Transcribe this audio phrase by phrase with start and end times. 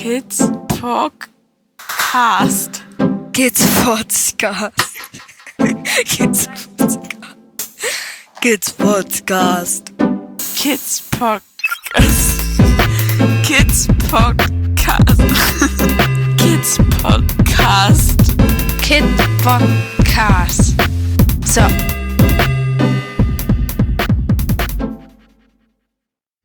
[0.02, 0.40] Kids
[0.80, 2.72] Podcast.
[3.34, 4.72] Kids Podcast.
[6.00, 6.72] Kids Podcast.
[8.40, 9.92] Kids Podcast.
[10.56, 12.40] Kids Podcast.
[13.44, 15.28] Kids Podcast.
[16.38, 18.20] Kids Podcast.
[18.80, 19.04] Kid
[19.44, 20.80] Podcast.
[21.46, 21.68] So.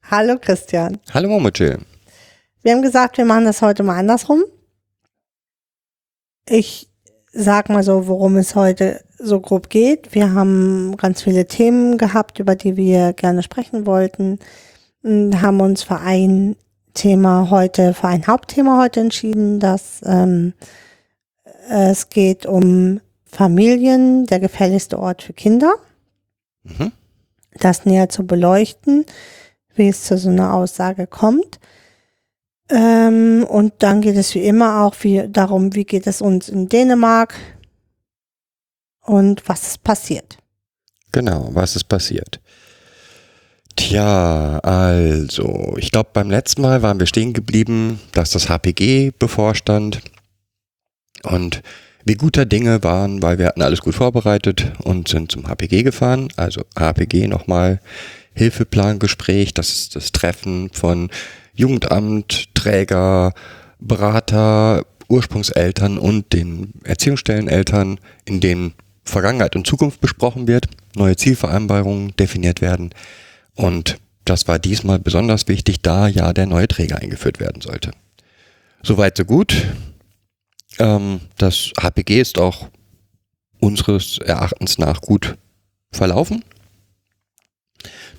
[0.01, 0.99] Hallo Christian.
[1.13, 1.94] Hallo Momochill.
[2.65, 4.43] Wir haben gesagt, wir machen das heute mal andersrum.
[6.49, 6.89] Ich
[7.31, 10.15] sag mal so, worum es heute so grob geht.
[10.15, 14.39] Wir haben ganz viele Themen gehabt, über die wir gerne sprechen wollten.
[15.03, 16.55] Haben uns für ein
[16.95, 20.53] Thema heute, für ein Hauptthema heute entschieden, dass ähm,
[21.69, 25.75] es geht um Familien, der gefährlichste Ort für Kinder.
[26.63, 26.91] Mhm.
[27.59, 29.05] Das näher zu beleuchten,
[29.75, 31.59] wie es zu so einer Aussage kommt.
[32.69, 36.67] Ähm, und dann geht es wie immer auch wie, darum, wie geht es uns in
[36.67, 37.35] Dänemark
[39.01, 40.37] und was ist passiert.
[41.11, 42.39] Genau, was ist passiert?
[43.75, 50.01] Tja, also, ich glaube, beim letzten Mal waren wir stehen geblieben, dass das HPG bevorstand
[51.23, 51.61] und
[52.05, 56.29] wir guter Dinge waren, weil wir hatten alles gut vorbereitet und sind zum HPG gefahren.
[56.35, 57.81] Also HPG nochmal
[58.33, 61.09] Hilfeplangespräch, das ist das Treffen von
[61.53, 63.33] Jugendamt, Träger,
[63.79, 70.65] Berater, Ursprungseltern und den Erziehungsstelleneltern, in denen Vergangenheit und Zukunft besprochen wird,
[70.95, 72.89] neue Zielvereinbarungen definiert werden.
[73.53, 77.91] Und das war diesmal besonders wichtig, da ja der neue Träger eingeführt werden sollte.
[78.81, 79.67] Soweit so gut.
[80.79, 82.69] Ähm, das HPG ist auch
[83.59, 85.37] unseres Erachtens nach gut
[85.91, 86.43] verlaufen.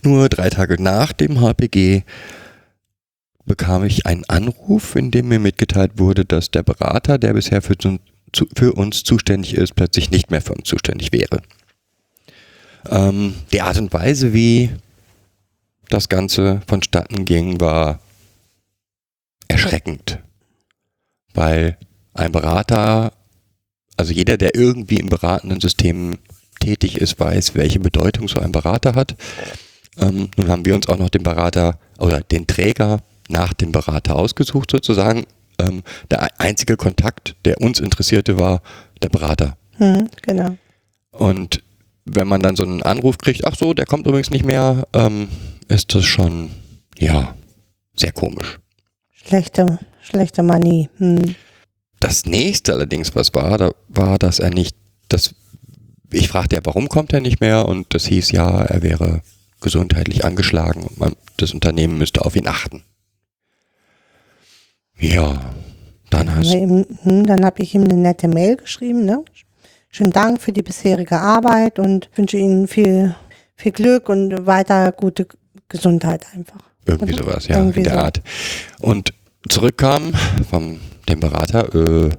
[0.02, 2.04] Nur drei Tage nach dem HPG
[3.46, 7.76] bekam ich einen Anruf, in dem mir mitgeteilt wurde, dass der Berater, der bisher für,
[8.56, 11.40] für uns zuständig ist, plötzlich nicht mehr für uns zuständig wäre.
[12.90, 14.70] Ähm, die Art und Weise, wie
[15.88, 18.00] das Ganze vonstatten ging, war
[19.48, 20.18] erschreckend.
[21.34, 21.78] Weil
[22.14, 23.12] ein Berater,
[23.96, 26.18] also jeder, der irgendwie im beratenden System
[26.58, 29.14] tätig ist, weiß, welche Bedeutung so ein Berater hat.
[29.98, 34.16] Ähm, nun haben wir uns auch noch den Berater oder den Träger nach dem Berater
[34.16, 35.26] ausgesucht sozusagen.
[35.58, 38.62] Ähm, der einzige Kontakt, der uns interessierte, war
[39.02, 39.56] der Berater.
[39.78, 40.56] Hm, genau.
[41.10, 41.62] Und
[42.04, 45.28] wenn man dann so einen Anruf kriegt, ach so, der kommt übrigens nicht mehr, ähm,
[45.68, 46.50] ist das schon,
[46.98, 47.34] ja,
[47.96, 48.58] sehr komisch.
[49.12, 50.88] Schlechte, schlechte Manie.
[50.98, 51.34] Hm.
[52.00, 54.76] Das nächste allerdings, was war, da war, dass er nicht,
[55.08, 55.34] das,
[56.12, 57.66] ich fragte ja, warum kommt er nicht mehr?
[57.66, 59.22] Und das hieß ja, er wäre
[59.60, 62.84] gesundheitlich angeschlagen und man, das Unternehmen müsste auf ihn achten.
[64.98, 65.54] Ja,
[66.10, 66.86] dann hast du.
[67.02, 69.24] Hm, dann habe ich ihm eine nette Mail geschrieben, ne?
[69.90, 73.14] Schönen Dank für die bisherige Arbeit und wünsche Ihnen viel,
[73.54, 75.26] viel Glück und weiter gute
[75.68, 76.60] Gesundheit einfach.
[76.86, 77.24] Irgendwie Oder?
[77.24, 78.00] sowas, ja, Irgendwie in der so.
[78.00, 78.22] Art.
[78.80, 79.12] Und
[79.48, 80.12] zurückkam
[80.48, 82.10] vom dem Berater, äh,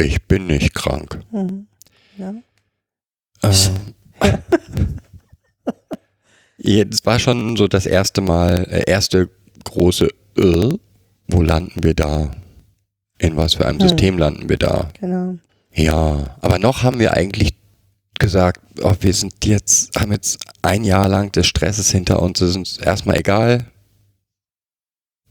[0.00, 1.20] ich bin nicht krank.
[1.32, 1.66] Mhm.
[2.16, 2.34] Ja.
[3.42, 3.52] Äh,
[6.58, 9.30] Jetzt war schon so das erste Mal, äh, erste
[9.64, 10.70] große, äh,
[11.28, 12.30] wo landen wir da?
[13.18, 13.88] In was für einem hm.
[13.88, 14.90] System landen wir da?
[15.00, 15.38] Genau.
[15.72, 17.54] Ja, aber noch haben wir eigentlich
[18.18, 22.50] gesagt, oh, wir sind jetzt, haben jetzt ein Jahr lang des Stresses hinter uns, es
[22.50, 23.64] ist uns erstmal egal.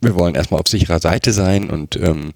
[0.02, 2.31] Wir wollen erstmal auf sicherer Seite sein und ähm,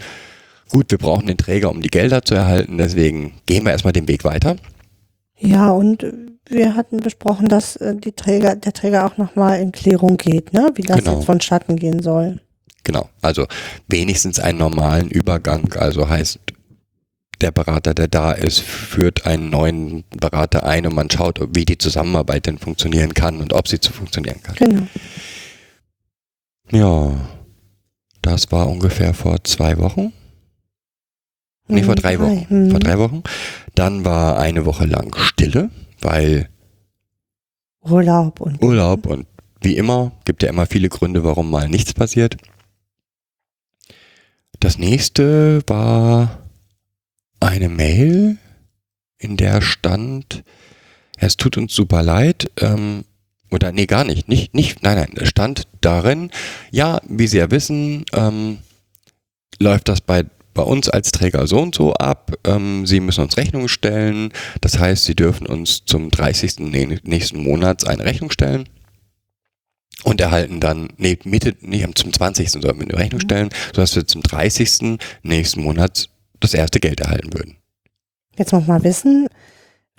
[0.69, 4.07] gut, wir brauchen den Träger, um die Gelder zu erhalten, deswegen gehen wir erstmal den
[4.07, 4.57] Weg weiter.
[5.37, 6.05] Ja, und
[6.47, 10.71] wir hatten besprochen, dass äh, die Träger, der Träger auch nochmal in Klärung geht, ne?
[10.75, 11.15] wie das genau.
[11.15, 12.41] jetzt vonstatten gehen soll.
[12.91, 13.47] Genau, also
[13.87, 16.39] wenigstens einen normalen Übergang, also heißt,
[17.39, 21.77] der Berater, der da ist, führt einen neuen Berater ein und man schaut, wie die
[21.77, 24.55] Zusammenarbeit denn funktionieren kann und ob sie zu funktionieren kann.
[24.55, 24.87] Genau.
[26.69, 27.15] Ja,
[28.21, 30.11] das war ungefähr vor zwei Wochen.
[31.69, 32.45] Nee, vor hm, drei Wochen.
[32.47, 32.79] Vor hm.
[32.81, 33.23] drei Wochen.
[33.73, 35.69] Dann war eine Woche lang Stille,
[36.01, 36.49] weil
[37.83, 39.27] Urlaub und Urlaub und
[39.61, 42.35] wie immer gibt ja immer viele Gründe, warum mal nichts passiert.
[44.61, 46.37] Das nächste war
[47.39, 48.37] eine Mail,
[49.17, 50.43] in der stand,
[51.17, 53.03] es tut uns super leid, ähm,
[53.49, 56.29] oder nee, gar nicht, nicht, nicht, nein, nein, es stand darin,
[56.69, 58.59] ja, wie Sie ja wissen, ähm,
[59.59, 63.37] läuft das bei, bei uns als Träger so und so ab, ähm, Sie müssen uns
[63.37, 64.31] Rechnung stellen,
[64.61, 66.59] das heißt, Sie dürfen uns zum 30.
[67.03, 68.69] nächsten Monats eine Rechnung stellen.
[70.03, 72.49] Und erhalten dann, nee, Mitte, nee, zum 20.
[72.51, 74.97] sollten wir eine Rechnung stellen, sodass wir zum 30.
[75.23, 76.09] nächsten Monats
[76.39, 77.57] das erste Geld erhalten würden.
[78.37, 79.27] Jetzt muss man wissen,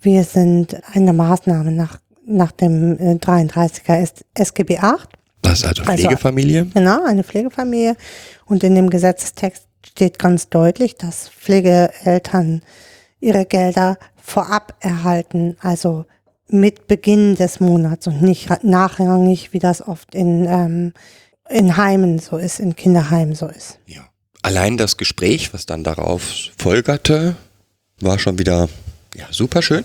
[0.00, 5.08] wir sind eine Maßnahme nach, nach dem äh, 33er S SGB 8.
[5.43, 6.66] Das ist also Also- Pflegefamilie.
[6.75, 7.96] Genau, eine Pflegefamilie.
[8.46, 12.62] Und in dem Gesetzestext steht ganz deutlich, dass Pflegeeltern
[13.20, 16.06] ihre Gelder vorab erhalten, also
[16.52, 20.93] mit Beginn des Monats und nicht nachrangig, wie das oft in, ähm,
[21.49, 23.78] in Heimen so ist, in Kinderheimen so ist.
[23.87, 24.08] Ja.
[24.43, 27.37] Allein das Gespräch, was dann darauf folgerte,
[28.00, 28.69] war schon wieder
[29.14, 29.84] ja, super schön,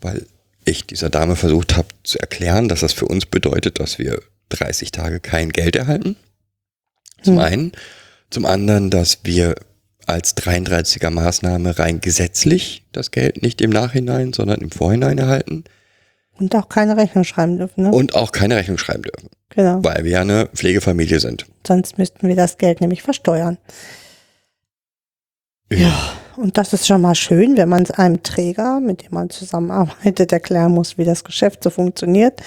[0.00, 0.26] weil
[0.64, 4.20] ich dieser Dame versucht habe zu erklären, dass das für uns bedeutet, dass wir
[4.50, 6.16] 30 Tage kein Geld erhalten.
[7.22, 7.40] Zum Hm.
[7.40, 7.72] einen.
[8.30, 9.54] Zum anderen, dass wir
[10.06, 15.64] als 33er Maßnahme rein gesetzlich das Geld nicht im Nachhinein, sondern im Vorhinein erhalten
[16.40, 17.92] Und auch keine Rechnung schreiben dürfen, ne?
[17.92, 19.84] und auch keine Rechnung schreiben dürfen, genau.
[19.84, 21.46] weil wir ja eine Pflegefamilie sind.
[21.66, 23.58] Sonst müssten wir das Geld nämlich versteuern.
[25.70, 26.12] Ja.
[26.36, 30.32] Und das ist schon mal schön, wenn man es einem Träger, mit dem man zusammenarbeitet,
[30.32, 32.40] erklären muss, wie das Geschäft so funktioniert.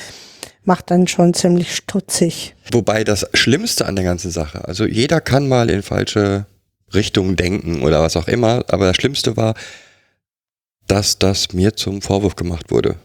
[0.66, 2.56] Macht dann schon ziemlich stutzig.
[2.72, 6.48] Wobei das Schlimmste an der ganzen Sache, also jeder kann mal in falsche
[6.94, 9.56] Richtungen denken oder was auch immer, aber das Schlimmste war,
[10.88, 12.96] dass das mir zum Vorwurf gemacht wurde.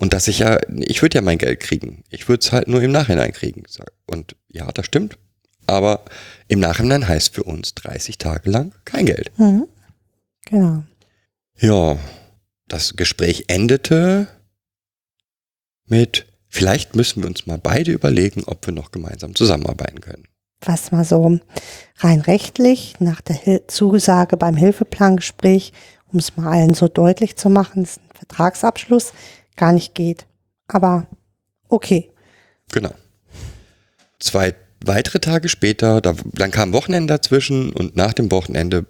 [0.00, 2.04] Und dass ich ja, ich würde ja mein Geld kriegen.
[2.08, 3.64] Ich würde es halt nur im Nachhinein kriegen.
[4.06, 5.18] Und ja, das stimmt.
[5.66, 6.06] Aber
[6.48, 9.30] im Nachhinein heißt für uns 30 Tage lang kein Geld.
[9.38, 9.68] Mhm.
[10.46, 10.84] Genau.
[11.58, 11.98] Ja,
[12.66, 14.26] das Gespräch endete
[15.86, 20.24] mit, vielleicht müssen wir uns mal beide überlegen, ob wir noch gemeinsam zusammenarbeiten können.
[20.62, 21.40] Was mal so
[21.98, 25.74] rein rechtlich nach der Hil Zusage beim Hilfeplangespräch,
[26.10, 29.12] um es mal allen so deutlich zu machen, ist ein Vertragsabschluss,
[29.60, 30.26] gar nicht geht.
[30.66, 31.06] Aber
[31.68, 32.10] okay.
[32.72, 32.94] Genau.
[34.18, 34.54] Zwei
[34.84, 38.86] weitere Tage später, da, dann kam Wochenende dazwischen und nach dem Wochenende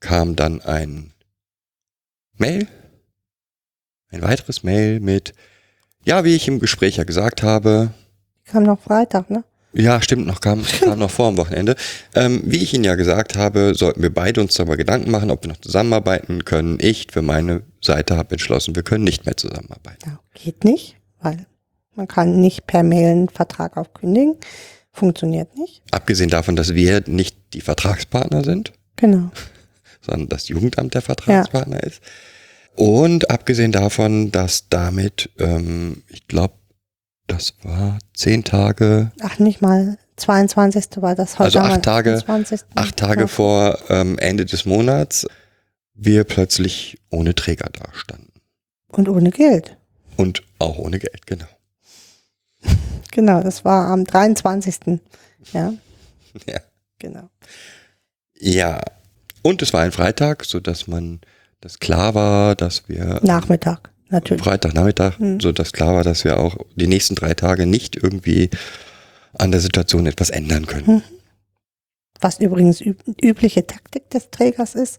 [0.00, 1.12] kam dann ein
[2.36, 2.66] Mail,
[4.10, 5.34] ein weiteres Mail mit,
[6.04, 7.92] ja, wie ich im Gespräch ja gesagt habe,
[8.46, 9.44] Kam noch Freitag, ne?
[9.72, 11.76] Ja, stimmt, noch kam, kam noch vor dem Wochenende.
[12.14, 15.44] Ähm, wie ich Ihnen ja gesagt habe, sollten wir beide uns darüber Gedanken machen, ob
[15.44, 16.78] wir noch zusammenarbeiten können.
[16.80, 19.98] Ich für meine Seite habe entschlossen, wir können nicht mehr zusammenarbeiten.
[20.06, 21.46] Ja, geht nicht, weil
[21.94, 24.36] man kann nicht per Mail einen Vertrag aufkündigen.
[24.92, 25.82] Funktioniert nicht.
[25.90, 29.30] Abgesehen davon, dass wir nicht die Vertragspartner sind, Genau.
[30.00, 32.00] sondern das Jugendamt der Vertragspartner ist.
[32.74, 36.54] Und abgesehen davon, dass damit, ähm, ich glaube,
[37.28, 40.86] das war zehn Tage, Ach, nicht mal 22.
[41.00, 41.44] war das heute.
[41.44, 42.60] Also acht Tage- 20..
[42.74, 43.26] acht Tage Ja.
[43.28, 45.26] vor ähm, Ende des Monats,
[45.94, 48.32] wir plötzlich ohne Träger dastanden.
[48.88, 49.76] Und ohne Geld.
[50.16, 51.46] Und auch ohne Geld, genau.
[53.10, 55.00] Genau, das war am 23.
[55.52, 55.72] Ja,
[56.46, 56.60] Ja.
[56.98, 57.28] genau.
[58.38, 58.80] ja.
[59.42, 61.20] Und es war ein Freitag, so dass man,
[61.60, 64.42] das klar war, dass wir Nachmittag, natürlich.
[64.42, 65.40] Freitagnachmittag, Mhm.
[65.40, 68.50] so dass klar war, dass wir auch die nächsten drei Tage nicht irgendwie
[69.36, 70.86] an der Situation etwas ändern können.
[70.86, 71.02] Mhm.
[72.20, 74.98] Was übrigens üb übliche Taktik des Trägers ist,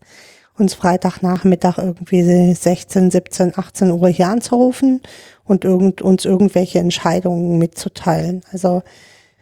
[0.58, 5.02] uns Freitagnachmittag irgendwie 16, 17, 18 Uhr hier anzurufen
[5.46, 8.44] und irgend, uns irgendwelche Entscheidungen mitzuteilen.
[8.52, 8.84] Also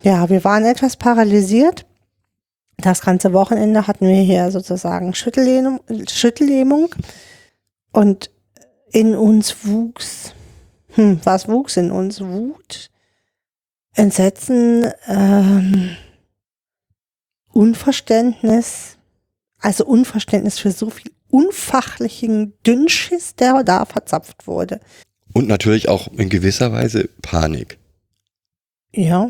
[0.01, 1.85] ja, wir waren etwas paralysiert.
[2.77, 6.93] Das ganze Wochenende hatten wir hier sozusagen Schüttellähmung, Schüttellähmung
[7.91, 8.29] und
[8.97, 10.33] in uns wuchs,
[10.95, 12.19] hm, was wuchs in uns?
[12.19, 12.89] Wut,
[13.93, 15.95] Entsetzen, ähm,
[17.51, 18.97] Unverständnis,
[19.59, 24.79] also Unverständnis für so viel unfachlichen Dünnschiss, der da verzapft wurde.
[25.31, 27.77] Und natürlich auch in gewisser Weise Panik.
[28.95, 29.29] Ja,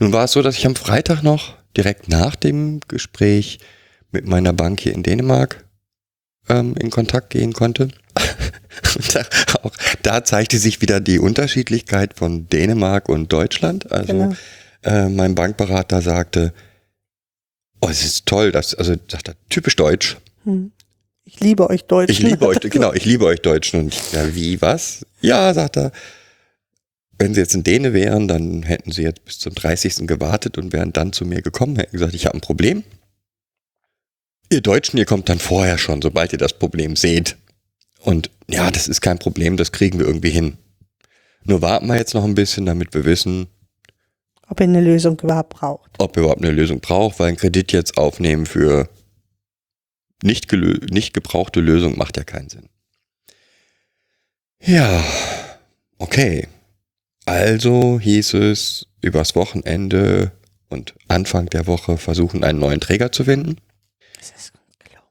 [0.00, 3.60] Nun war es so, dass ich am Freitag noch direkt nach dem Gespräch
[4.10, 5.64] mit meiner Bank hier in Dänemark
[6.48, 7.88] ähm, in Kontakt gehen konnte.
[9.12, 9.24] Da,
[9.62, 13.90] auch da zeigte sich wieder die Unterschiedlichkeit von Dänemark und Deutschland.
[13.90, 14.34] Also genau.
[14.82, 16.52] äh, mein Bankberater sagte,
[17.80, 20.16] oh, es ist toll, das, also sagt er, typisch deutsch.
[20.44, 20.72] Hm.
[21.24, 22.12] Ich liebe euch Deutschen.
[22.12, 23.80] Ich liebe euch, genau, ich liebe euch Deutschen.
[23.80, 25.04] Und ich, ja, wie, was?
[25.20, 25.92] Ja, sagt er,
[27.18, 30.06] wenn sie jetzt in Däne wären, dann hätten sie jetzt bis zum 30.
[30.06, 32.84] gewartet und wären dann zu mir gekommen, hätten gesagt, ich habe ein Problem.
[34.50, 37.36] Ihr Deutschen, ihr kommt dann vorher schon, sobald ihr das Problem seht.
[38.00, 40.56] Und ja, das ist kein Problem, das kriegen wir irgendwie hin.
[41.44, 43.46] Nur warten wir jetzt noch ein bisschen, damit wir wissen,
[44.48, 45.90] Ob ihr eine Lösung überhaupt braucht.
[45.98, 48.88] ob ihr überhaupt eine Lösung braucht, weil ein Kredit jetzt aufnehmen für
[50.22, 52.68] nicht, nicht gebrauchte Lösung macht ja keinen Sinn.
[54.60, 55.02] Ja,
[55.98, 56.48] okay.
[57.24, 60.32] Also hieß es übers Wochenende
[60.68, 63.56] und Anfang der Woche versuchen, einen neuen Träger zu finden.
[64.20, 65.06] Es ist gelungen.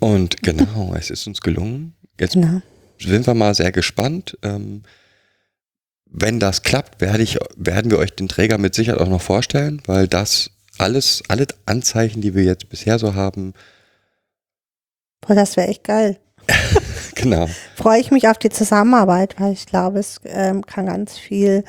[0.00, 1.94] Und genau, es ist uns gelungen.
[2.20, 2.60] Jetzt Genau.
[2.98, 4.38] sind wir mal sehr gespannt.
[4.42, 4.82] Ähm,
[6.06, 9.80] wenn das klappt, werde ich, werden wir euch den Träger mit Sicherheit auch noch vorstellen,
[9.86, 13.54] weil das alles, alle Anzeichen, die wir jetzt bisher so haben,
[15.20, 16.18] Boah, das wäre echt geil.
[17.14, 21.64] genau, Freue ich mich auf die Zusammenarbeit, weil ich glaube, es ähm, kann ganz viel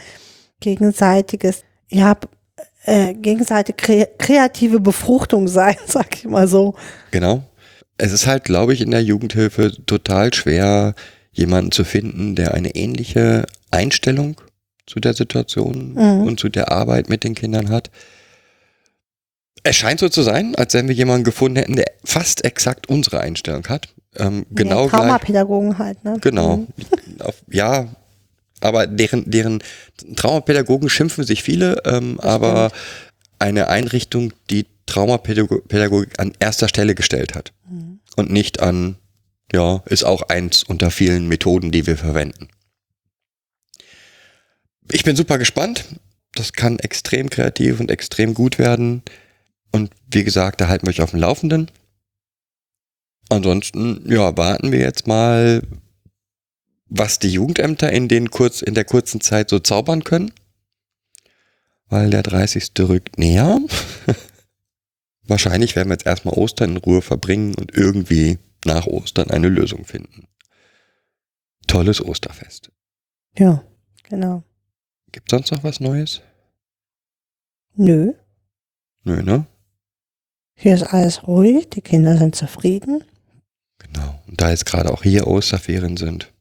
[0.62, 2.16] gegenseitiges, ja,
[2.86, 6.76] äh, gegenseitige kre kreative Befruchtung sein, sag ich mal so.
[7.12, 7.44] genau.
[8.02, 10.96] Es ist halt, glaube ich, in der Jugendhilfe total schwer,
[11.32, 14.42] jemanden zu finden, der eine ähnliche Einstellung
[14.88, 16.24] zu der Situation Mhm.
[16.28, 17.92] und zu der Arbeit mit den Kindern hat.
[19.64, 23.20] Es scheint so zu sein, als wenn wir jemanden gefunden hätten, der fast exakt unsere
[23.20, 23.90] Einstellung hat.
[24.18, 24.90] Ähm, genau ja.
[24.90, 26.18] Traumapädagogen halt, ne?
[26.22, 26.58] Genau.
[26.58, 26.68] Mhm.
[27.20, 27.88] Auf, ja,
[28.62, 29.64] aber deren, deren
[30.16, 32.72] Traumapädagogen schimpfen sich viele, ähm, aber
[33.42, 37.54] eine Einrichtung, die Traumapädagogik an erster Stelle gestellt hat.
[37.70, 38.00] Mhm.
[38.16, 38.96] Und nicht an,
[39.52, 42.50] ja, ist auch eins unter vielen Methoden, die wir verwenden.
[44.92, 45.86] Ich bin super gespannt.
[46.34, 49.04] Das kann extrem kreativ und extrem gut werden.
[49.72, 51.72] Und wie gesagt, da halten wir euch auf dem Laufenden.
[53.30, 55.62] Ansonsten, ja, warten wir jetzt mal,
[56.90, 60.34] was die Jugendämter in, den kurz, in der kurzen Zeit so zaubern können.
[61.92, 62.72] Weil der 30.
[62.80, 63.60] rückt näher.
[65.28, 69.84] Wahrscheinlich werden wir jetzt erstmal Ostern in Ruhe verbringen und irgendwie nach Ostern eine Lösung
[69.84, 70.28] finden.
[71.68, 72.72] Tolles Osterfest.
[73.38, 73.62] Ja,
[74.04, 74.44] genau.
[75.12, 76.22] Gibt sonst noch was Neues?
[77.76, 78.14] Nö,
[79.04, 79.46] Nö, ne?
[80.56, 83.04] hier ist alles ruhig, die Kinder sind zufrieden.
[83.80, 84.22] Genau.
[84.28, 86.32] Und da jetzt gerade auch hier Osterferien sind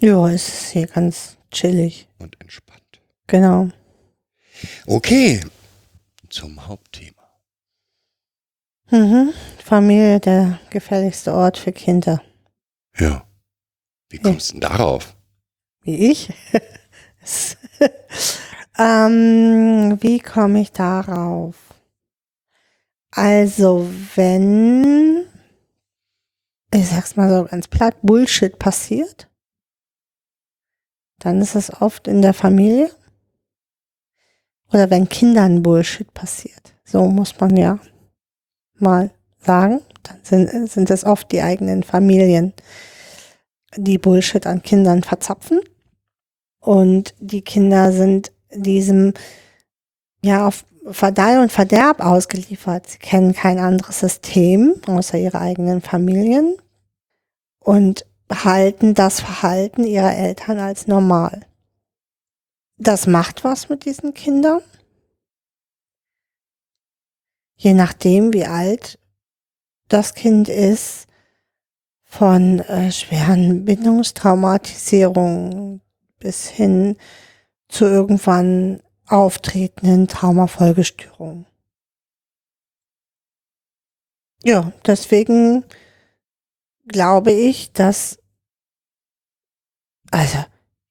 [0.00, 2.06] Ja, es ist hier ganz chillig.
[2.18, 3.00] und entspannt.
[3.26, 3.70] Genau.
[4.86, 5.40] Okay.
[6.28, 7.22] Zum Hauptthema.
[8.90, 9.32] Mhm.
[9.64, 12.22] Familie, der gefährlichste Ort für Kinder.
[12.98, 13.24] Ja.
[14.08, 15.16] Wie kommst du denn darauf?
[15.82, 16.32] Wie ich?
[18.80, 21.54] Ähm, wie komme ich darauf?
[23.10, 25.26] Also, wenn,
[26.72, 29.28] ich sag's mal so ganz platt, Bullshit passiert,
[31.18, 32.90] dann ist es oft in der Familie.
[34.72, 36.74] Oder wenn Kindern Bullshit passiert.
[36.84, 37.78] So muss man ja
[38.78, 39.80] mal sagen.
[40.02, 42.52] Dann sind, sind es oft die eigenen Familien,
[43.76, 45.60] die Bullshit an Kindern verzapfen.
[46.60, 49.14] Und die Kinder sind diesem,
[50.22, 52.88] ja, auf Verdeih und Verderb ausgeliefert.
[52.88, 56.56] Sie kennen kein anderes System außer ihre eigenen Familien
[57.60, 61.42] und halten das Verhalten ihrer Eltern als normal.
[62.82, 64.62] Das macht was mit diesen Kindern.
[67.56, 68.98] Je nachdem, wie alt
[69.88, 71.06] das Kind ist,
[72.04, 75.82] von äh, schweren Bindungstraumatisierungen
[76.18, 76.96] bis hin
[77.68, 81.44] zu irgendwann auftretenden Traumafolgestörungen.
[84.42, 85.66] Ja, deswegen
[86.88, 88.18] glaube ich, dass,
[90.10, 90.38] also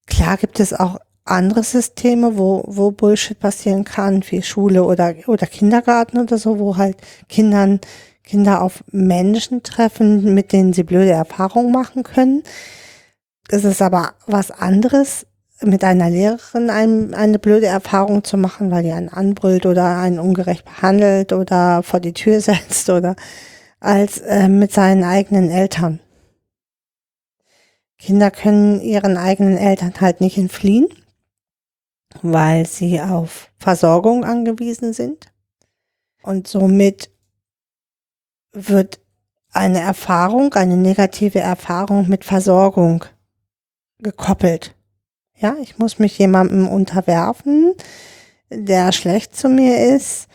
[0.05, 0.99] klar gibt es auch
[1.29, 6.77] andere Systeme, wo, wo Bullshit passieren kann, wie Schule oder, oder Kindergarten oder so, wo
[6.77, 7.79] halt Kindern,
[8.23, 12.43] Kinder auf Menschen treffen, mit denen sie blöde Erfahrungen machen können.
[13.49, 15.25] Es ist aber was anderes,
[15.61, 20.19] mit einer Lehrerin ein, eine blöde Erfahrung zu machen, weil die einen anbrüllt oder einen
[20.19, 23.15] ungerecht behandelt oder vor die Tür setzt oder
[23.79, 25.99] als äh, mit seinen eigenen Eltern.
[27.97, 30.87] Kinder können ihren eigenen Eltern halt nicht entfliehen,
[32.21, 35.31] weil sie auf Versorgung angewiesen sind.
[36.23, 37.11] Und somit
[38.51, 38.99] wird
[39.51, 43.05] eine Erfahrung, eine negative Erfahrung mit Versorgung
[43.99, 44.75] gekoppelt.
[45.35, 47.73] Ja, ich muss mich jemandem unterwerfen,
[48.49, 50.27] der schlecht zu mir ist,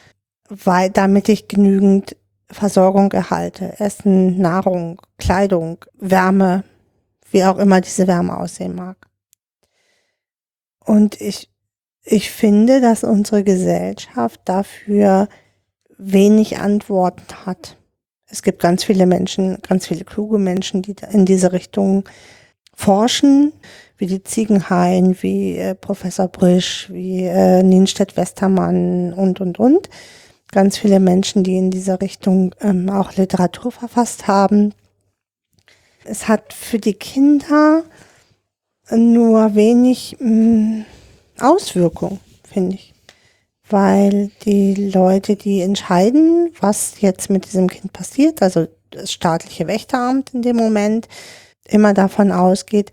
[0.49, 2.17] weil, damit ich genügend
[2.49, 3.79] Versorgung erhalte.
[3.81, 6.65] Essen, Nahrung, Kleidung, Wärme,
[7.31, 8.97] wie auch immer diese Wärme aussehen mag.
[10.85, 11.51] Und ich,
[12.05, 15.29] ich finde, dass unsere Gesellschaft dafür
[15.97, 17.79] wenig Antworten hat.
[18.27, 22.05] Es gibt ganz viele Menschen, ganz viele kluge Menschen, die in diese Richtung
[22.75, 23.53] forschen,
[23.97, 29.89] wie die Ziegenhain, wie äh, Professor Brisch, wie äh, Nienstedt-Westermann und, und, und.
[30.51, 34.75] Ganz viele Menschen, die in dieser Richtung ähm, auch Literatur verfasst haben.
[36.05, 37.85] Es hat für die Kinder
[38.91, 40.85] nur wenig mh,
[41.41, 42.95] Auswirkung, finde ich.
[43.69, 50.35] Weil die Leute, die entscheiden, was jetzt mit diesem Kind passiert, also das staatliche Wächteramt
[50.35, 51.09] in dem Moment,
[51.67, 52.93] immer davon ausgeht,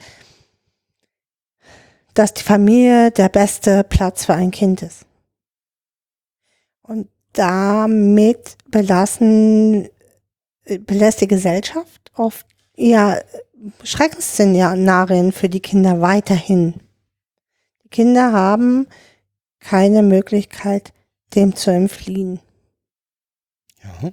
[2.14, 5.06] dass die Familie der beste Platz für ein Kind ist.
[6.82, 9.90] Und damit belassen,
[10.66, 12.46] belässt die Gesellschaft oft
[12.76, 13.20] ja
[13.84, 16.76] Schreckensszenarien für die Kinder weiterhin.
[17.92, 18.88] Kinder haben
[19.60, 20.92] keine Möglichkeit,
[21.36, 22.40] dem zu entfliehen.
[23.84, 24.12] Ja.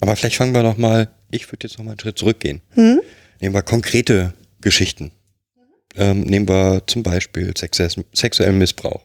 [0.00, 2.60] Aber vielleicht fangen wir noch mal, ich würde jetzt noch mal einen Schritt zurückgehen.
[2.70, 3.00] Hm?
[3.40, 5.12] Nehmen wir konkrete Geschichten.
[5.96, 9.04] Ähm, nehmen wir zum Beispiel sexuellen Missbrauch.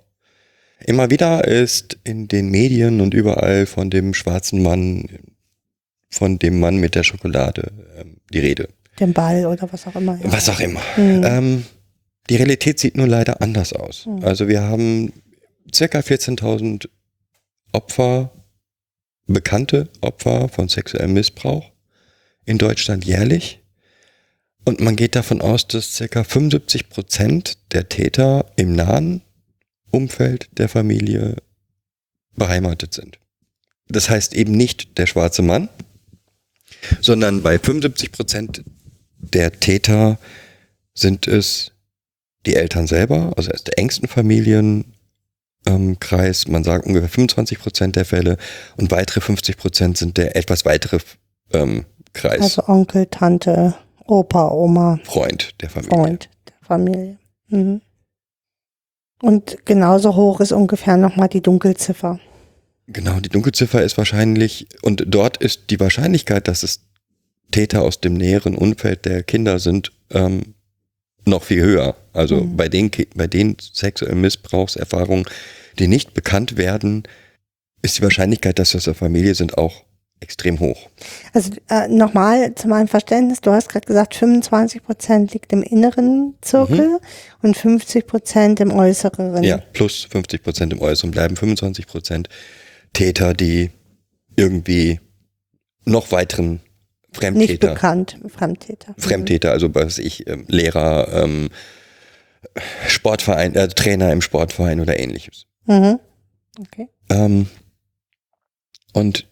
[0.79, 5.07] Immer wieder ist in den Medien und überall von dem schwarzen Mann,
[6.09, 8.69] von dem Mann mit der Schokolade ähm, die Rede.
[8.99, 10.17] Den Ball oder was auch immer.
[10.21, 10.31] ja.
[10.31, 10.81] Was auch immer.
[10.95, 11.23] Hm.
[11.23, 11.65] Ähm,
[12.29, 14.05] die Realität sieht nur leider anders aus.
[14.05, 14.23] Mhm.
[14.23, 15.13] Also wir haben
[15.73, 16.89] circa 14.000
[17.71, 18.31] Opfer,
[19.27, 21.71] bekannte Opfer von sexuellem Missbrauch
[22.45, 23.61] in Deutschland jährlich.
[24.63, 29.21] Und man geht davon aus, dass circa 75 Prozent der Täter im nahen
[29.91, 31.35] Umfeld der Familie
[32.35, 33.19] beheimatet sind.
[33.87, 35.69] Das heißt eben nicht der schwarze Mann,
[37.01, 38.63] sondern bei 75 Prozent
[39.17, 40.17] der Täter
[40.93, 41.71] sind es
[42.45, 48.05] die Eltern selber, also erst der engsten Familienkreis, ähm, man sagt ungefähr 25 Prozent der
[48.05, 48.37] Fälle
[48.77, 50.99] und weitere 50 Prozent sind der etwas weitere
[51.53, 53.75] ähm, Kreis, Also Onkel, Tante,
[54.05, 55.97] Opa, Oma, Freund der Familie.
[55.97, 57.17] Freund der Familie.
[57.49, 57.81] Mhm.
[59.21, 62.19] Und genauso hoch ist ungefähr nochmal die Dunkelziffer.
[62.87, 66.81] Genau, die Dunkelziffer ist wahrscheinlich, und dort ist die Wahrscheinlichkeit, dass es
[67.51, 70.54] Täter aus dem näheren Umfeld der Kinder sind, ähm,
[71.25, 71.95] noch viel höher.
[72.13, 72.55] Also Mhm.
[72.57, 75.25] bei den, bei den sexuellen Missbrauchserfahrungen,
[75.79, 77.03] die nicht bekannt werden,
[77.81, 79.83] ist die Wahrscheinlichkeit, dass das der Familie sind, auch
[80.21, 80.89] extrem hoch.
[81.33, 86.35] Also äh, nochmal zu meinem Verständnis, du hast gerade gesagt, 25 Prozent liegt im inneren
[86.41, 86.99] Zirkel
[87.41, 89.43] und 50 Prozent im äußeren.
[89.43, 92.29] Ja, plus 50 Prozent im Äußeren bleiben 25 Prozent
[92.93, 93.71] Täter, die
[94.37, 94.99] irgendwie
[95.83, 96.61] noch weiteren
[97.15, 98.95] Nicht Fremdtäter bekannt, Fremdtäter.
[98.97, 101.49] Fremdtäter, also was weiß ich, ähm, Lehrer, ähm,
[102.87, 105.45] Sportverein, äh, Trainer im Sportverein oder ähnliches.
[105.65, 105.99] Mhm.
[106.59, 106.87] Okay.
[107.09, 107.47] Ähm,
[108.93, 109.27] und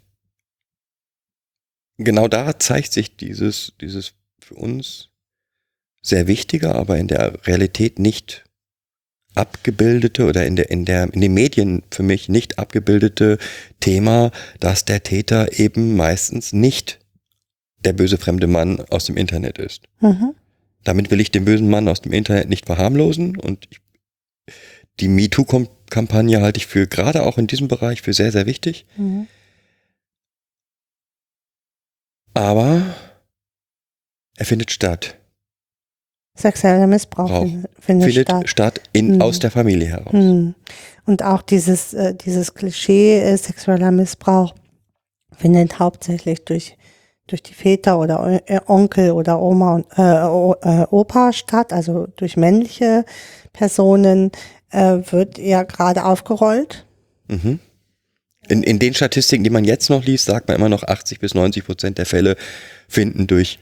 [1.98, 5.10] genau da zeigt sich dieses, dieses für uns
[6.02, 8.44] sehr wichtige, aber in der Realität nicht
[9.36, 13.38] abgebildete oder in der, in der, in den Medien für mich nicht abgebildete
[13.80, 17.00] Thema, dass der Täter eben meistens nicht
[17.86, 19.84] der böse fremde Mann aus dem Internet ist.
[20.00, 20.34] Mhm.
[20.84, 23.80] Damit will ich den bösen Mann aus dem Internet nicht verharmlosen und ich,
[25.00, 28.86] die MeToo-Kampagne halte ich für gerade auch in diesem Bereich für sehr, sehr wichtig.
[28.98, 29.28] Mhm.
[32.34, 32.82] Aber
[34.38, 35.18] er findet statt.
[36.36, 37.44] Sexueller Missbrauch Brauch.
[37.44, 38.50] findet, findet findet statt.
[38.50, 39.22] statt, in, Mhm.
[39.22, 40.12] aus der Familie heraus.
[40.14, 40.56] Hm.
[41.06, 44.56] Und auch dieses, äh, dieses Klischee äh, sexueller Missbrauch
[45.38, 46.76] findet hauptsächlich durch,
[47.28, 52.38] durch die Väter oder äh, Onkel oder Oma und äh, äh, Opa statt, also durch
[52.38, 53.06] männliche
[53.54, 54.32] Personen,
[54.72, 56.86] äh, wird ja gerade aufgerollt.
[57.28, 57.60] Mhm.
[58.50, 61.34] In, in den Statistiken, die man jetzt noch liest, sagt man immer noch 80 bis
[61.34, 62.36] 90 Prozent der Fälle
[62.90, 63.60] finden durch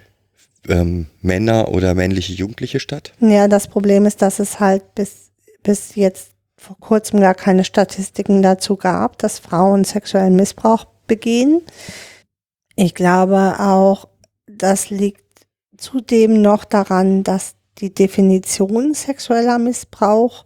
[0.68, 3.14] ähm, Männer oder männliche Jugendliche statt.
[3.20, 8.42] Ja, das Problem ist, dass es halt bis, bis jetzt vor kurzem gar keine Statistiken
[8.42, 11.62] dazu gab, dass Frauen sexuellen Missbrauch begehen.
[12.76, 14.08] Ich glaube auch,
[14.48, 15.22] das liegt
[15.78, 20.46] zudem noch daran, dass die Definition sexueller Missbrauch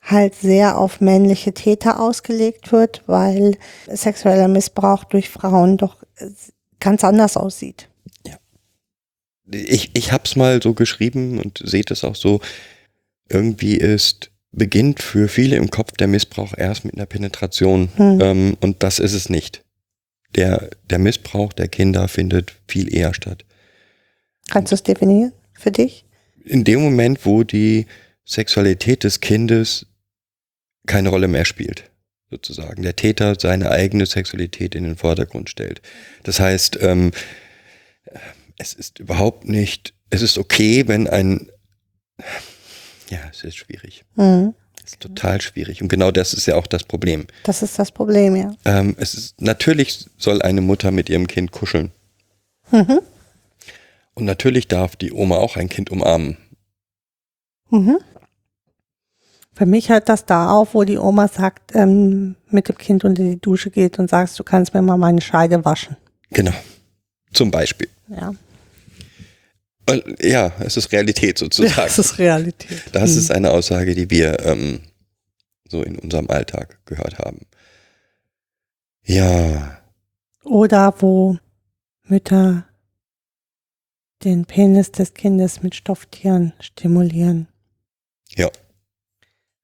[0.00, 3.58] halt sehr auf männliche Täter ausgelegt wird, weil
[3.88, 6.30] sexueller Missbrauch durch Frauen doch äh,
[6.78, 7.88] ganz anders aussieht.
[9.50, 12.40] Ich, ich hab's mal so geschrieben und seht es auch so.
[13.28, 17.88] Irgendwie ist, beginnt für viele im Kopf der Missbrauch erst mit einer Penetration.
[17.96, 18.20] Hm.
[18.20, 19.62] Ähm, und das ist es nicht.
[20.36, 23.44] Der, der Missbrauch der Kinder findet viel eher statt.
[24.48, 26.04] Kannst du es definieren für dich?
[26.44, 27.86] In dem Moment, wo die
[28.24, 29.86] Sexualität des Kindes
[30.86, 31.90] keine Rolle mehr spielt,
[32.30, 32.82] sozusagen.
[32.82, 35.82] Der Täter seine eigene Sexualität in den Vordergrund stellt.
[36.22, 37.12] Das heißt, ähm,
[38.58, 41.50] es ist überhaupt nicht, es ist okay, wenn ein,
[43.10, 44.04] ja, es ist schwierig.
[44.14, 44.54] Mhm.
[44.86, 45.82] Es ist total schwierig.
[45.82, 47.26] Und genau das ist ja auch das Problem.
[47.42, 48.54] Das ist das Problem, ja.
[48.64, 51.90] Ähm, es ist, natürlich soll eine Mutter mit ihrem Kind kuscheln.
[52.70, 53.00] Mhm.
[54.14, 56.36] Und natürlich darf die Oma auch ein Kind umarmen.
[57.70, 57.98] Mhm.
[59.54, 63.24] Für mich hört das da auf, wo die Oma sagt, ähm, mit dem Kind unter
[63.24, 65.96] die Dusche geht und sagst, du kannst mir mal meine Scheide waschen.
[66.30, 66.54] Genau.
[67.32, 67.88] Zum Beispiel.
[68.08, 68.34] Ja,
[70.20, 71.74] ja, es ist Realität sozusagen.
[71.76, 72.82] das ist Realität.
[72.92, 73.18] Das Mhm.
[73.18, 74.80] ist eine Aussage, die wir ähm,
[75.68, 77.40] so in unserem Alltag gehört haben.
[79.04, 79.78] Ja,
[80.44, 81.38] Oder wo
[82.04, 82.66] Mütter
[84.24, 87.48] den Penis des Kindes mit Stofftieren stimulieren.
[88.30, 88.48] Ja.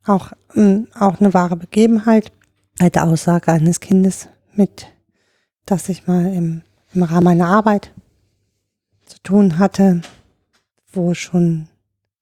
[0.05, 2.31] Auch, mh, auch eine wahre Begebenheit.
[2.79, 4.87] Alte Aussage eines Kindes mit,
[5.67, 6.63] das ich mal im,
[6.95, 7.93] im Rahmen meiner Arbeit
[9.13, 10.01] zu tun hatte,
[10.91, 11.69] wo schon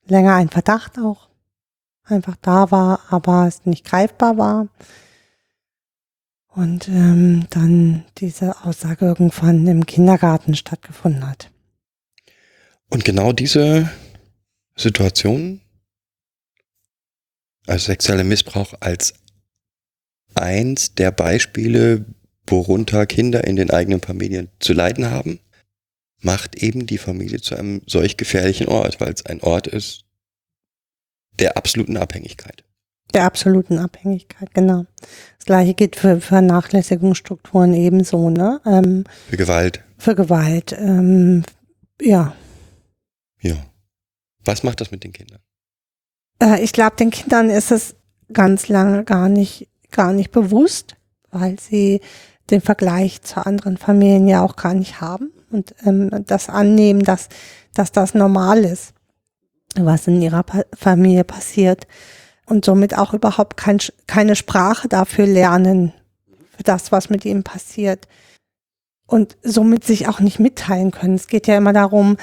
[0.07, 1.29] länger ein Verdacht auch
[2.03, 4.69] einfach da war, aber es nicht greifbar war.
[6.49, 11.51] Und ähm, dann diese Aussage irgendwann im Kindergarten stattgefunden hat.
[12.89, 13.89] und genau diese
[14.77, 15.61] Situation,
[17.69, 19.15] also sexueller Missbrauch als
[20.35, 22.05] eins der Beispiele,
[22.49, 25.39] worunter Kinder in den eigenen Familien zu leiden haben,
[26.21, 30.05] macht eben die Familie zu einem solch gefährlichen Ort, weil es ein Ort ist
[31.39, 32.65] der absoluten Abhängigkeit.
[33.15, 34.85] Der absoluten Abhängigkeit, genau.
[35.39, 38.61] Das gleiche gilt für Vernachlässigungsstrukturen ebenso, ne?
[38.65, 40.73] Ähm, Für Gewalt, für Gewalt.
[40.79, 41.43] Ähm,
[42.01, 42.35] ja.
[43.41, 43.57] ja.
[44.45, 45.41] Was macht das mit den Kindern?
[46.41, 47.97] Äh, ich glaube, den Kindern ist es
[48.33, 50.95] ganz lange gar nicht, gar nicht bewusst,
[51.31, 52.01] weil sie
[52.51, 57.29] den Vergleich zu anderen Familien ja auch gar nicht haben und ähm, das annehmen, dass,
[57.75, 58.95] dass das normal ist,
[59.77, 61.87] was in ihrer pa Familie passiert
[62.47, 65.93] und somit auch überhaupt kein, keine Sprache dafür lernen,
[66.57, 68.07] für das, was mit ihnen passiert
[69.07, 71.15] und somit sich auch nicht mitteilen können.
[71.15, 72.17] Es geht ja immer darum,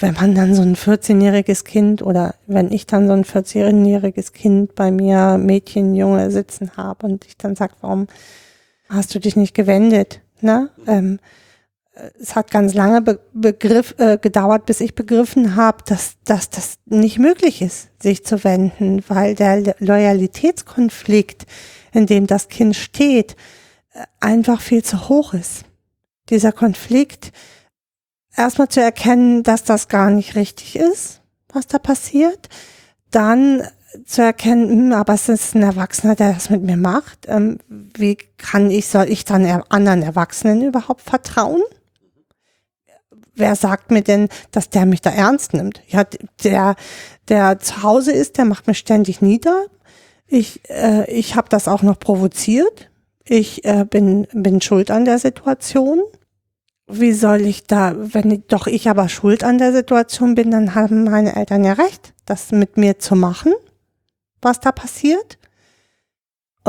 [0.00, 4.74] wenn man dann so ein 14-jähriges Kind oder wenn ich dann so ein 14-jähriges Kind
[4.76, 8.06] bei mir, Mädchen, Junge sitzen habe und ich dann sage, warum
[8.88, 10.20] hast du dich nicht gewendet?
[10.40, 10.70] Ne?
[10.86, 11.18] Ähm,
[12.20, 16.74] es hat ganz lange be begriff, äh, gedauert, bis ich begriffen habe, dass, dass das
[16.86, 21.46] nicht möglich ist, sich zu wenden, weil der Lo- Loyalitätskonflikt,
[21.92, 23.36] in dem das Kind steht,
[23.92, 25.64] äh, einfach viel zu hoch ist.
[26.30, 27.32] Dieser Konflikt,
[28.36, 31.20] erstmal zu erkennen, dass das gar nicht richtig ist,
[31.52, 32.48] was da passiert,
[33.10, 33.62] dann
[34.04, 37.26] zu erkennen, hm, aber es ist ein Erwachsener, der das mit mir macht.
[37.26, 41.62] Ähm, wie kann ich, soll ich dann er anderen Erwachsenen überhaupt vertrauen?
[43.38, 45.82] Wer sagt mir denn, dass der mich da ernst nimmt?
[45.88, 46.04] Ja,
[46.44, 46.76] der,
[47.28, 49.66] der zu Hause ist, der macht mich ständig nieder.
[50.26, 52.90] Ich, äh, ich habe das auch noch provoziert.
[53.24, 56.02] Ich äh, bin, bin schuld an der Situation
[56.88, 60.74] wie soll ich da, wenn ich, doch ich aber schuld an der Situation bin, dann
[60.74, 63.52] haben meine Eltern ja recht, das mit mir zu machen,
[64.40, 65.37] was da passiert.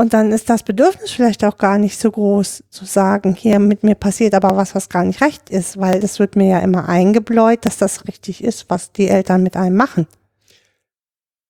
[0.00, 3.82] Und dann ist das Bedürfnis vielleicht auch gar nicht so groß zu sagen, hier mit
[3.82, 6.88] mir passiert aber was, was gar nicht recht ist, weil es wird mir ja immer
[6.88, 10.06] eingebläut, dass das richtig ist, was die Eltern mit einem machen.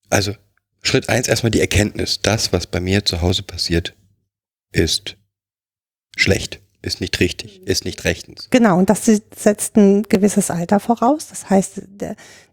[0.08, 0.32] Also
[0.82, 3.94] Schritt eins erstmal die Erkenntnis, das, was bei mir zu Hause passiert,
[4.72, 5.16] ist
[6.16, 8.48] schlecht, ist nicht richtig, ist nicht rechtens.
[8.50, 11.28] Genau, und das setzt ein gewisses Alter voraus.
[11.28, 11.82] Das heißt,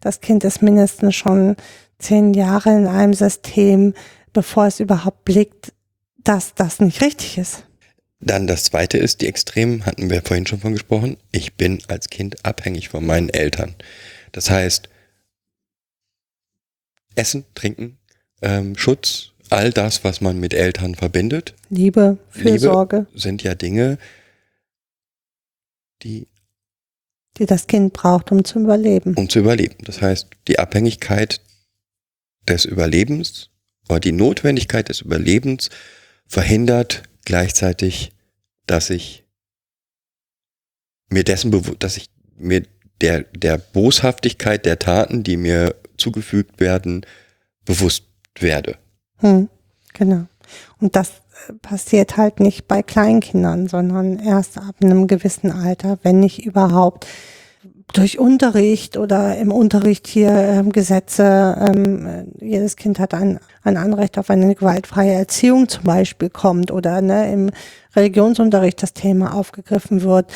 [0.01, 1.55] das Kind ist mindestens schon
[1.97, 3.95] zehn Jahre in einem System,
[4.31, 5.73] bevor es überhaupt blickt,
[6.27, 7.63] dass das nicht richtig ist.
[8.19, 12.09] Dann das zweite ist, die Extremen, hatten wir vorhin schon von gesprochen, ich bin als
[12.09, 13.75] Kind abhängig von meinen Eltern.
[14.33, 14.89] Das heißt,
[17.15, 17.97] Essen, Trinken,
[18.41, 23.97] ähm, Schutz, all das, was man mit Eltern verbindet, Liebe, Fürsorge, sind ja Dinge,
[26.03, 26.27] die
[27.37, 29.13] die das Kind braucht, um zu überleben.
[29.13, 29.75] um zu überleben.
[29.83, 31.39] Das heißt, die Abhängigkeit
[32.49, 33.51] des Überlebens
[33.87, 35.69] oder die Notwendigkeit des Überlebens
[36.27, 38.11] verhindert gleichzeitig,
[38.65, 39.25] dass ich
[41.09, 42.63] mir dessen bewusst, dass ich mir
[43.01, 47.05] der, der Boshaftigkeit der Taten, die mir zugefügt werden,
[47.65, 48.05] bewusst
[48.39, 48.77] werde.
[49.17, 49.49] Hm,
[49.93, 50.25] genau.
[50.79, 51.09] Und das
[51.47, 57.07] äh, passiert halt nicht bei Kleinkindern, sondern erst ab einem gewissen Alter, wenn nicht überhaupt
[57.93, 63.77] durch Unterricht oder im Unterricht hier ähm, Gesetze, ähm, äh, jedes Kind hat ein, ein
[63.77, 67.49] Anrecht auf eine gewaltfreie Erziehung zum Beispiel kommt oder ne, im
[67.95, 70.31] Religionsunterricht das Thema aufgegriffen wird,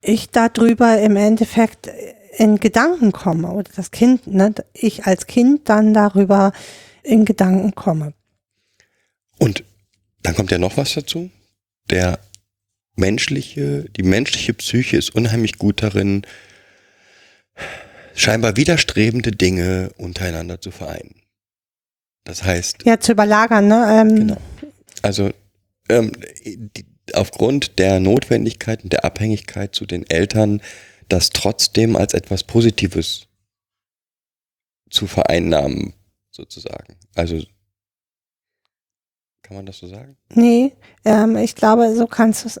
[0.00, 1.90] ich darüber im Endeffekt
[2.38, 6.52] in Gedanken komme oder das Kind, ne, ich als Kind dann darüber
[7.02, 8.12] in Gedanken komme.
[9.38, 9.64] Und
[10.22, 11.30] dann kommt ja noch was dazu.
[11.90, 12.20] Der
[12.94, 16.22] menschliche, die menschliche Psyche ist unheimlich gut darin,
[18.14, 21.22] scheinbar widerstrebende Dinge untereinander zu vereinen.
[22.24, 23.86] Das heißt, Ja, zu überlagern, ne?
[24.00, 24.36] Ähm, Genau.
[25.02, 25.30] Also
[25.88, 26.12] ähm,
[26.44, 30.60] die, aufgrund der Notwendigkeit und der Abhängigkeit zu den Eltern,
[31.08, 33.28] das trotzdem als etwas Positives
[34.90, 35.92] zu vereinnahmen,
[36.30, 36.96] sozusagen.
[37.14, 37.42] Also
[39.42, 40.16] kann man das so sagen?
[40.34, 40.72] Nee,
[41.04, 42.60] ähm, ich glaube, so kannst du es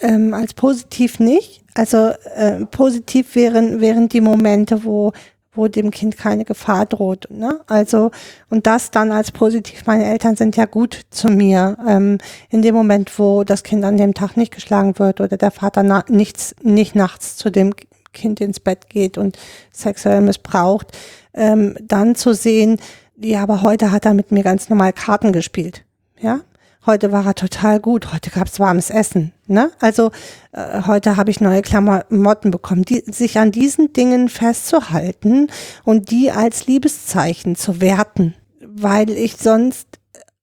[0.00, 1.64] ähm, als positiv nicht.
[1.74, 5.12] Also äh, positiv wären, wären die Momente, wo,
[5.54, 7.28] wo dem Kind keine Gefahr droht.
[7.30, 7.60] Ne?
[7.66, 8.10] Also,
[8.50, 11.76] und das dann als positiv, meine Eltern sind ja gut zu mir.
[11.86, 12.18] Ähm,
[12.50, 15.82] in dem Moment, wo das Kind an dem Tag nicht geschlagen wird oder der Vater
[15.82, 17.74] na nichts, nicht nachts zu dem
[18.12, 19.38] Kind ins Bett geht und
[19.72, 20.88] sexuell missbraucht,
[21.34, 22.78] ähm, dann zu sehen,
[23.16, 25.84] ja, aber heute hat er mit mir ganz normal Karten gespielt.
[26.20, 26.40] Ja,
[26.86, 28.12] heute war er total gut.
[28.12, 29.32] Heute gab's warmes Essen.
[29.46, 29.70] Ne?
[29.80, 30.10] Also
[30.52, 32.84] äh, heute habe ich neue Klamotten bekommen.
[32.84, 35.48] Die, sich an diesen Dingen festzuhalten
[35.84, 39.86] und die als Liebeszeichen zu werten, weil ich sonst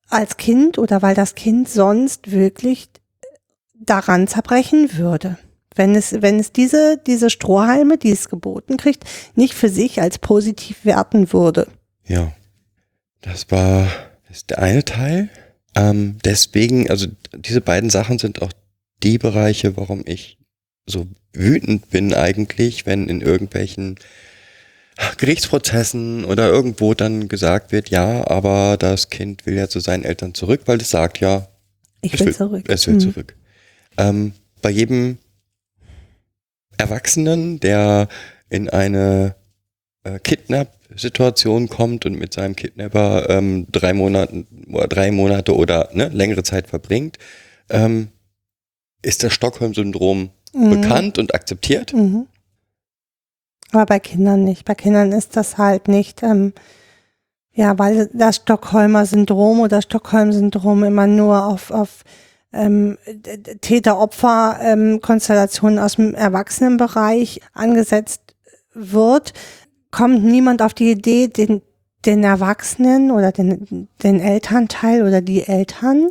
[0.10, 2.89] als Kind oder weil das Kind sonst wirklich
[3.80, 5.38] daran zerbrechen würde.
[5.75, 10.17] Wenn es, wenn es diese, diese Strohhalme, die es geboten kriegt, nicht für sich als
[10.17, 11.67] positiv werten würde.
[12.06, 12.32] Ja.
[13.21, 13.88] Das war
[14.30, 15.30] ist der eine Teil.
[15.80, 18.52] Ähm, deswegen, also diese beiden Sachen sind auch
[19.02, 20.38] die Bereiche, warum ich
[20.86, 23.96] so wütend bin eigentlich, wenn in irgendwelchen
[25.18, 30.34] Gerichtsprozessen oder irgendwo dann gesagt wird, ja, aber das Kind will ja zu seinen Eltern
[30.34, 31.48] zurück, weil es sagt ja,
[32.02, 32.65] Ich es will zurück.
[32.68, 33.00] Es will Mhm.
[33.00, 33.36] zurück.
[33.98, 35.18] Ähm, bei jedem
[36.78, 38.10] Erwachsenen, der
[38.50, 39.36] in eine
[40.15, 46.10] äh, Kidnap-Situation kommt und mit seinem Kidnapper ähm, drei Monate oder drei Monate oder ne,
[46.10, 47.17] längere Zeit verbringt,
[47.69, 48.10] ähm,
[49.02, 50.82] ist das Stockholm-Syndrom Mhm.
[50.82, 51.93] bekannt und akzeptiert.
[51.93, 52.28] Mhm.
[53.72, 54.65] Aber bei Kindern nicht.
[54.65, 56.54] Bei Kindern ist das halt nicht, ähm,
[57.54, 62.04] ja, weil das Stockholmer Syndrom oder Stockholm-Syndrom immer nur auf, auf
[62.52, 62.98] ähm,
[63.62, 68.22] Täter-Opfer-Konstellationen aus dem Erwachsenenbereich angesetzt
[68.74, 69.34] wird,
[69.91, 71.62] kommt niemand auf die Idee, den,
[72.06, 76.10] den Erwachsenen oder den, den Elternteil oder die Eltern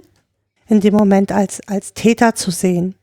[0.69, 2.95] in dem Moment als, als Täter zu sehen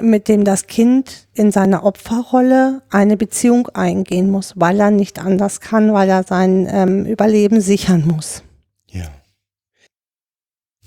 [0.00, 5.60] mit dem das Kind in seiner Opferrolle eine Beziehung eingehen muss, weil er nicht anders
[5.60, 8.42] kann, weil er sein ähm, Überleben sichern muss.
[8.90, 9.08] Ja.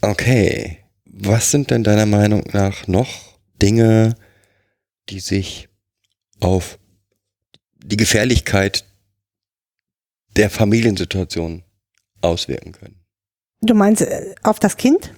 [0.01, 0.77] Okay.
[1.05, 4.15] Was sind denn deiner Meinung nach noch Dinge,
[5.09, 5.67] die sich
[6.39, 6.79] auf
[7.83, 8.85] die Gefährlichkeit
[10.35, 11.63] der Familiensituation
[12.21, 12.95] auswirken können?
[13.61, 15.13] Du meinst äh, auf das Kind?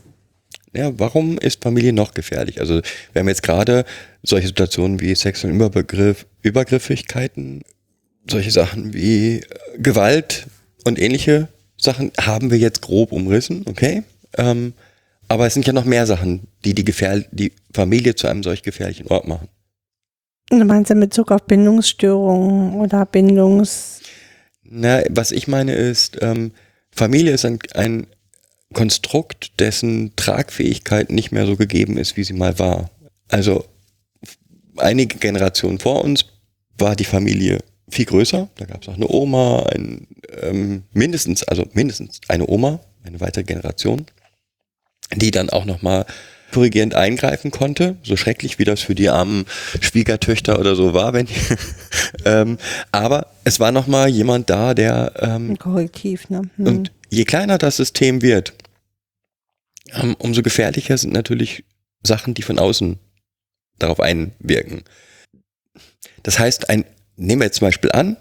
[0.76, 2.60] Ja, warum ist Familie noch gefährlich?
[2.60, 3.86] Also wir haben jetzt gerade
[4.24, 7.62] solche Situationen wie sexuellen Überbegriff, Übergriffigkeiten,
[8.30, 9.44] solche Sachen wie äh,
[9.78, 10.48] Gewalt
[10.84, 11.48] und ähnliche
[11.78, 14.04] Sachen haben wir jetzt grob umrissen, okay?
[14.38, 14.74] Ähm,
[15.28, 18.64] aber es sind ja noch mehr Sachen, die die, Gefähr die Familie zu einem solch
[18.64, 19.48] gefährlichen Ort machen.
[20.50, 24.02] Du meinst in Bezug auf Bindungsstörungen oder Bindungs...
[24.64, 26.52] Na, was ich meine ist, ähm,
[26.92, 28.08] Familie ist ein, ein
[28.74, 32.90] Konstrukt, dessen Tragfähigkeit nicht mehr so gegeben ist, wie sie mal war.
[33.30, 33.66] Also
[34.78, 36.26] einige Generationen vor uns
[36.78, 38.50] war die Familie viel größer.
[38.56, 40.08] Da gab es auch eine Oma, ein,
[40.42, 44.06] ähm, mindestens, also mindestens eine Oma, eine weitere Generation,
[45.16, 46.06] die dann auch nochmal
[46.54, 49.46] korrigierend eingreifen konnte, so schrecklich wie das für die armen
[49.82, 51.28] Schwiegertöchter oder so war, wenn
[52.26, 52.58] ähm,
[52.92, 56.44] aber es war noch mal jemand da, der ähm, Ein Korrektiv, ne?
[56.58, 56.68] Hm.
[56.68, 58.54] und je kleiner das System wird,
[59.94, 61.64] ähm, umso gefährlicher sind natürlich
[62.04, 63.00] Sachen, die von außen
[63.80, 64.84] darauf einwirken.
[66.22, 66.86] Das heißt, ein
[67.16, 68.18] nehmen wir jetzt zum Beispiel an,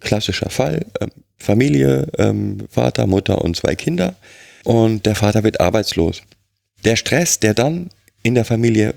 [0.00, 4.16] klassischer Fall, ähm, Familie, ähm, Vater, Mutter und zwei Kinder
[4.64, 6.22] und der Vater wird arbeitslos.
[6.86, 7.90] Der Stress, der dann
[8.22, 8.94] in der Familie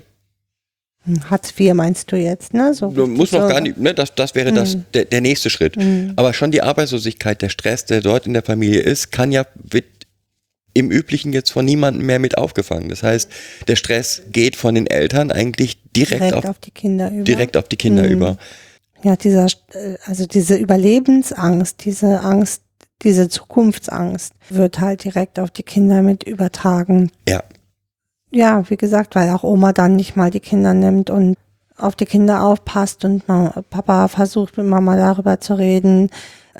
[1.30, 2.74] Hartz IV meinst du jetzt, ne?
[2.74, 4.84] So muss noch so- gar nicht, ne, das, das wäre das, Mhm.
[4.92, 5.76] der, der nächste Schritt.
[5.76, 6.12] Mhm.
[6.16, 9.86] Aber schon die Arbeitslosigkeit, der Stress, der dort in der Familie ist, kann ja, wird
[10.74, 12.90] im Üblichen jetzt von niemandem mehr mit aufgefangen.
[12.90, 13.30] Das heißt,
[13.66, 17.24] der Stress geht von den Eltern eigentlich direkt, direkt auf, auf, die Kinder über.
[17.24, 18.10] direkt auf die Kinder Mhm.
[18.12, 18.36] über.
[19.02, 22.62] Ja, dieser, äh, also diese Überlebensangst, diese Angst,
[23.02, 27.10] diese Zukunftsangst wird halt direkt auf die Kinder mit übertragen.
[27.26, 27.42] Ja,
[28.30, 31.36] Ja, wie gesagt, weil auch Oma dann nicht mal die Kinder nimmt und
[31.76, 36.10] auf die Kinder aufpasst und Papa versucht mit Mama darüber zu reden,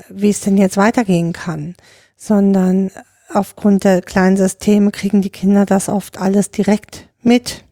[0.08, 1.74] wie es denn jetzt weitergehen kann,
[2.16, 2.90] sondern
[3.32, 7.64] aufgrund der kleinen Systeme kriegen die Kinder das oft alles direkt mit.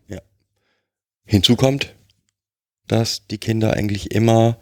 [1.25, 1.95] hinzu kommt,
[2.87, 4.59] dass die Kinder eigentlich immer,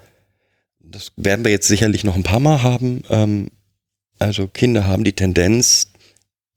[0.80, 3.50] das werden wir jetzt sicherlich noch ein paar Mal haben, ähm,
[4.18, 5.92] Also Kinder haben die Tendenz,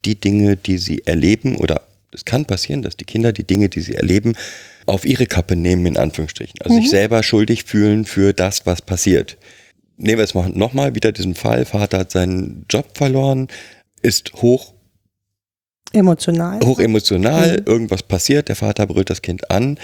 [0.06, 3.82] die Dinge, die sie erleben, oder es kann passieren, dass die Kinder die Dinge, die
[3.82, 4.36] sie erleben,
[4.86, 6.62] auf ihre Kappe nehmen, in Anführungsstrichen.
[6.62, 9.38] Also sich selber schuldig fühlen für das, was passiert.
[9.98, 11.66] Nehmen wir jetzt mal nochmal wieder diesen Fall.
[11.66, 13.48] Vater hat seinen Job verloren,
[14.02, 14.74] ist hoch
[15.92, 16.60] Emotional.
[16.64, 19.80] hoch emotional, irgendwas passiert, der Vater brüllt das Kind an.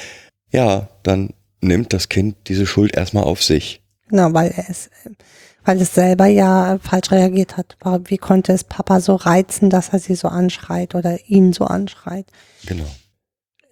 [0.52, 3.82] Ja, dann nimmt das Kind diese Schuld erstmal auf sich.
[4.10, 4.90] Genau, weil er es,
[5.66, 7.76] weil es selber ja falsch reagiert hat.
[8.06, 12.28] Wie konnte es Papa so reizen, dass er sie so anschreit oder ihn so anschreit?
[12.66, 12.86] Genau.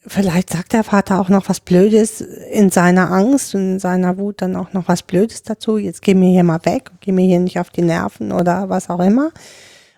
[0.05, 4.41] Vielleicht sagt der Vater auch noch was Blödes in seiner Angst und in seiner Wut
[4.41, 5.77] dann auch noch was Blödes dazu.
[5.77, 8.89] Jetzt geh mir hier mal weg, geh mir hier nicht auf die Nerven oder was
[8.89, 9.31] auch immer.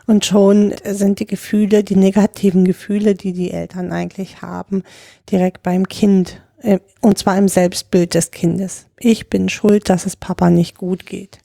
[0.06, 4.84] Und schon sind die Gefühle, die negativen Gefühle, die die Eltern eigentlich haben,
[5.32, 6.40] direkt beim Kind.
[6.62, 8.86] äh, Und zwar im Selbstbild des Kindes.
[9.00, 11.40] Ich bin schuld, dass es Papa nicht gut geht.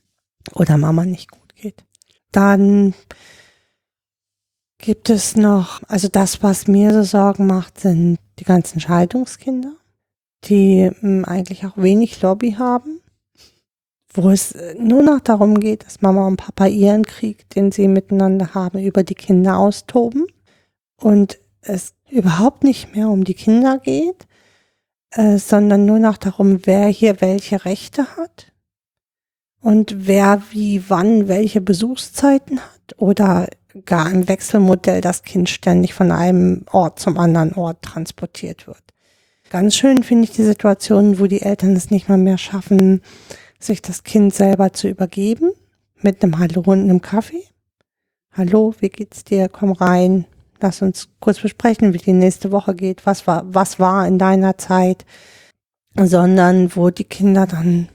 [0.54, 1.84] Oder Mama nicht gut geht.
[2.32, 2.94] Dann
[4.78, 9.74] gibt es noch, also das, was mir so Sorgen macht, sind die ganzen Scheidungskinder,
[10.44, 13.00] die mh, eigentlich auch wenig Lobby haben,
[14.12, 17.88] wo es äh, nur noch darum geht, dass Mama und Papa ihren Krieg, den sie
[17.88, 20.26] miteinander haben, über die Kinder austoben
[20.96, 24.26] und es überhaupt nicht mehr um die Kinder geht,
[25.10, 28.49] äh, sondern nur noch darum, wer hier welche Rechte hat
[29.60, 33.48] und wer wie wann welche Besuchszeiten hat oder
[33.84, 38.82] gar im Wechselmodell das Kind ständig von einem Ort zum anderen Ort transportiert wird.
[39.50, 43.02] Ganz schön finde ich die Situation, wo die Eltern es nicht mal mehr schaffen,
[43.58, 45.52] sich das Kind selber zu übergeben,
[46.00, 47.44] mit einem Hallo und einem Kaffee.
[48.32, 49.48] Hallo, wie geht's dir?
[49.48, 50.24] Komm rein.
[50.60, 53.06] Lass uns kurz besprechen, wie die nächste Woche geht.
[53.06, 55.04] Was war, was war in deiner Zeit?
[55.96, 57.88] Sondern wo die Kinder dann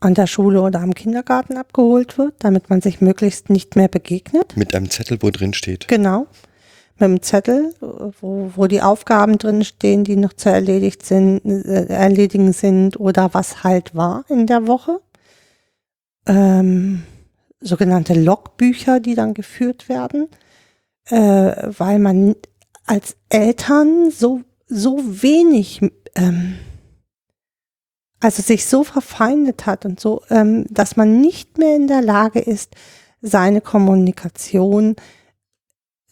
[0.00, 4.56] an der Schule oder am Kindergarten abgeholt wird, damit man sich möglichst nicht mehr begegnet.
[4.56, 5.88] Mit einem Zettel, wo drin steht.
[5.88, 6.26] Genau.
[6.96, 11.86] Mit einem Zettel, wo, wo die Aufgaben drin stehen, die noch zu erledigt sind, äh,
[11.86, 15.00] erledigen sind oder was halt war in der Woche.
[16.26, 17.02] Ähm,
[17.60, 20.28] sogenannte Logbücher, die dann geführt werden,
[21.06, 21.16] äh,
[21.78, 22.36] weil man
[22.86, 25.80] als Eltern so, so wenig,
[26.14, 26.54] ähm,
[28.20, 32.40] also sich so verfeindet hat und so, ähm, dass man nicht mehr in der Lage
[32.40, 32.74] ist,
[33.20, 34.96] seine Kommunikation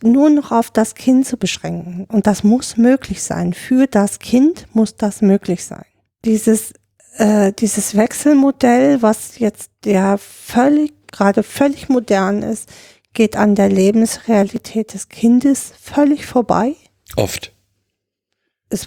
[0.02, 2.06] nur noch auf das Kind zu beschränken.
[2.10, 3.54] Und das muss möglich sein.
[3.54, 5.84] Für das Kind muss das möglich sein.
[6.24, 6.74] Dieses,
[7.16, 12.68] äh, dieses Wechselmodell, was jetzt ja völlig, gerade völlig modern ist,
[13.14, 16.76] geht an der Lebensrealität des Kindes völlig vorbei.
[17.16, 17.52] Oft.
[18.68, 18.86] Es,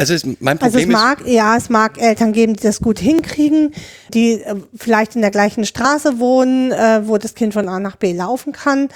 [0.00, 2.80] Also es, mein also es Problem ist, mag, ja, es mag Eltern geben, die das
[2.80, 3.74] gut hinkriegen,
[4.14, 7.96] die äh, vielleicht in der gleichen Straße wohnen, äh, wo das Kind von A nach
[7.96, 8.88] B laufen kann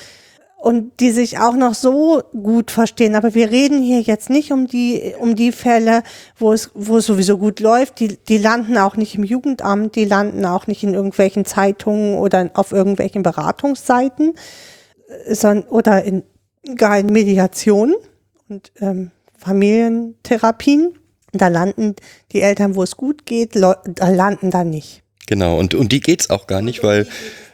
[0.57, 3.17] und die sich auch noch so gut verstehen.
[3.17, 6.05] Aber wir reden hier jetzt nicht um die, um die Fälle,
[6.39, 8.01] wo es, wo es sowieso gut läuft.
[8.01, 12.51] Die, die landen auch nicht im Jugendamt, die landen auch nicht in irgendwelchen Zeitungen oder
[12.55, 14.37] auf irgendwelchen Beratungsseiten,
[15.27, 16.23] äh, sondern, oder in,
[16.77, 17.95] gar in Mediationen
[18.49, 19.11] und ähm,
[19.45, 20.99] Familientherapien.
[21.33, 21.97] Da landen
[22.33, 25.03] die Eltern, wo es gut geht, da landen da nicht.
[25.27, 27.09] genau, und, und die geht's auch gar nicht, weil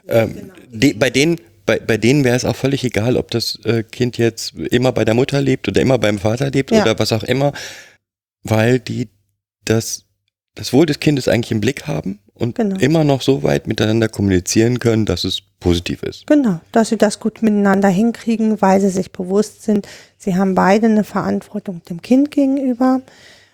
[0.07, 3.83] ähm, die, bei denen, bei, bei denen wäre es auch völlig egal, ob das äh,
[3.83, 6.83] Kind jetzt immer bei der Mutter lebt oder immer beim Vater lebt Ja.
[6.83, 7.53] oder was auch immer,
[8.42, 9.09] weil die
[9.64, 10.05] das,
[10.55, 12.76] das Wohl des Kindes eigentlich im Blick haben und Genau.
[12.79, 16.26] immer noch so weit miteinander kommunizieren können, dass es positiv ist.
[16.26, 19.87] Genau, dass sie das gut miteinander hinkriegen, weil sie sich bewusst sind,
[20.18, 23.03] sie haben beide eine Verantwortung dem Kind gegenüber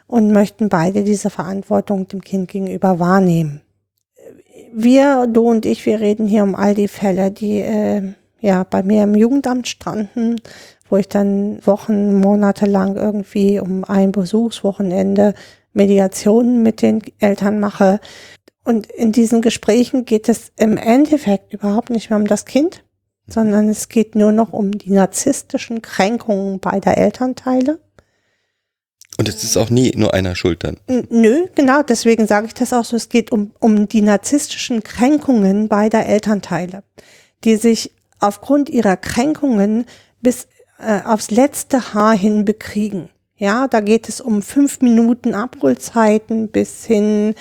[0.07, 3.61] und möchten beide diese Verantwortung dem Kind gegenüber wahrnehmen.
[4.72, 8.83] Wir, du und ich, wir reden hier um all die Fälle, die äh, ja bei
[8.83, 10.37] mir im Jugendamt standen,
[10.88, 15.35] wo ich dann Wochen, Monate lang irgendwie um ein Besuchswochenende
[15.72, 18.01] Mediationen mit den Eltern mache.
[18.67, 22.83] Und in diesen Gesprächen geht es im Endeffekt überhaupt nicht mehr um das Kind,
[23.29, 27.79] sondern es geht nur noch um die narzisstischen Kränkungen beider Elternteile.
[29.19, 30.79] Und es ist auch nie nur einer schuld dann.
[30.89, 32.97] Nö, genau, deswegen sage ich das auch so.
[32.97, 36.83] Es geht um, um die narzisstischen Kränkungen beider Elternteile,
[37.45, 39.85] die sich aufgrund ihrer Kränkungen
[40.23, 40.49] bis
[40.81, 43.11] äh, aufs letzte Haar hin bekriegen.
[43.37, 47.35] Ja, da geht es um fünf Minuten Abholzeiten bis hin,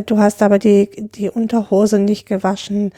[0.00, 2.92] du hast aber die, die Unterhose nicht gewaschen.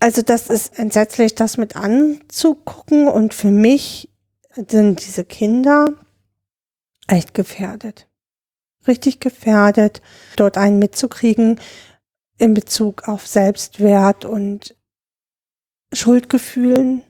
[0.00, 3.08] Also das ist entsetzlich, das mit anzugucken.
[3.08, 4.10] Und für mich
[4.54, 5.86] sind diese Kinder
[7.06, 8.08] echt gefährdet.
[8.86, 10.02] Richtig gefährdet,
[10.36, 11.60] dort einen mitzukriegen
[12.38, 14.76] in Bezug auf Selbstwert und
[15.92, 17.02] Schuldgefühlen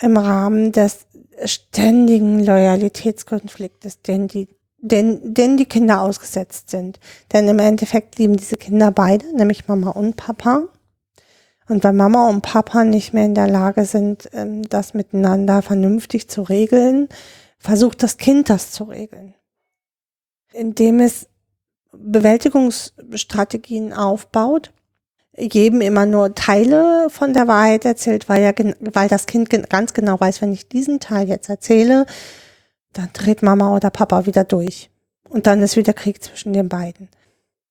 [0.00, 1.06] im Rahmen des
[1.44, 4.48] ständigen Loyalitätskonfliktes, den die,
[4.84, 7.00] den, den die Kinder ausgesetzt sind.
[7.32, 10.68] Denn im Endeffekt lieben diese Kinder beide, nämlich Mama und Papa.
[11.68, 16.28] Und wenn Mama und Papa nicht mehr in der Lage sind, ähm, das miteinander vernünftig
[16.28, 17.08] zu regeln,
[17.58, 19.34] versucht das Kind das zu regeln.
[20.52, 21.28] Indem es
[21.92, 24.72] Bewältigungsstrategien aufbaut,
[25.36, 30.20] jedem immer nur Teile von der Wahrheit erzählt, weil, ja, weil das Kind ganz genau
[30.20, 32.04] weiß, wenn ich diesen Teil jetzt erzähle,
[32.98, 34.90] dann dreht Mama oder Papa wieder durch.
[35.28, 37.08] Und dann ist wieder Krieg zwischen den beiden.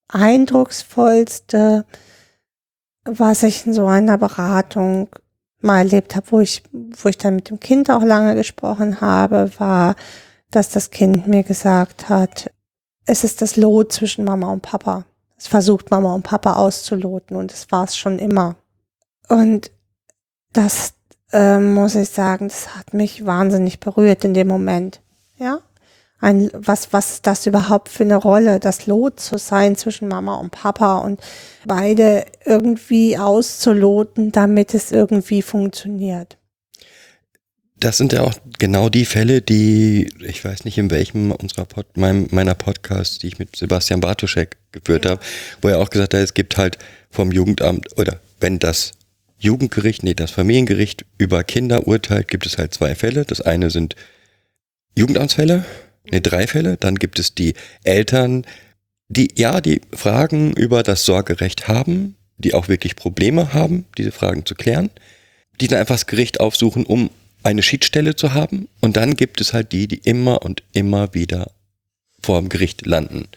[0.08, 1.86] Eindrucksvollste,
[3.06, 5.10] was ich in so einer Beratung
[5.62, 9.50] mal erlebt habe, wo ich, wo ich dann mit dem Kind auch lange gesprochen habe,
[9.58, 9.96] war,
[10.52, 12.52] dass das Kind mir gesagt hat,
[13.06, 15.06] es ist das Lot zwischen Mama und Papa.
[15.38, 18.56] Es versucht Mama und Papa auszuloten und es war es schon immer.
[19.28, 19.72] Und
[20.54, 20.94] das
[21.32, 25.02] äh, muss ich sagen, das hat mich wahnsinnig berührt in dem Moment.
[25.44, 25.60] Ja,
[26.22, 30.36] ein, was, was ist das überhaupt für eine Rolle, das Lot zu sein zwischen Mama
[30.36, 31.20] und Papa und
[31.66, 36.38] beide irgendwie auszuloten, damit es irgendwie funktioniert.
[37.76, 41.98] Das sind ja auch genau die Fälle, die, ich weiß nicht in welchem unserer Pod,
[41.98, 45.12] meinem, meiner Podcasts, die ich mit Sebastian Bartoschek geführt ja.
[45.12, 45.22] habe,
[45.62, 46.78] wo er auch gesagt hat, es gibt halt
[47.12, 48.94] vom Jugendamt oder wenn das
[49.38, 53.26] Jugendgericht, nee, das Familiengericht über Kinder urteilt, gibt es halt zwei Fälle.
[53.26, 53.98] Das eine sind
[54.96, 55.66] Jugendamtsfälle
[56.12, 56.78] ne, drei Fälle.
[56.78, 58.46] Dann gibt es die Eltern,
[59.08, 64.46] die ja die Fragen über das Sorgerecht haben, die auch wirklich Probleme haben, diese Fragen
[64.46, 64.90] zu klären,
[65.62, 67.10] die dann einfach das Gericht aufsuchen, um
[67.44, 68.70] eine Schiedsstelle zu haben.
[68.82, 71.52] Und dann gibt es halt die, die immer und immer wieder
[72.22, 73.28] vor dem Gericht landen.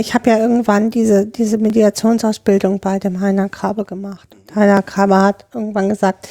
[0.00, 4.28] Ich habe ja irgendwann diese, diese Mediationsausbildung bei dem Heiner Krabe gemacht.
[4.54, 6.26] Heiner Krabe hat irgendwann gesagt,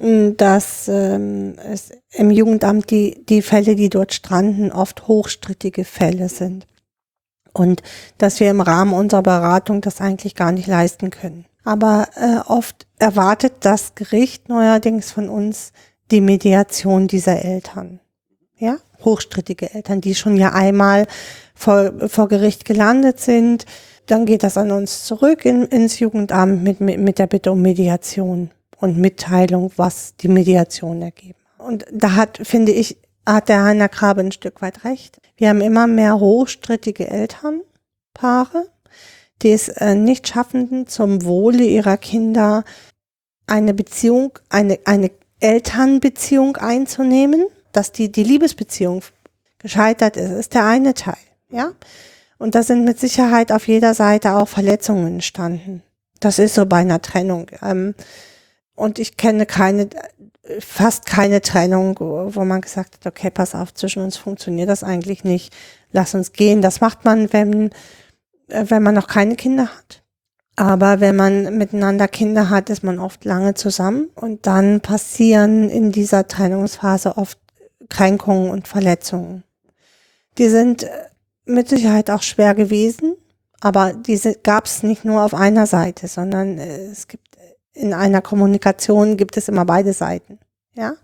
[0.00, 6.66] dass ähm, es im Jugendamt die, die Fälle, die dort stranden, oft hochstrittige Fälle sind.
[7.52, 7.82] Und
[8.16, 11.44] dass wir im Rahmen unserer Beratung das eigentlich gar nicht leisten können.
[11.64, 15.72] Aber äh, oft erwartet das Gericht neuerdings von uns
[16.10, 18.00] die Mediation dieser Eltern.
[18.56, 21.06] Ja, hochstrittige Eltern, die schon ja einmal
[21.54, 23.66] vor, vor Gericht gelandet sind.
[24.06, 27.60] Dann geht das an uns zurück in, ins Jugendamt mit, mit, mit der Bitte um
[27.60, 31.38] Mediation und Mitteilung, was die Mediation ergeben.
[31.58, 35.20] Und da hat, finde ich, hat der Heiner Grabe ein Stück weit recht.
[35.36, 38.66] Wir haben immer mehr hochstrittige Elternpaare,
[39.42, 42.64] die es äh, nicht schaffen, zum Wohle ihrer Kinder
[43.46, 45.10] eine Beziehung, eine, eine
[45.40, 49.02] Elternbeziehung einzunehmen, dass die, die Liebesbeziehung
[49.58, 51.16] gescheitert ist, ist der eine Teil,
[51.50, 51.72] ja.
[52.38, 55.82] Und da sind mit Sicherheit auf jeder Seite auch Verletzungen entstanden.
[56.20, 57.50] Das ist so bei einer Trennung.
[57.62, 57.94] Ähm,
[58.80, 59.90] und ich kenne keine,
[60.58, 65.22] fast keine Trennung, wo man gesagt hat, okay, pass auf, zwischen uns funktioniert das eigentlich
[65.22, 65.54] nicht.
[65.92, 66.62] Lass uns gehen.
[66.62, 67.70] Das macht man, wenn,
[68.48, 70.02] äh, wenn man noch keine Kinder hat.
[70.56, 75.92] Aber wenn man miteinander Kinder hat, ist man oft lange zusammen und dann passieren in
[75.92, 77.38] dieser Trennungsphase oft
[77.88, 79.44] Kränkungen und Verletzungen.
[80.38, 80.88] Die sind äh,
[81.44, 83.14] mit Sicherheit auch schwer gewesen,
[83.60, 87.29] aber diese gab es nicht nur auf einer Seite, sondern äh, es gibt
[87.72, 90.38] in einer Kommunikation gibt es immer beide Seiten.
[90.74, 90.94] Ja,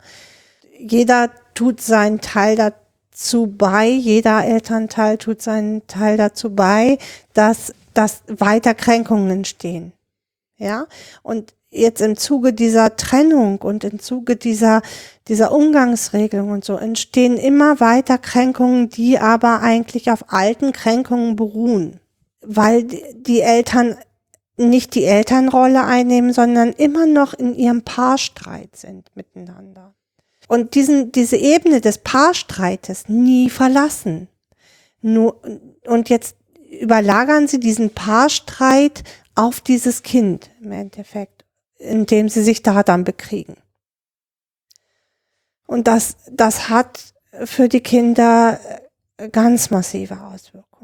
[0.79, 6.99] jeder tut seinen Teil dazu bei, jeder Elternteil tut seinen Teil dazu bei,
[7.35, 9.93] dass, dass weiter Kränkungen entstehen.
[10.59, 10.87] Ja,
[11.23, 14.83] und jetzt im Zuge dieser Trennung und im Zuge dieser,
[15.29, 22.01] dieser Umgangsregelung und so entstehen immer weiter Kränkungen, die aber eigentlich auf alten Kränkungen beruhen,
[22.41, 23.97] weil die Eltern
[24.57, 29.95] nicht die Elternrolle einnehmen, sondern immer noch in ihrem Paarstreit sind miteinander.
[30.49, 34.29] Und diesen, diese Ebene des Paarstreites nie verlassen.
[35.03, 35.43] Nur,
[35.87, 36.37] und jetzt
[36.81, 39.05] überlagern sie diesen Paarstreit
[39.35, 41.45] auf dieses Kind im Endeffekt,
[41.79, 43.57] indem sie sich da dann bekriegen.
[45.67, 48.59] Und das, das hat für die Kinder
[49.33, 50.76] ganz massive Auswirkungen.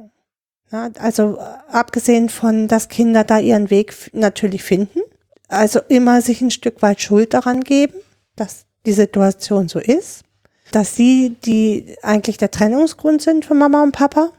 [0.72, 5.00] Ja, also äh, abgesehen von, dass Kinder da ihren Weg natürlich finden,
[5.48, 7.94] also immer sich ein Stück weit Schuld daran geben,
[8.36, 10.22] dass die Situation so ist,
[10.70, 14.32] dass sie die eigentlich der Trennungsgrund sind für Mama und Papa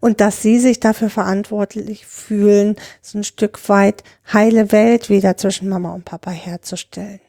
[0.00, 4.02] und dass sie sich dafür verantwortlich fühlen, so ein Stück weit
[4.32, 7.20] heile Welt wieder zwischen Mama und Papa herzustellen.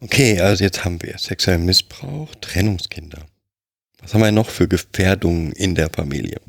[0.00, 3.26] Okay, also jetzt haben wir sexuellen Missbrauch, Trennungskinder.
[4.00, 6.40] Was haben wir noch für Gefährdungen in der Familie?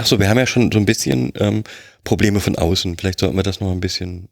[0.00, 1.62] Ach so, wir haben ja schon so ein bisschen ähm,
[2.04, 2.96] Probleme von außen.
[2.96, 4.30] Vielleicht sollten wir das noch ein bisschen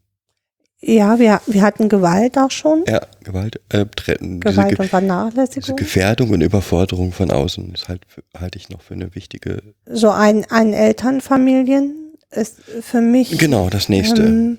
[0.79, 2.85] Ja, wir, wir hatten Gewalt auch schon.
[2.87, 5.61] Ja, Gewalt, äh, diese, Gewalt Ge und Vernachlässigung.
[5.61, 8.01] diese Gefährdung und Überforderung von außen ist halt,
[8.35, 13.37] halte ich noch für eine wichtige, so ein, ein Elternfamilien ist für mich.
[13.37, 14.23] genau, das nächste.
[14.23, 14.57] Ähm,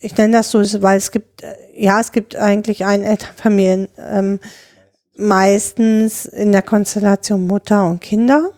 [0.00, 4.40] ich nenne das so, weil es gibt, äh, ja, es gibt eigentlich ein Elternfamilien, ähm,
[5.14, 8.52] meistens in der Konstellation Mutter und Kinder.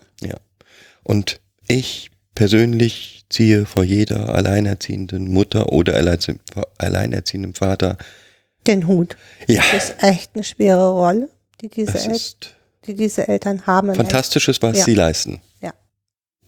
[1.03, 6.39] Und ich persönlich ziehe vor jeder alleinerziehenden Mutter oder alleinerzie-
[6.77, 7.97] alleinerziehenden Vater,
[8.67, 9.15] Den Hut.
[9.47, 11.29] ja, Das ist echt eine schwere Rolle,
[11.61, 12.19] die diese, El
[12.85, 13.93] die diese Eltern haben.
[13.95, 14.83] Fantastisches, was Ja.
[14.85, 15.41] sie leisten.
[15.61, 15.73] Ja.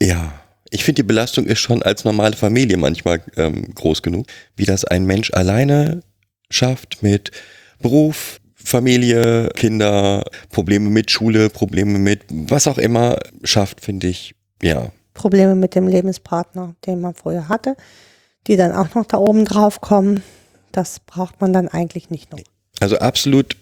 [0.02, 0.34] Ja.
[0.70, 4.26] Ich finde, die Belastung ist schon als normale Familie manchmal ähm, groß genug,
[4.56, 6.02] wie das ein Mensch alleine
[6.50, 7.32] schafft mit
[7.80, 14.34] Beruf, Familie, Kinder, Probleme mit Schule, Probleme mit was auch immer schafft, finde ich,
[14.64, 14.92] ja.
[15.14, 17.76] Probleme mit dem Lebenspartner, den man vorher hatte,
[18.48, 20.24] die dann auch noch da oben drauf kommen.
[20.72, 22.40] Das braucht man dann eigentlich nicht noch.
[22.80, 23.56] Also absolut,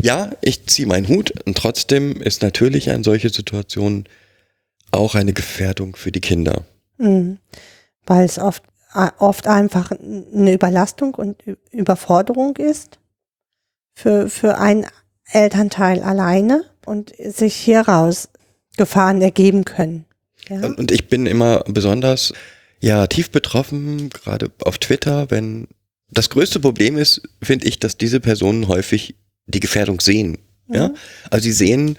[0.00, 4.04] ja, ich ziehe meinen Hut und trotzdem ist natürlich eine solche Situation
[4.92, 6.64] auch eine Gefährdung für die Kinder.
[6.98, 7.38] Mhm.
[8.06, 8.62] Weil es oft,
[8.94, 12.98] äh, oft einfach eine Überlastung und Überforderung ist
[13.94, 14.86] für, für ein
[15.30, 18.28] Elternteil alleine und sich hieraus
[18.76, 20.06] Gefahren ergeben können.
[20.48, 20.66] Ja?
[20.66, 22.32] Und, ich bin immer besonders,
[22.80, 25.68] ja, tief betroffen, gerade auf Twitter, wenn
[26.10, 29.14] das größte Problem ist, finde ich, dass diese Personen häufig
[29.46, 30.38] die Gefährdung sehen.
[30.68, 30.96] Ja, Mhm.
[31.30, 31.98] also sie sehen,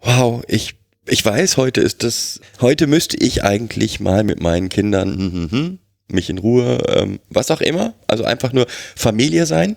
[0.00, 0.74] wow, ich,
[1.06, 5.78] ich weiß, heute ist das, heute müsste ich eigentlich mal mit meinen Kindern mhm, mhm,
[6.08, 9.76] mich in Ruhe, ähm, was auch immer, also einfach nur Familie sein,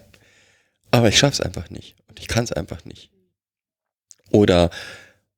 [0.91, 3.09] aber ich schaff's einfach nicht und ich kann's einfach nicht.
[4.31, 4.69] Oder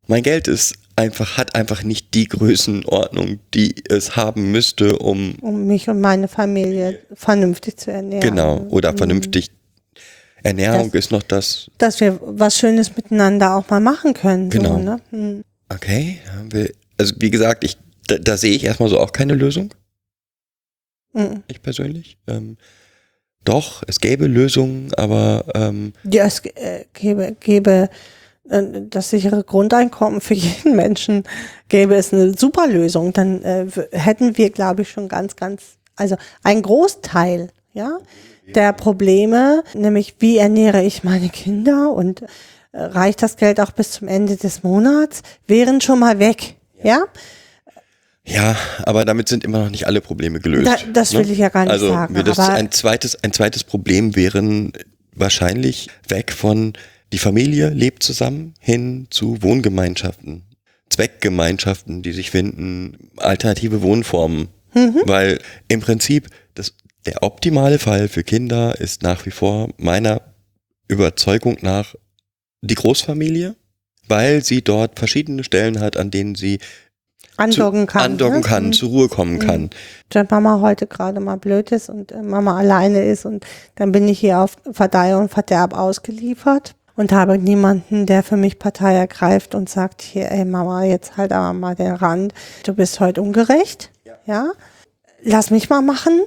[0.08, 5.66] mein Geld ist einfach, hat einfach nicht die Größenordnung, die es haben müsste, um Um
[5.66, 8.22] mich und meine Familie vernünftig zu ernähren.
[8.30, 8.98] genau, oder Mhm.
[8.98, 9.52] vernünftig
[10.44, 14.50] Ernährung Das- ist noch das, Dass wir was Schönes miteinander auch mal machen können.
[14.50, 14.74] Genau.
[14.74, 15.00] So, ne?
[15.12, 15.44] Mhm.
[15.70, 16.20] okay,
[16.98, 17.78] also wie gesagt, ich,
[18.08, 19.74] da, da sehe ich erstmal so auch keine Lösung,
[21.14, 21.44] Mhm.
[21.48, 22.18] ich persönlich.
[22.28, 22.58] Ähm,
[23.46, 27.90] doch, es gäbe Lösungen, aber ähm, Ja, es äh, gäbe, gäbe
[28.46, 31.24] das sichere Grundeinkommen für jeden Menschen,
[31.70, 33.14] gäbe es eine super Lösung.
[33.14, 37.98] Dann äh, hätten wir, glaube ich, schon ganz, ganz, also ein Großteil, ja,
[38.56, 42.28] der Probleme, nämlich wie ernähre ich meine Kinder und äh,
[42.74, 47.06] reicht das Geld auch bis zum Ende des Monats, wären schon mal weg, ja.
[48.26, 50.68] ja, aber damit sind immer noch nicht alle Probleme gelöst.
[50.68, 52.18] Da, das will ich ja gar nicht also sagen.
[52.18, 54.74] aber ein zweites, ein zweites Problem wären
[55.16, 56.74] wahrscheinlich weg von
[57.14, 60.42] die Familie lebt zusammen hin zu Wohngemeinschaften,
[60.90, 64.48] Zweckgemeinschaften, die sich finden, alternative Wohnformen.
[64.74, 65.04] Mhm.
[65.06, 66.74] Weil im Prinzip das,
[67.06, 70.22] der optimale Fall für Kinder ist nach wie vor meiner
[70.88, 71.94] Überzeugung nach
[72.62, 73.56] die Großfamilie,
[74.08, 76.58] weil sie dort verschiedene Stellen hat, an denen sie
[77.38, 78.14] andocken kann.
[78.14, 78.42] andocken ne?
[78.42, 78.74] kann, Mhm.
[78.74, 79.70] zur Ruhe kommen kann.
[80.12, 83.46] wenn Mama heute gerade mal blöd ist und äh, Mama alleine ist und
[83.76, 88.60] dann bin ich hier auf Verdeih und Verderb ausgeliefert und habe niemanden, der für mich
[88.60, 92.34] Partei ergreift und sagt hier, ey Mama, jetzt halt aber mal den Rand,
[92.66, 93.92] du bist heute ungerecht,
[94.26, 94.52] ja,
[95.22, 96.22] lass mich mal machen,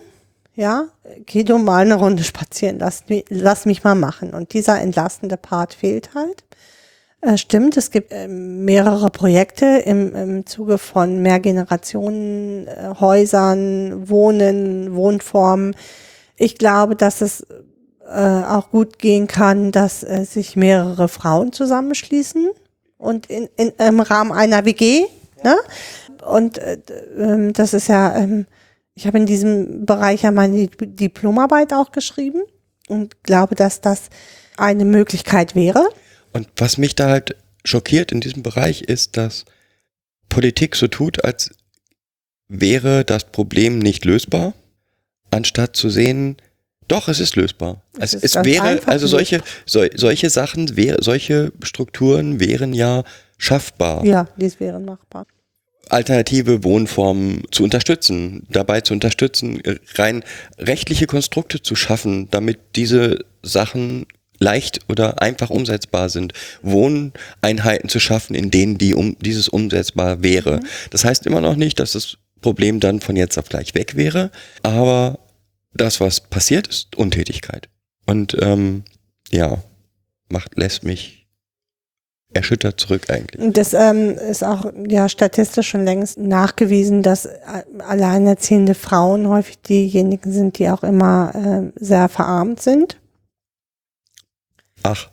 [0.54, 0.86] ja,
[1.26, 4.32] geh du mal eine Runde spazieren, lass, lass mich mal machen.
[4.34, 6.44] Und dieser entlastende Part fehlt halt.
[7.20, 14.94] Äh, stimmt, es gibt ähm, mehrere Projekte im, im Zuge von Mehrgenerationen, äh, Häusern, Wohnen,
[14.94, 15.74] Wohnformen.
[16.36, 17.46] Ich glaube, dass es
[18.08, 22.50] äh, auch gut gehen kann, dass äh, sich mehrere Frauen zusammenschließen
[22.98, 25.04] und in, in, im Rahmen einer WG.
[25.44, 25.56] Ne?
[26.24, 26.78] Und äh,
[27.18, 28.46] ähm, das ist ja, ähm,
[28.94, 32.42] ich habe in diesem Bereich ja meine Dip- Diplomarbeit auch geschrieben
[32.88, 34.08] und glaube, dass das
[34.56, 35.88] eine Möglichkeit wäre.
[36.32, 39.44] Und was mich da halt schockiert in diesem Bereich ist, dass
[40.28, 41.50] Politik so tut, als
[42.48, 44.54] wäre das Problem nicht lösbar,
[45.30, 46.36] anstatt zu sehen,
[46.88, 47.82] doch, es ist lösbar.
[47.98, 53.04] Es Es, ist es wäre, also solche, sol, solche Sachen, wär, solche Strukturen wären ja
[53.38, 55.26] schaffbar, Ja, dies wäre machbar.
[55.88, 59.62] alternative Wohnformen zu unterstützen, dabei zu unterstützen,
[59.96, 60.24] rein
[60.58, 64.06] rechtliche Konstrukte zu schaffen, damit diese Sachen
[64.38, 66.32] leicht oder einfach umsetzbar sind,
[66.62, 70.60] Wohneinheiten zu schaffen, in denen die um, dieses umsetzbar wäre.
[70.90, 74.30] Das heißt immer noch nicht, dass das Problem dann von jetzt auf gleich weg wäre,
[74.62, 75.18] aber
[75.76, 77.68] das, was passiert, ist Untätigkeit.
[78.06, 78.84] Und ähm,
[79.30, 79.62] ja,
[80.28, 81.26] macht, lässt mich
[82.32, 83.40] erschüttert zurück eigentlich.
[83.42, 87.38] Und Das ähm, ist auch ja statistisch schon längst nachgewiesen, dass äh,
[87.78, 92.98] alleinerziehende Frauen häufig diejenigen sind, die auch immer äh, sehr verarmt sind.
[94.82, 95.08] Ach,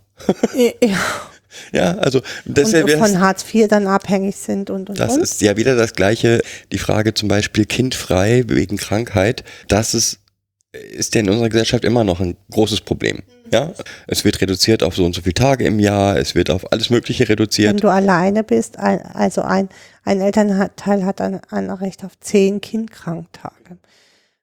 [0.55, 0.97] Ja,
[1.71, 5.21] ja, also und deshalb wär's- von Hartz IV dann abhängig sind und und Das und.
[5.21, 6.41] ist ja wieder das gleiche,
[6.71, 9.43] die Frage zum Beispiel kindfrei wegen Krankheit.
[9.67, 10.19] Das ist,
[10.73, 13.21] ist ja in unserer Gesellschaft immer noch ein großes Problem.
[13.51, 13.71] Ja,
[14.07, 16.89] es wird reduziert auf so und so viele Tage im Jahr, es wird auf alles
[16.89, 17.83] Mögliche Wenn reduziert.
[17.83, 19.69] du alleine bist, ein, also ein,
[20.03, 23.77] ein Elternteil hat ein, ein Recht auf zehn Kindkranktage.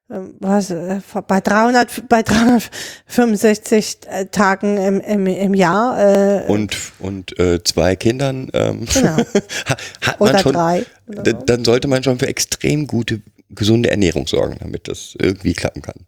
[0.09, 6.77] Ähm, Was, äh, bei 300, bei 365 äh, Tagen im, im, im Jahr, äh, Und,
[7.01, 9.17] und äh, zwei Kindern ähm, Genau.
[10.03, 10.87] hat man oder schon, drei.
[11.09, 11.33] Oder so.
[11.33, 13.21] dann sollte man schon für extrem gute,
[13.51, 16.07] gesunde Ernährung sorgen, damit das irgendwie klappen kann.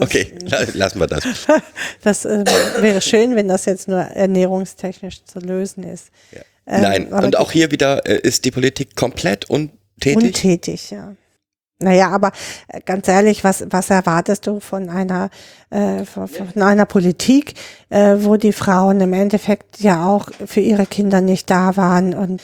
[0.00, 1.24] Okay, la- lassen wir das.
[2.02, 2.44] Das äh,
[2.80, 6.08] wäre schön, wenn das jetzt nur ernährungstechnisch zu lösen ist.
[6.66, 10.16] Ähm, Nein, und auch hier wieder äh, ist die Politik komplett untätig.
[10.16, 11.14] Untätig, ja.
[11.78, 12.32] Naja, aber
[12.68, 15.30] äh, ganz ehrlich, was, was erwartest du von einer,
[15.70, 17.54] äh, von, von einer Politik,
[17.88, 22.42] äh, wo die Frauen im Endeffekt ja auch für ihre Kinder nicht da waren und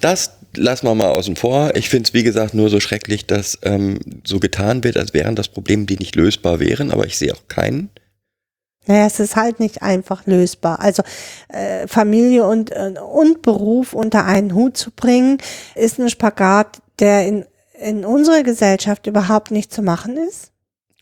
[0.00, 1.74] Das lassen wir mal außen vor.
[1.74, 5.36] Ich finde es, wie gesagt, nur so schrecklich, dass ähm, so getan wird, als wären
[5.36, 7.90] das Probleme, die nicht lösbar wären, aber ich sehe auch keinen.
[8.86, 10.80] Naja, es ist halt nicht einfach lösbar.
[10.80, 11.02] Also
[11.48, 15.38] äh, Familie und, äh, und Beruf unter einen Hut zu bringen,
[15.74, 17.44] ist ein Spagat, der in,
[17.80, 20.50] in unserer Gesellschaft überhaupt nicht zu machen ist.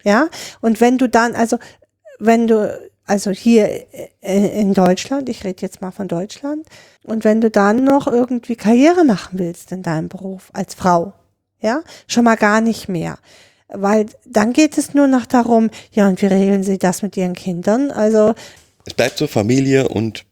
[0.02, 0.28] Ja,
[0.60, 1.58] und wenn du dann, also
[2.18, 3.68] wenn du, also hier
[4.20, 6.66] äh, in Deutschland, ich rede jetzt mal von Deutschland,
[7.04, 11.12] und wenn du dann noch irgendwie Karriere machen willst in deinem Beruf als Frau,
[11.60, 13.18] ja, schon mal gar nicht mehr.
[13.68, 17.34] Weil dann geht es nur noch darum, ja, und wie regeln sie das mit ihren
[17.34, 17.90] Kindern?
[17.90, 18.34] Also,
[18.84, 20.24] Es bleibt so, Familie und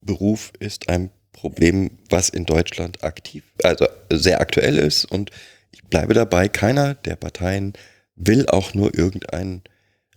[0.00, 5.30] Beruf ist ein Problem, was in Deutschland aktiv, also sehr aktuell ist und
[5.70, 7.74] ich bleibe dabei, keiner der Parteien
[8.14, 9.62] will auch nur irgendein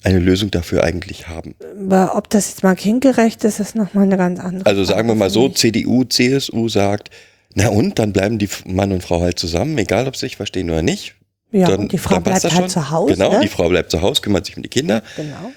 [0.03, 1.55] eine Lösung dafür eigentlich haben.
[1.85, 5.15] aber ob das jetzt mal kindgerecht ist, ist nochmal eine ganz andere Also sagen wir
[5.15, 5.55] mal so, Frage.
[5.55, 7.09] CDU, CSU sagt,
[7.55, 10.69] na und, dann bleiben die Mann und Frau halt zusammen, egal ob sie sich verstehen
[10.69, 11.15] oder nicht.
[11.51, 12.69] Ja, dann, und die Frau bleibt halt schon.
[12.69, 13.13] zu Hause.
[13.15, 13.39] Genau, ne?
[13.41, 15.01] die Frau bleibt zu Hause, kümmert sich um die Kinder.
[15.15, 15.51] Genau.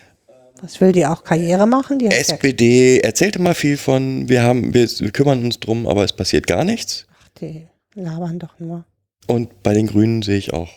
[0.62, 1.99] Was will die auch Karriere machen?
[1.99, 5.86] Die hat ja, SPD erzählt immer viel von, wir haben, wir, wir kümmern uns drum,
[5.86, 7.07] aber es passiert gar nichts.
[7.20, 8.84] ach, die labern doch nur.
[9.26, 10.70] Und bei den Grünen sehe ich auch,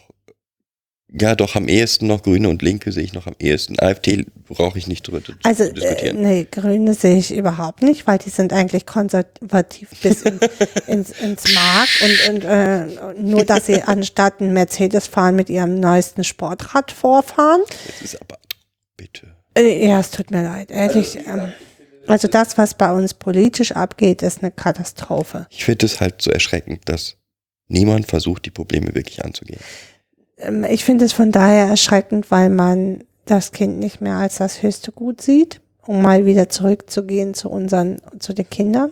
[1.20, 3.80] ja doch am ehesten noch Grüne und Linke sehe ich noch am ehesten.
[3.80, 6.22] AfD brauche ich nicht drüber zu Also, äh, diskutieren.
[6.22, 10.40] nee, Grüne sehe ich überhaupt nicht, weil die sind eigentlich konservativ bis in,
[10.88, 12.86] ins, ins Mark und, und äh,
[13.22, 17.62] nur, dass sie anstatt einen Mercedes fahren mit ihrem neuesten Sportrad vorfahren.
[17.88, 18.38] Jetzt ist aber,
[18.98, 19.28] bitte.
[19.58, 21.18] Äh, Ja, es tut mir leid, ehrlich.
[21.26, 21.54] Ähm,
[22.08, 25.48] also das, was bei uns politisch abgeht, ist eine Katastrophe.
[25.50, 27.16] Ich finde es halt so erschreckend, dass
[27.68, 29.60] niemand versucht, die Probleme wirklich anzugehen.
[30.38, 34.62] Ähm, Ich finde es von daher erschreckend, weil man das Kind nicht mehr als das
[34.62, 38.92] höchste Gut sieht, um mal wieder zurückzugehen zu unseren, zu den Kindern.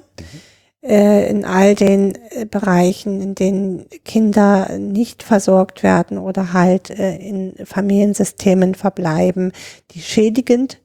[0.81, 7.15] Äh, In all den äh, Bereichen, in denen Kinder nicht versorgt werden oder halt äh,
[7.17, 9.51] in Familiensystemen verbleiben,
[9.91, 10.79] die schädigend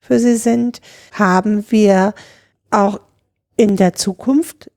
[0.00, 0.80] für sie sind,
[1.12, 2.14] haben wir
[2.70, 3.00] auch
[3.56, 4.70] in der Zukunft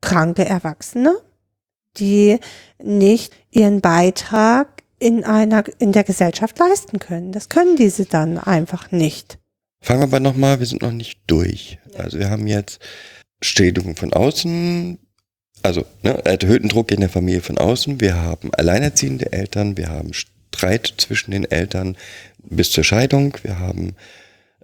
[0.00, 1.14] kranke Erwachsene,
[1.98, 2.38] die
[2.82, 7.32] nicht ihren Beitrag in einer, in der Gesellschaft leisten können.
[7.32, 9.38] Das können diese dann einfach nicht.
[9.80, 11.78] Fangen wir aber nochmal, wir sind noch nicht durch.
[11.96, 12.80] Also wir haben jetzt
[13.42, 14.98] Schädigung von außen,
[15.62, 20.12] also ne, erhöhten Druck in der Familie von außen, wir haben alleinerziehende Eltern, wir haben
[20.12, 21.96] Streit zwischen den Eltern
[22.38, 23.94] bis zur Scheidung, wir haben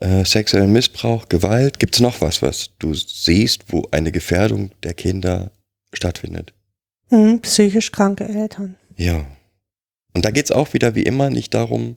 [0.01, 1.79] äh, sexuellen Missbrauch, Gewalt.
[1.79, 5.53] Gibt es noch was, was du siehst, wo eine Gefährdung der Kinder
[5.93, 6.53] stattfindet?
[7.13, 8.77] Hm, psychisch kranke Eltern.
[8.97, 9.27] Ja.
[10.15, 11.97] Und da geht's auch wieder wie immer nicht darum,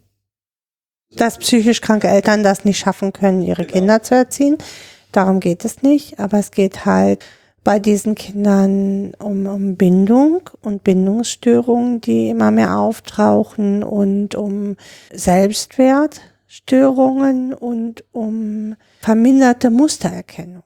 [1.15, 4.57] Dass psychisch kranke Eltern das nicht schaffen können, ihre Kinder zu erziehen.
[5.13, 6.19] Darum geht es nicht.
[6.19, 7.23] Aber es geht halt
[7.63, 14.75] bei diesen Kindern um, um Bindung und Bindungsstörungen, die immer mehr auftauchen und um
[15.13, 20.63] Selbstwertstörungen und um verminderte Mustererkennung.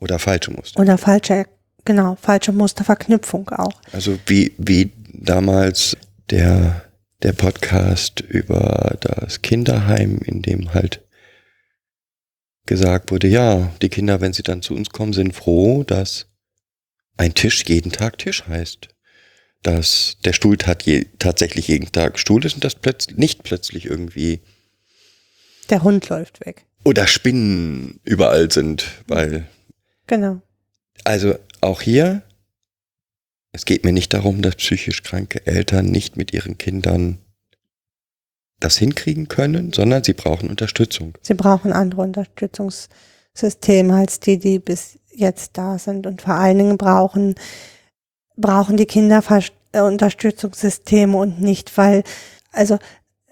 [0.00, 0.80] oder falsche Muster.
[0.80, 1.46] Oder falsche,
[1.88, 3.80] genau, falsche Musterverknüpfung auch.
[3.92, 5.96] Also wie, wie damals
[6.28, 6.84] der,
[7.22, 11.02] der Podcast über das Kinderheim, in dem halt
[12.66, 16.26] gesagt wurde, ja, die Kinder, wenn sie dann zu uns kommen, sind froh, dass
[17.16, 18.88] ein Tisch jeden Tag Tisch heißt.
[19.62, 24.42] Dass der Stuhl je, tatsächlich jeden Tag Stuhl ist und dass plötzlich nicht plötzlich irgendwie
[25.70, 26.66] Der Hund läuft weg.
[26.84, 29.48] oder Spinnen überall sind, weil
[30.06, 30.42] Genau.
[31.04, 32.22] Also auch hier,
[33.52, 37.18] es geht mir nicht darum, dass psychisch kranke Eltern nicht mit ihren Kindern
[38.60, 41.16] das hinkriegen können, sondern sie brauchen Unterstützung.
[41.22, 46.06] Sie brauchen andere Unterstützungssysteme als die, die bis jetzt da sind.
[46.06, 47.36] Und vor allen Dingen brauchen,
[48.36, 49.22] brauchen die Kinder
[49.72, 52.02] äh, Unterstützungssysteme und nicht, weil,
[52.52, 52.78] also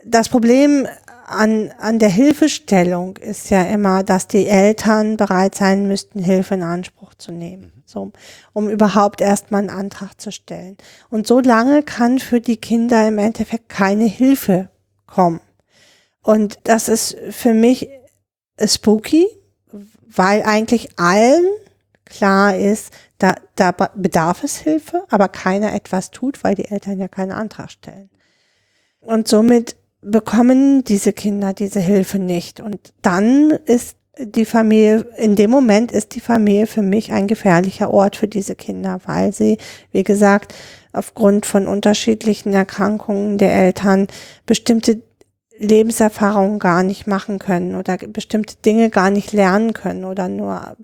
[0.04, 0.86] das Problem
[1.26, 6.62] an, an der Hilfestellung ist ja immer, dass die Eltern bereit sein müssten, Hilfe in
[6.62, 7.75] Anspruch zu nehmen.
[7.88, 8.12] So,
[8.52, 10.76] um überhaupt erstmal einen Antrag zu stellen.
[11.08, 14.68] Und so lange kann für die Kinder im Endeffekt keine Hilfe
[15.06, 15.40] kommen.
[16.20, 17.88] Und das ist für mich
[18.60, 19.28] spooky,
[20.08, 21.46] weil eigentlich allen
[22.04, 26.98] klar ist, da, da be- bedarf es Hilfe, aber keiner etwas tut, weil die Eltern
[26.98, 28.10] ja keinen Antrag stellen.
[29.00, 32.60] Und somit bekommen diese Kinder diese Hilfe nicht.
[32.60, 37.92] Und dann ist die Familie, in dem Moment ist die Familie für mich ein gefährlicher
[37.92, 39.58] Ort für diese Kinder, weil sie,
[39.92, 40.54] wie gesagt,
[40.92, 44.06] aufgrund von unterschiedlichen Erkrankungen der Eltern
[44.46, 45.02] bestimmte
[45.58, 50.76] Lebenserfahrungen gar nicht machen können oder bestimmte Dinge gar nicht lernen können oder nur,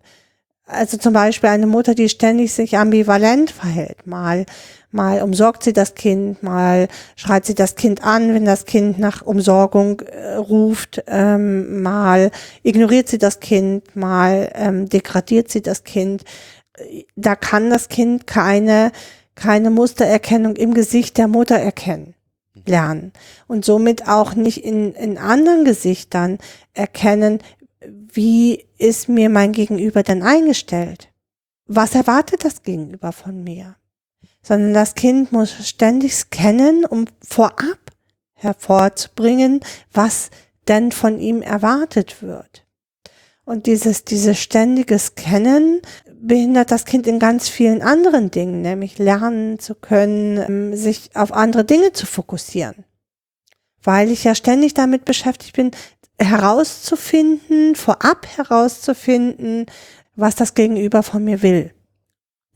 [0.66, 4.46] also zum Beispiel eine Mutter, die ständig sich ambivalent verhält, mal,
[4.90, 9.22] mal umsorgt sie das Kind, mal schreit sie das Kind an, wenn das Kind nach
[9.22, 12.30] Umsorgung äh, ruft, ähm, mal
[12.62, 16.24] ignoriert sie das Kind, mal ähm, degradiert sie das Kind.
[17.16, 18.92] Da kann das Kind keine,
[19.34, 22.14] keine Mustererkennung im Gesicht der Mutter erkennen
[22.66, 23.12] lernen.
[23.48, 26.38] Und somit auch nicht in, in anderen Gesichtern
[26.74, 27.40] erkennen,
[27.86, 31.08] wie ist mir mein Gegenüber denn eingestellt?
[31.66, 33.76] Was erwartet das Gegenüber von mir?
[34.42, 37.78] Sondern das Kind muss ständig scannen, um vorab
[38.34, 39.60] hervorzubringen,
[39.92, 40.30] was
[40.68, 42.66] denn von ihm erwartet wird.
[43.44, 45.80] Und dieses, dieses ständige Scannen
[46.20, 51.32] behindert das Kind in ganz vielen anderen Dingen, nämlich lernen zu können, ähm, sich auf
[51.32, 52.84] andere Dinge zu fokussieren.
[53.82, 55.72] Weil ich ja ständig damit beschäftigt bin,
[56.24, 59.66] herauszufinden, vorab herauszufinden,
[60.16, 61.72] was das Gegenüber von mir will.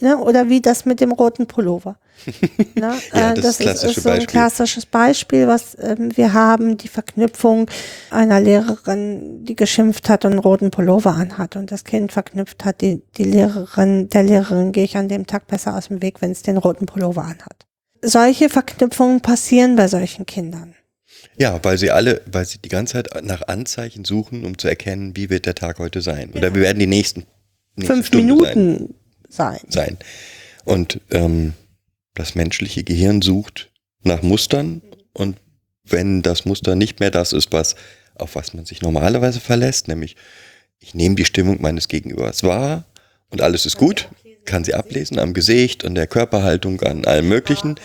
[0.01, 0.19] Ne?
[0.19, 1.99] Oder wie das mit dem roten Pullover.
[2.75, 3.03] Ne?
[3.15, 4.27] Ja, Äh, das das ist, ist so ein Beispiel.
[4.27, 7.71] klassisches Beispiel, was ähm, wir haben, die Verknüpfung
[8.11, 12.83] einer Lehrerin, die geschimpft hat und einen roten Pullover anhat und das Kind verknüpft hat,
[12.83, 16.31] die, die Lehrerin, der Lehrerin gehe ich an dem Tag besser aus dem Weg, wenn
[16.33, 17.67] es den roten Pullover anhat.
[18.03, 20.75] Solche Verknüpfungen passieren bei solchen Kindern.
[21.39, 25.17] Ja, weil sie alle, weil sie die ganze Zeit nach Anzeichen suchen, um zu erkennen,
[25.17, 26.33] wie wird der Tag heute sein.
[26.33, 27.25] Oder wie werden die nächsten
[27.77, 28.55] nächste Fünf Stunde sein.
[28.55, 28.95] Minuten
[29.29, 29.61] sein.
[29.69, 29.99] sein.
[30.65, 31.53] Und ähm,
[32.15, 33.71] das menschliche Gehirn sucht
[34.03, 35.37] nach Mustern und
[35.85, 37.77] wenn das Muster nicht mehr das ist, was
[38.15, 40.17] auf was man sich normalerweise verlässt, nämlich
[40.79, 42.85] ich nehme die Stimmung meines Gegenübers wahr
[43.31, 44.09] und alles ist gut,
[44.45, 47.77] kann sie ablesen am Gesicht, an der Körperhaltung, an allem Möglichen.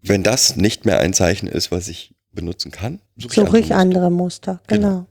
[0.00, 3.64] Wenn das nicht mehr ein Zeichen ist, was ich benutzen kann, suche ich, Suche ich
[3.66, 3.76] Muster.
[3.76, 4.88] andere Muster, genau.
[4.88, 5.06] Genau.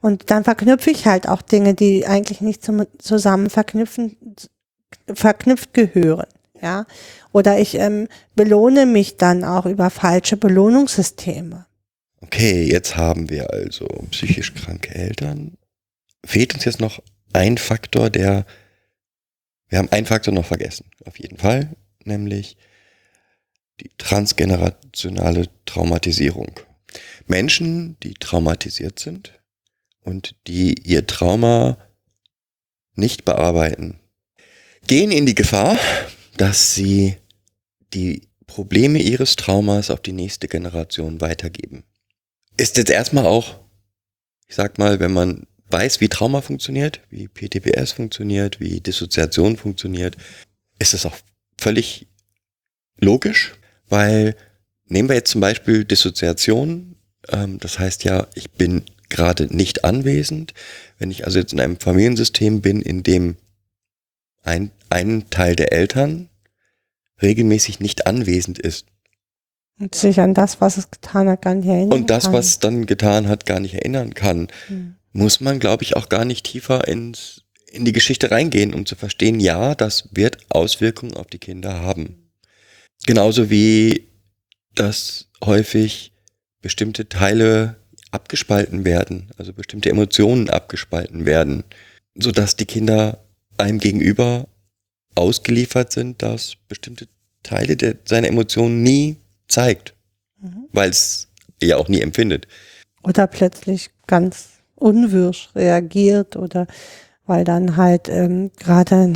[0.00, 4.16] Und dann verknüpfe ich halt auch Dinge, die eigentlich nicht zum, zusammen verknüpfen,
[5.12, 6.26] verknüpft gehören.
[6.60, 6.86] Ja,
[7.32, 11.66] oder ich ähm, belohne mich dann auch über falsche Belohnungssysteme.
[12.20, 15.58] Okay, jetzt haben wir also psychisch kranke Eltern.
[16.24, 17.02] Fehlt uns jetzt noch
[17.34, 18.46] ein Faktor, der,
[19.68, 21.70] wir haben einen Faktor noch vergessen, auf jeden Fall,
[22.04, 22.56] nämlich
[23.80, 26.60] die transgenerationale Traumatisierung.
[27.26, 29.32] Menschen, die traumatisiert sind
[30.02, 31.78] und die ihr Trauma
[32.94, 33.98] nicht bearbeiten,
[34.86, 35.78] gehen in die Gefahr,
[36.36, 37.16] dass sie
[37.92, 41.84] die Probleme ihres Traumas auf die nächste Generation weitergeben.
[42.56, 43.58] Ist jetzt erstmal auch,
[44.46, 50.16] ich sag mal, wenn man weiß, wie Trauma funktioniert, wie PTBS funktioniert, wie Dissoziation funktioniert,
[50.78, 51.16] ist es auch
[51.58, 52.06] völlig
[53.00, 53.54] logisch,
[53.88, 54.36] weil
[54.86, 56.96] nehmen wir jetzt zum Beispiel Dissoziation,
[57.28, 60.54] ähm, das heißt ja, ich bin gerade nicht anwesend.
[60.98, 63.36] Wenn ich also jetzt in einem Familiensystem bin, in dem
[64.42, 66.28] ein, ein Teil der Eltern
[67.22, 68.86] regelmäßig nicht anwesend ist
[69.80, 72.32] Und sich an das, was es getan hat, gar nicht erinnern und das, kann.
[72.34, 74.96] was dann getan hat, gar nicht erinnern kann, Hm.
[75.12, 78.96] muss man, glaube ich, auch gar nicht tiefer ins, in die Geschichte reingehen, um zu
[78.96, 82.23] verstehen, ja, das wird Auswirkungen auf die Kinder haben.
[83.06, 84.08] Genauso wie,
[84.74, 86.12] dass häufig
[86.62, 87.76] bestimmte Teile
[88.10, 91.64] abgespalten werden, also bestimmte Emotionen abgespalten werden,
[92.14, 93.24] sodass die Kinder
[93.58, 94.46] einem gegenüber
[95.14, 97.08] ausgeliefert sind, dass bestimmte
[97.42, 99.16] Teile der, seiner Emotionen nie
[99.48, 99.94] zeigt,
[100.40, 100.68] Mhm.
[100.72, 101.28] weil es
[101.62, 102.46] ja auch nie empfindet.
[103.02, 106.66] Oder plötzlich ganz unwirsch reagiert oder
[107.26, 109.12] weil dann halt ähm, gerade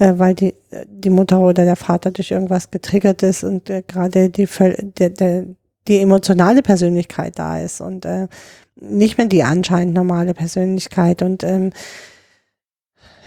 [0.00, 0.54] äh, weil die,
[0.88, 4.48] die Mutter oder der Vater durch irgendwas getriggert ist und äh, gerade die,
[4.98, 5.44] der, der,
[5.86, 8.26] die emotionale Persönlichkeit da ist und äh,
[8.80, 11.20] nicht mehr die anscheinend normale Persönlichkeit.
[11.20, 11.72] Und ähm,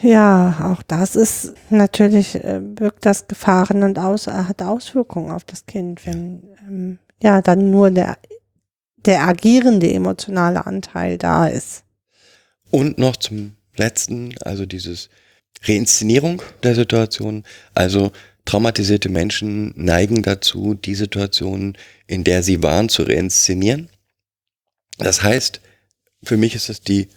[0.02, 5.68] ja, auch das ist natürlich, äh, birgt das Gefahren und aus, hat Auswirkungen auf das
[5.68, 8.18] Kind, wenn ähm, ja dann nur der,
[9.06, 11.84] der agierende emotionale Anteil da ist.
[12.72, 15.10] Und noch zum letzten, also dieses
[15.62, 17.44] Reinszenierung der Situation.
[17.74, 18.12] Also
[18.46, 21.78] traumatisierte Menschen neigen dazu, die Situation,
[22.08, 23.90] in der sie waren, zu reinszenieren.
[24.98, 25.62] Das heißt,
[26.24, 27.08] für mich ist es die,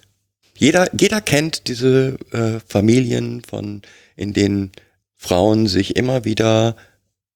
[0.56, 3.82] jeder, jeder kennt diese äh, Familien von,
[4.16, 4.72] in denen
[5.14, 6.76] Frauen sich immer wieder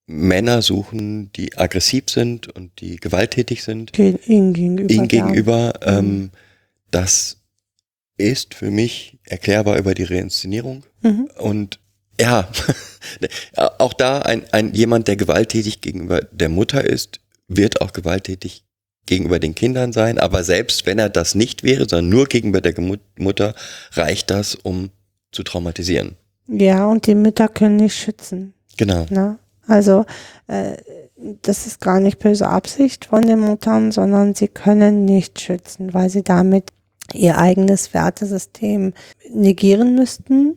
[0.07, 3.97] Männer suchen, die aggressiv sind und die gewalttätig sind.
[3.99, 4.93] Ihnen gegenüber.
[4.93, 5.73] Ihnen gegenüber.
[5.81, 5.99] Ja.
[5.99, 6.31] Ähm,
[6.91, 7.39] das
[8.17, 10.83] ist für mich erklärbar über die Reinszenierung.
[11.03, 11.29] Mhm.
[11.39, 11.81] Und
[12.21, 12.49] ja,
[13.79, 18.65] auch da ein, ein jemand, der gewalttätig gegenüber der Mutter ist, wird auch gewalttätig
[19.07, 20.19] gegenüber den Kindern sein.
[20.19, 22.75] Aber selbst wenn er das nicht wäre, sondern nur gegenüber der
[23.19, 23.55] Mutter,
[23.93, 24.91] reicht das, um
[25.33, 26.17] zu traumatisieren.
[26.47, 28.55] Ja, und die Mütter können nicht schützen.
[28.77, 29.07] Genau.
[29.11, 29.21] Na?
[29.21, 29.39] Ne?
[29.67, 30.05] Also
[30.49, 30.77] äh,
[31.43, 36.11] das ist gar nicht böse Absicht von den Muttern, sondern sie können nicht schützen, weil
[36.11, 36.71] sie damit
[37.13, 38.95] ihr eigenes Wertesystem
[39.33, 40.57] negieren müssten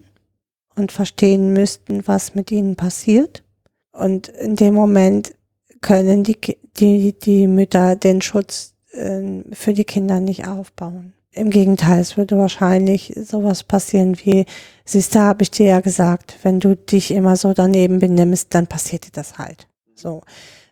[0.76, 3.44] und verstehen müssten, was mit ihnen passiert.
[3.92, 5.36] Und in dem Moment
[5.82, 6.38] können die,
[6.78, 11.14] die, die Mütter den Schutz äh, für die Kinder nicht aufbauen.
[11.32, 14.46] Im Gegenteil, es würde wahrscheinlich sowas passieren wie,
[14.86, 18.68] siehst du, habe ich dir ja gesagt, wenn du dich immer so daneben benimmst, dann
[18.68, 19.68] passiert dir das halt.
[19.96, 20.22] So.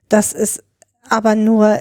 [0.08, 0.64] Das ist
[1.10, 1.80] aber nur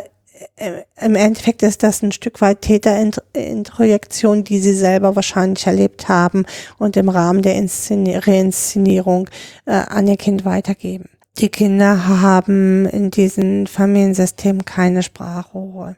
[1.00, 6.46] im Endeffekt ist das ein Stück weit Täterintrojektion, die sie selber wahrscheinlich erlebt haben
[6.78, 9.28] und im Rahmen der Reinszenierung
[9.66, 11.08] äh, an ihr Kind weitergeben.
[11.38, 15.96] Die Kinder haben in diesem Familiensystem keine Sprachrohre.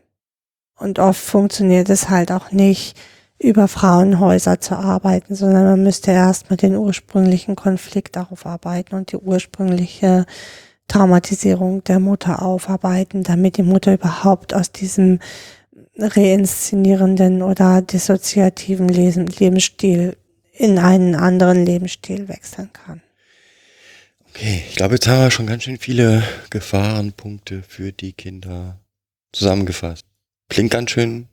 [0.78, 2.97] Und oft funktioniert es halt auch nicht,
[3.43, 10.26] über Frauenhäuser zu arbeiten, sondern man müsste erstmal den ursprünglichen Konflikt aufarbeiten und die ursprüngliche
[10.93, 15.20] Traumatisierung der Mutter aufarbeiten, damit die Mutter überhaupt aus diesem
[15.97, 20.18] reinszenierenden oder dissoziativen Lebensstil
[20.53, 23.01] in einen anderen Lebensstil wechseln kann.
[24.28, 28.78] Okay, ich glaube, jetzt haben wir schon ganz schön viele Gefahrenpunkte für die Kinder
[29.32, 30.05] zusammengefasst.
[30.51, 31.28] Klingt ganz schön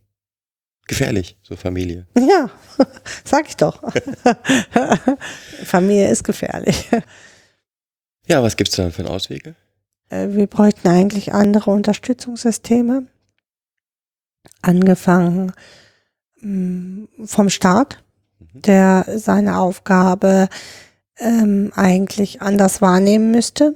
[0.88, 2.08] gefährlich, so Familie.
[2.18, 2.50] Ja,
[3.26, 3.84] sag ich doch.
[5.66, 6.88] Familie ist gefährlich.
[8.30, 9.56] Ja, was gibt's da für Auswege?
[10.10, 13.08] Äh, wir bräuchten eigentlich andere Unterstützungssysteme.
[14.62, 15.52] Angefangen
[16.42, 18.04] mm, vom Staat,
[18.40, 18.62] mhm.
[18.62, 20.48] der seine Aufgabe
[21.18, 23.74] ähm, eigentlich anders wahrnehmen müsste,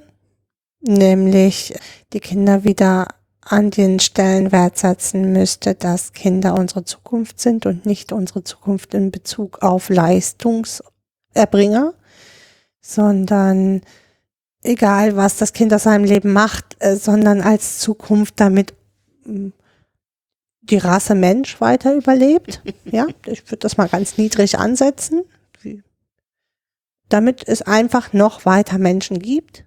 [0.82, 1.74] nämlich
[2.14, 3.08] die Kinder wieder
[3.42, 9.10] an den Stellenwert setzen müsste, dass Kinder unsere Zukunft sind und nicht unsere Zukunft in
[9.10, 11.96] Bezug auf Leistungserbringer,
[12.82, 13.82] sondern
[14.64, 18.74] egal was das Kind aus seinem Leben macht, äh, sondern als Zukunft damit
[19.26, 19.50] mm,
[20.62, 22.62] die Rasse Mensch weiter überlebt.
[22.86, 25.24] ja, ich würde das mal ganz niedrig ansetzen.
[27.10, 29.66] Damit es einfach noch weiter Menschen gibt.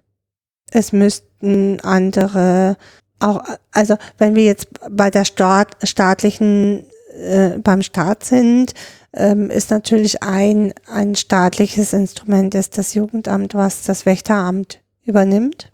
[0.71, 2.75] Es müssten andere
[3.19, 3.41] auch,
[3.71, 8.73] also wenn wir jetzt bei der Staat, staatlichen, äh, beim Staat sind,
[9.13, 15.71] ähm, ist natürlich ein, ein staatliches Instrument ist das Jugendamt, was das Wächteramt übernimmt.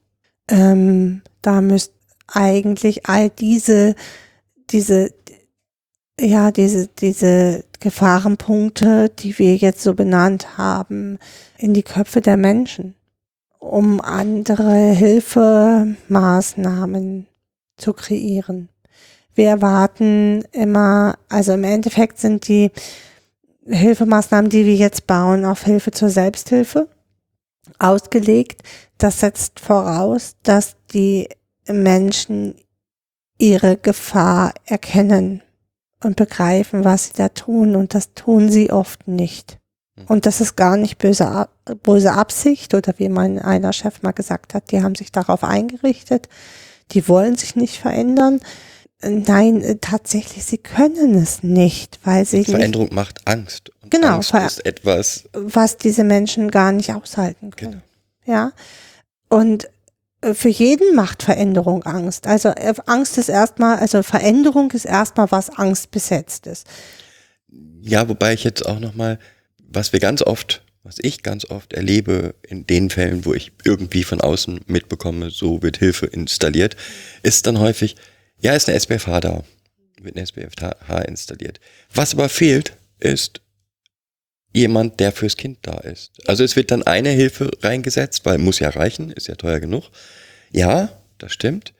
[0.50, 1.94] Ähm, da müsst
[2.28, 3.96] eigentlich all diese,
[4.70, 5.14] diese,
[6.20, 11.20] ja, diese, diese Gefahrenpunkte, die wir jetzt so benannt haben,
[11.58, 12.96] in die Köpfe der Menschen,
[13.60, 17.28] um andere Hilfemaßnahmen
[17.78, 18.70] zu kreieren.
[19.36, 22.70] Wir erwarten immer, also im Endeffekt sind die
[23.66, 26.88] Hilfemaßnahmen, die wir jetzt bauen, auf Hilfe zur Selbsthilfe
[27.80, 28.62] ausgelegt.
[29.04, 31.28] Das setzt voraus, dass die
[31.68, 32.56] Menschen
[33.38, 35.42] ihre Gefahr erkennen
[36.02, 37.76] und begreifen, was sie da tun.
[37.76, 39.58] Und das tun sie oft nicht.
[39.98, 40.06] Hm.
[40.08, 41.50] Und das ist gar nicht böse,
[41.84, 46.30] böse Absicht oder wie mein einer Chef mal gesagt hat, die haben sich darauf eingerichtet,
[46.92, 48.40] die wollen sich nicht verändern.
[49.02, 52.46] Nein, tatsächlich, sie können es nicht, weil sie.
[52.46, 53.70] Veränderung nicht, macht Angst.
[53.82, 54.16] Und genau.
[54.16, 55.26] Angst ist etwas.
[55.34, 57.84] Was diese Menschen gar nicht aushalten können.
[58.26, 58.38] Genau.
[58.38, 58.54] Ja.
[59.34, 59.68] Und
[60.22, 62.28] äh, für jeden macht Veränderung Angst.
[62.28, 66.68] Also äh, Angst ist erstmal, also Veränderung ist erstmal was Angst besetzt ist.
[67.82, 69.18] Ja, wobei ich jetzt auch nochmal,
[69.58, 74.04] was wir ganz oft, was ich ganz oft erlebe in den Fällen, wo ich irgendwie
[74.04, 76.76] von außen mitbekomme, so wird Hilfe installiert,
[77.24, 77.96] ist dann häufig,
[78.40, 79.44] ja, ist eine SPFH da,
[80.00, 81.60] wird eine SPFH installiert.
[81.92, 83.42] Was aber fehlt, ist
[84.54, 86.12] jemand, der fürs Kind da ist.
[86.28, 89.90] Also es wird dann eine Hilfe reingesetzt, weil muss ja reichen, ist ja teuer genug.
[90.52, 91.74] Ja, das stimmt.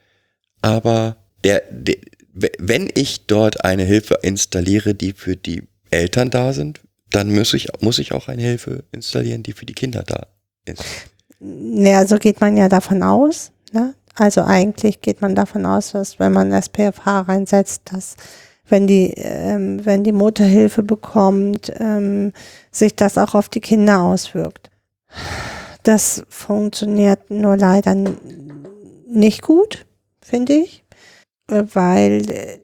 [0.60, 1.96] Aber der, der
[2.34, 7.68] wenn ich dort eine Hilfe installiere, die für die Eltern da sind, dann muss ich,
[7.80, 10.26] muss ich auch eine Hilfe installieren, die für die Kinder da
[10.64, 10.82] ist.
[11.38, 13.52] Naja, so geht man ja davon aus.
[13.72, 13.94] Ne?
[14.14, 18.16] Also eigentlich geht man davon aus, dass wenn man SPFH reinsetzt, dass
[18.68, 22.32] wenn die, ähm, wenn die Mutter Hilfe bekommt, ähm,
[22.70, 24.70] sich das auch auf die Kinder auswirkt.
[25.82, 27.94] Das funktioniert nur leider
[29.06, 29.86] nicht gut,
[30.20, 30.84] finde ich,
[31.46, 32.62] weil,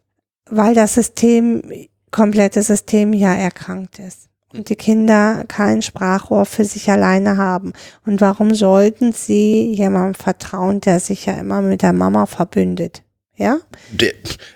[0.48, 1.62] weil das System,
[2.11, 7.72] komplette System ja erkrankt ist und die Kinder kein Sprachrohr für sich alleine haben.
[8.05, 13.03] Und warum sollten sie jemandem vertrauen, der sich ja immer mit der Mama verbündet?
[13.41, 13.59] Ja?
[13.91, 14.12] Der,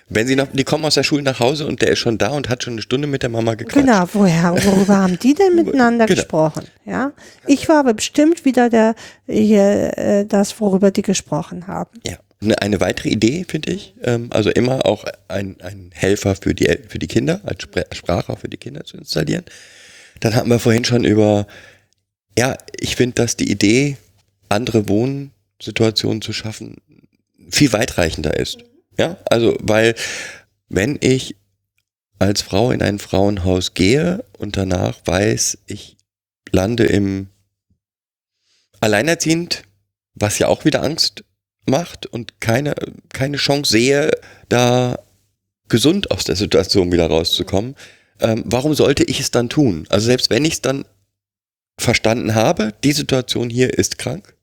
[0.09, 2.29] wenn sie noch, die kommen aus der Schule nach Hause und der ist schon da
[2.29, 3.83] und hat schon eine Stunde mit der Mama gequatscht.
[3.83, 6.15] Genau, woher, worüber haben die denn miteinander genau.
[6.15, 6.67] gesprochen?
[6.85, 7.11] Ja,
[7.47, 8.93] ich war aber bestimmt wieder der,
[9.25, 11.99] hier, äh, das, worüber die gesprochen haben.
[12.05, 12.17] Ja.
[12.41, 16.67] Eine, eine weitere Idee, finde ich, ähm, also immer auch ein, ein Helfer für die,
[16.87, 17.63] für die Kinder, als
[17.97, 19.45] Sprache für die Kinder zu installieren.
[20.19, 21.47] Dann hatten wir vorhin schon über,
[22.37, 23.97] ja, ich finde, dass die Idee,
[24.47, 26.75] andere Wohnsituationen zu schaffen,
[27.49, 28.63] viel weitreichender ist.
[28.97, 29.95] Ja, also, weil
[30.69, 31.35] wenn ich
[32.19, 35.97] als Frau in ein Frauenhaus gehe und danach weiß, ich
[36.51, 37.27] lande im
[38.79, 39.63] Alleinerziehend,
[40.13, 41.23] was ja auch wieder Angst
[41.65, 42.75] macht und keine,
[43.09, 44.11] keine Chance sehe,
[44.47, 44.99] da
[45.67, 47.75] gesund aus der Situation wieder rauszukommen,
[48.19, 49.85] ähm, warum sollte ich es dann tun?
[49.89, 50.85] Also selbst wenn ich es dann
[51.77, 54.34] verstanden habe, die Situation hier ist krank,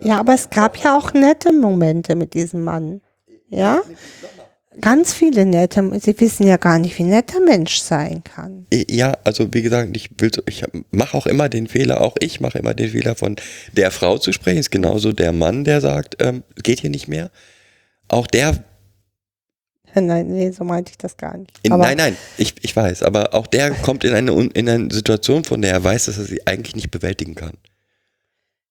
[0.00, 3.00] ja, aber es gab ja auch nette Momente mit diesem Mann.
[3.48, 3.82] Ja?
[4.80, 5.90] Ganz viele nette.
[6.00, 8.66] Sie wissen ja gar nicht, wie netter Mensch sein kann.
[8.72, 12.58] Ja, also wie gesagt, ich will, ich mache auch immer den Fehler, auch ich mache
[12.58, 13.36] immer den Fehler von
[13.72, 14.58] der Frau zu sprechen.
[14.58, 17.30] Ist genauso der Mann, der sagt, ähm, geht hier nicht mehr.
[18.08, 18.64] Auch der.
[19.94, 21.58] Nein, nee, so meinte ich das gar nicht.
[21.62, 25.44] In, nein, nein, ich, ich weiß, aber auch der kommt in eine, in eine Situation,
[25.44, 27.54] von der er weiß, dass er sie eigentlich nicht bewältigen kann.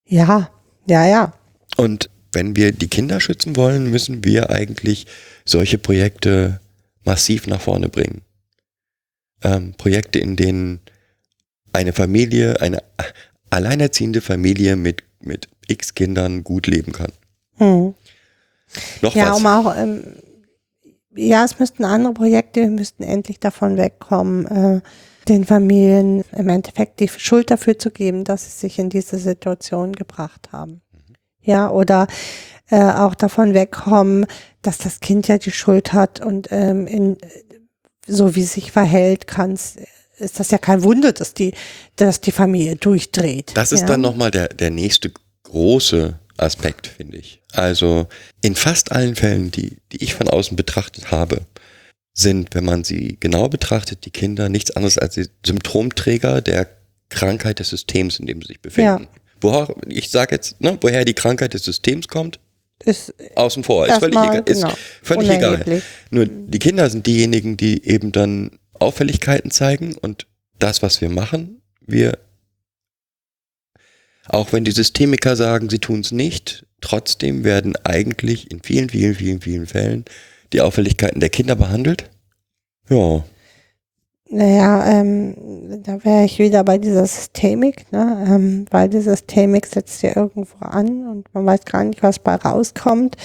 [0.05, 0.51] Ja,
[0.85, 1.33] ja, ja.
[1.77, 5.07] Und wenn wir die Kinder schützen wollen, müssen wir eigentlich
[5.45, 6.59] solche Projekte
[7.03, 8.21] massiv nach vorne bringen.
[9.43, 10.79] Ähm, Projekte, in denen
[11.71, 12.83] eine Familie, eine
[13.49, 17.11] alleinerziehende Familie mit, mit x Kindern gut leben kann.
[17.57, 17.93] Hm.
[19.01, 19.37] Noch ja, was?
[19.37, 20.03] um auch, ähm,
[21.15, 24.81] ja, es müssten andere Projekte, wir müssten endlich davon wegkommen, äh,
[25.27, 29.93] den Familien im Endeffekt die Schuld dafür zu geben, dass sie sich in diese Situation
[29.93, 30.81] gebracht haben.
[31.41, 32.07] Ja, oder
[32.69, 34.25] äh, auch davon wegkommen,
[34.61, 37.17] dass das Kind ja die Schuld hat und ähm, in,
[38.07, 39.57] so wie es sich verhält, kann
[40.17, 41.53] ist das ja kein Wunder, dass die,
[41.97, 43.51] dass die Familie durchdreht.
[43.55, 43.87] Das ist ja?
[43.87, 45.11] dann nochmal der, der nächste
[45.43, 47.41] große Aspekt, finde ich.
[47.53, 48.07] Also
[48.41, 51.41] in fast allen Fällen, die, die ich von außen betrachtet habe,
[52.15, 56.67] sind, wenn man sie genau betrachtet, die Kinder nichts anderes als die Symptomträger der
[57.09, 59.03] Krankheit des Systems, in dem sie sich befinden.
[59.03, 59.21] Ja.
[59.41, 62.39] Woher, ich sage jetzt, ne, woher die Krankheit des Systems kommt,
[62.83, 63.87] ist außen vor.
[63.87, 65.81] Ist völlig, egal, ist genau, völlig egal.
[66.09, 70.25] Nur die Kinder sind diejenigen, die eben dann Auffälligkeiten zeigen und
[70.57, 72.17] das, was wir machen, wir,
[74.27, 79.15] auch wenn die Systemiker sagen, sie tun es nicht, trotzdem werden eigentlich in vielen, vielen,
[79.15, 80.05] vielen, vielen Fällen
[80.55, 82.09] die Auffälligkeiten der Kinder behandelt?
[82.89, 83.23] Ja.
[84.27, 85.35] Naja, ähm,
[85.83, 88.25] da wäre ich wieder bei dieser Systemik, ne?
[88.27, 92.35] ähm, weil die Systemik setzt ja irgendwo an und man weiß gar nicht, was bei
[92.35, 93.17] rauskommt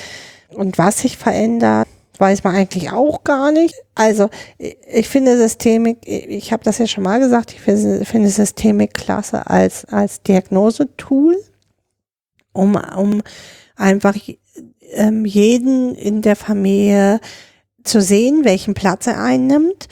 [0.50, 3.74] und was sich verändert, weiß man eigentlich auch gar nicht.
[3.94, 4.28] Also
[4.58, 9.86] ich finde Systemik, ich habe das ja schon mal gesagt, ich finde Systemik klasse als,
[9.86, 11.36] als Diagnosetool,
[12.52, 13.22] um, um
[13.74, 14.16] einfach
[14.92, 17.20] ähm, jeden in der Familie
[17.84, 19.88] zu sehen, welchen Platz er einnimmt,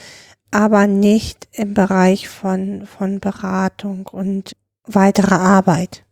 [0.51, 4.53] aber nicht im Bereich von, von Beratung und
[4.85, 6.03] weiterer Arbeit.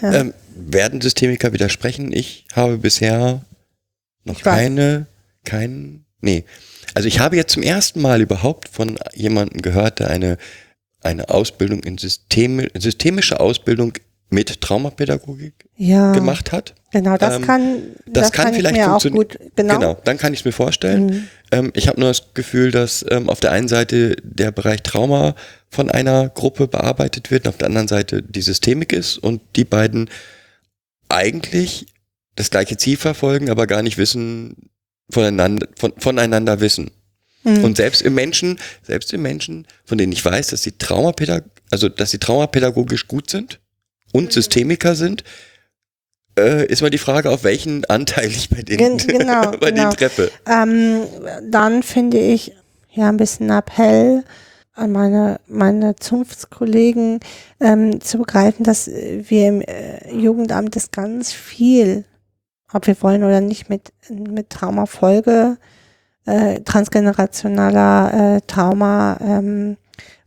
[0.00, 0.12] Ja.
[0.12, 2.12] Ähm, werden Systemiker widersprechen?
[2.12, 3.44] Ich habe bisher
[4.24, 5.06] noch keine,
[5.44, 6.44] keinen, nee.
[6.94, 10.38] Also ich habe jetzt zum ersten Mal überhaupt von jemandem gehört, der eine,
[11.02, 13.92] eine Ausbildung in Systeme, systemische Ausbildung
[14.28, 16.74] mit Traumapädagogik ja, gemacht hat.
[16.90, 19.28] Genau, das Ähm, kann, das kann ich vielleicht funktionieren.
[19.54, 19.74] genau.
[19.74, 21.06] Genau, dann kann ich es mir vorstellen.
[21.06, 21.28] Mhm.
[21.52, 25.34] Ähm, ich habe nur das Gefühl, dass ähm, auf der einen Seite der Bereich Trauma
[25.68, 29.64] von einer Gruppe bearbeitet wird und auf der anderen Seite die Systemik ist und die
[29.64, 30.10] beiden
[31.08, 31.86] eigentlich
[32.34, 34.70] das gleiche Ziel verfolgen, aber gar nicht wissen,
[35.10, 36.90] voneinander, von, voneinander wissen.
[37.44, 37.62] Mhm.
[37.62, 41.88] Und selbst im Menschen, selbst im Menschen, von denen ich weiß, dass sie Traumapädag also
[41.88, 43.60] dass sie traumapädagogisch gut sind
[44.12, 45.24] und Systemiker sind,
[46.38, 49.82] äh, ist mal die Frage, auf welchen Anteil ich bei denen, Gen- genau, bei genau.
[49.82, 50.30] denen treffe.
[50.46, 51.02] Ähm,
[51.50, 52.52] dann finde ich
[52.92, 54.24] ja ein bisschen Appell
[54.74, 57.20] an meine, meine Zunftskollegen
[57.60, 62.04] ähm, zu begreifen, dass wir im äh, Jugendamt das ganz viel,
[62.72, 65.56] ob wir wollen oder nicht, mit, mit Traumafolge,
[66.26, 69.78] äh, transgenerationaler äh, Trauma ähm,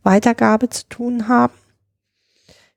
[0.02, 1.52] Weitergabe zu tun haben.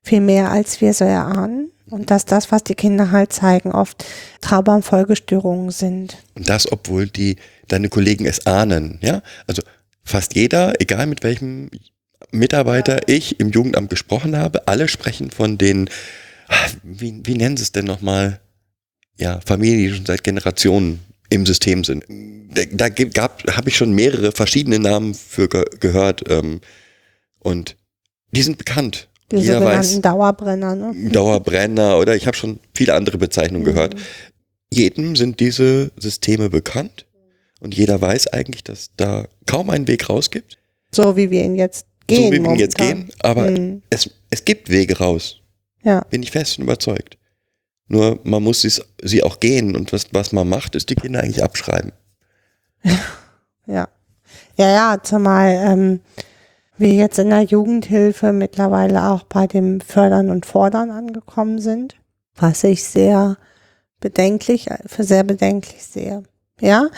[0.04, 1.70] Viel mehr als wir so erahnen.
[1.90, 4.04] Und dass das, was die Kinder halt zeigen, oft
[4.40, 6.16] Trauma- und Folgestörungen sind.
[6.34, 7.36] Und das, obwohl die
[7.68, 9.22] deine Kollegen es ahnen, ja?
[9.46, 9.62] Also
[10.02, 11.70] fast jeder, egal mit welchem
[12.30, 15.88] Mitarbeiter ich im Jugendamt gesprochen habe, alle sprechen von den,
[16.48, 18.40] ah, wie, wie nennen sie es denn nochmal?
[19.18, 21.00] Ja, Familien, die schon seit Generationen
[21.30, 22.04] im System sind.
[22.72, 26.60] Da, da habe ich schon mehrere verschiedene Namen für ge gehört ähm,
[27.40, 27.76] und
[28.30, 29.08] die sind bekannt.
[29.38, 31.10] Die Jeder sogenannten weiß, Dauerbrenner, ne?
[31.10, 33.94] Dauerbrenner oder ich habe schon viele andere Bezeichnungen gehört.
[34.72, 37.06] Jedem sind diese Systeme bekannt
[37.60, 40.58] und jeder weiß eigentlich, dass da kaum einen Weg raus gibt,
[40.92, 42.26] So wie wir ihn jetzt gehen.
[42.26, 43.82] so wie wir ihn jetzt gehen, aber Mhm.
[43.90, 45.40] es, es gibt Wege raus,
[45.82, 47.18] Ja, bin ich fest und überzeugt.
[47.88, 48.72] Nur man muss sie,
[49.02, 51.92] sie auch gehen und was, was man macht, ist die Kinder eigentlich abschreiben.
[53.66, 53.88] ja.
[54.56, 56.00] Ja, ja, zumal ähm,
[56.76, 61.96] wir jetzt in der Jugendhilfe mittlerweile auch bei dem Fördern und Fordern angekommen sind,
[62.36, 63.36] was ich sehr
[64.00, 66.24] bedenklich, für sehr bedenklich sehe.
[66.60, 66.88] Ja,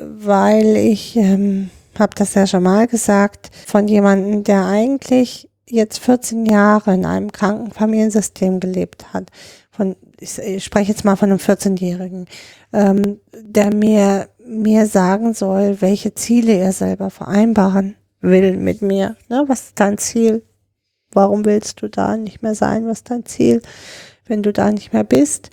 [0.00, 6.46] weil ich ähm, habe das ja schon mal gesagt, von jemandem, der eigentlich jetzt 14
[6.46, 9.30] Jahre in einem Krankenfamiliensystem gelebt hat,
[9.70, 12.26] von, ich, ich spreche jetzt mal von einem 14-Jährigen,
[12.72, 19.16] ähm, der mir, mir sagen soll, welche Ziele er selber vereinbaren will mit mir.
[19.28, 19.44] Ne?
[19.46, 20.42] Was ist dein Ziel?
[21.12, 22.86] Warum willst du da nicht mehr sein?
[22.86, 23.60] Was ist dein Ziel,
[24.26, 25.50] wenn du da nicht mehr bist?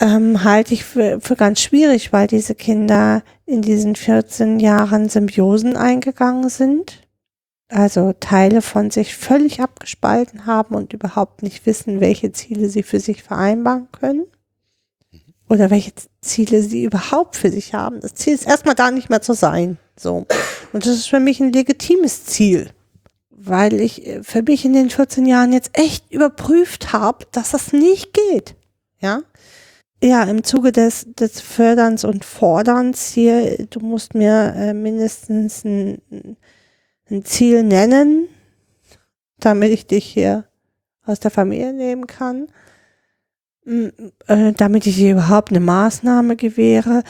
[0.00, 5.76] Ähm, halte ich für, für ganz schwierig, weil diese Kinder in diesen 14 Jahren Symbiosen
[5.76, 7.06] eingegangen sind.
[7.68, 12.98] Also Teile von sich völlig abgespalten haben und überhaupt nicht wissen, welche Ziele sie für
[12.98, 14.26] sich vereinbaren können.
[15.50, 18.00] Oder welche Ziele sie überhaupt für sich haben.
[18.00, 19.78] Das Ziel ist erstmal da nicht mehr zu sein.
[19.96, 20.24] So.
[20.72, 22.70] Und das ist für mich ein legitimes Ziel.
[23.30, 27.72] Weil ich äh, für mich in den 14 Jahren jetzt echt überprüft habe, dass das
[27.72, 28.54] nicht geht.
[29.00, 29.22] Ja.
[30.02, 36.00] Ja, im Zuge des, des Förderns und Forderns hier, du musst mir äh, mindestens ein,
[37.10, 38.28] ein Ziel nennen,
[39.40, 40.44] damit ich dich hier
[41.04, 42.46] aus der Familie nehmen kann,
[43.66, 47.02] damit ich überhaupt eine Maßnahme gewähre,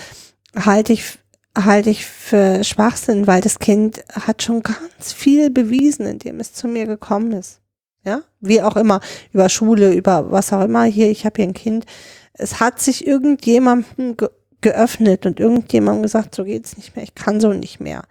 [0.56, 1.18] halte ich,
[1.56, 6.68] halte ich für Schwachsinn, weil das Kind hat schon ganz viel bewiesen, indem es zu
[6.68, 7.60] mir gekommen ist.
[8.02, 9.00] Ja, wie auch immer,
[9.32, 10.84] über Schule, über was auch immer.
[10.84, 11.84] Hier, ich habe hier ein Kind.
[12.32, 14.28] Es hat sich irgendjemandem ge
[14.62, 18.02] geöffnet und irgendjemandem gesagt, so geht's nicht mehr, ich kann so nicht mehr.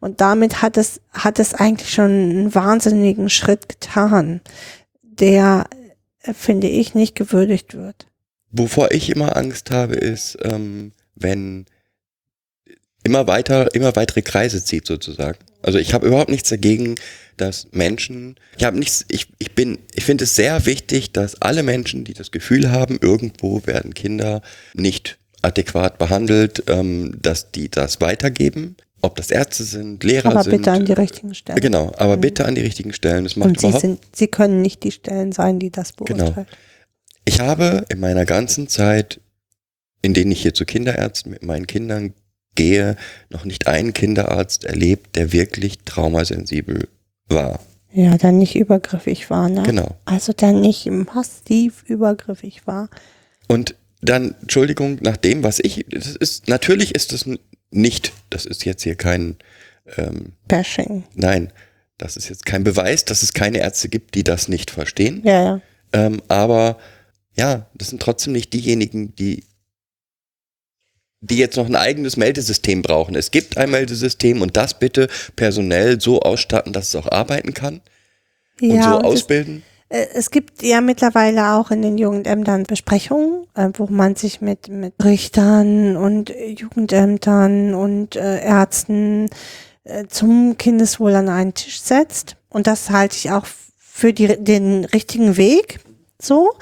[0.00, 4.40] Und damit hat es, hat es eigentlich schon einen wahnsinnigen Schritt getan,
[5.02, 5.77] der, äh,
[6.34, 8.06] finde ich, nicht gewürdigt wird.
[8.50, 11.66] Wovor ich immer Angst habe, ist, ähm, wenn
[13.04, 15.38] immer weiter, immer weitere Kreise zieht sozusagen.
[15.62, 16.94] Also ich habe überhaupt nichts dagegen,
[17.36, 21.62] dass Menschen, ich habe nichts, ich, ich bin, ich finde es sehr wichtig, dass alle
[21.62, 24.42] Menschen, die das Gefühl haben, irgendwo werden Kinder
[24.74, 28.76] nicht adäquat behandelt, ähm, dass die das weitergeben.
[29.00, 30.56] Ob das Ärzte sind, Lehrer Aber sind.
[30.56, 31.60] bitte an die richtigen Stellen.
[31.60, 33.24] Genau, aber bitte an die richtigen Stellen.
[33.24, 36.24] Das macht Und sie sind, sie können nicht die Stellen sein, die das Genau.
[36.24, 36.46] beurteilen.
[37.24, 39.20] Ich habe in meiner ganzen Zeit,
[40.02, 42.14] in denen ich hier zu Kinderärzten mit meinen Kindern
[42.56, 42.96] gehe,
[43.30, 46.88] noch nicht einen Kinderarzt erlebt, der wirklich traumasensibel
[47.28, 47.60] war.
[47.92, 49.62] Ja, dann nicht übergriffig war, ne?
[49.62, 49.96] Genau.
[50.06, 52.88] Also dann nicht massiv übergriffig war.
[53.46, 57.38] Und dann, Entschuldigung, nach dem, was ich, das ist, natürlich ist es n-
[57.70, 59.36] nicht, das ist jetzt hier kein,
[59.96, 61.04] ähm, Bashing.
[61.14, 61.52] nein,
[61.98, 65.22] das ist jetzt kein Beweis, dass es keine Ärzte gibt, die das nicht verstehen.
[65.24, 65.60] Ja, ja.
[65.92, 66.78] Ähm, aber
[67.36, 69.44] ja, das sind trotzdem nicht diejenigen, die,
[71.20, 73.14] die jetzt noch ein eigenes Meldesystem brauchen.
[73.14, 77.80] Es gibt ein Meldesystem und das bitte personell so ausstatten, dass es auch arbeiten kann
[78.60, 79.58] und ja, so und ausbilden.
[79.58, 84.68] Äh, Es gibt ja mittlerweile auch in den Jugendämtern Besprechungen, äh, wo man sich mit,
[84.68, 89.30] mit Richtern und äh, Jugendämtern und äh, Ärzten
[89.84, 92.36] äh, zum Kindeswohl an einen Tisch setzt.
[92.50, 93.46] Und das halte ich auch
[93.78, 95.80] für die, den richtigen Weg.
[96.20, 96.52] So,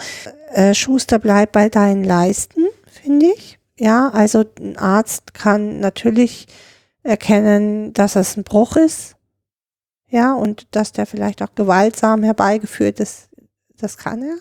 [0.53, 3.59] äh, Schuster bleibt bei deinen Leisten, finde ich.
[3.79, 6.47] Ja, also ein Arzt kann natürlich
[7.03, 9.16] erkennen, dass es ein Bruch ist.
[10.09, 13.29] Ja, und dass der vielleicht auch gewaltsam herbeigeführt ist,
[13.79, 14.37] das kann er.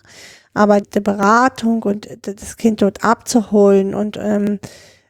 [0.54, 4.60] Aber die Beratung und das Kind dort abzuholen und ähm,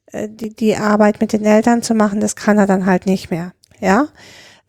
[0.07, 3.29] äh, die, die Arbeit mit den Eltern zu machen, das kann er dann halt nicht
[3.29, 3.53] mehr.
[3.79, 4.07] Ja.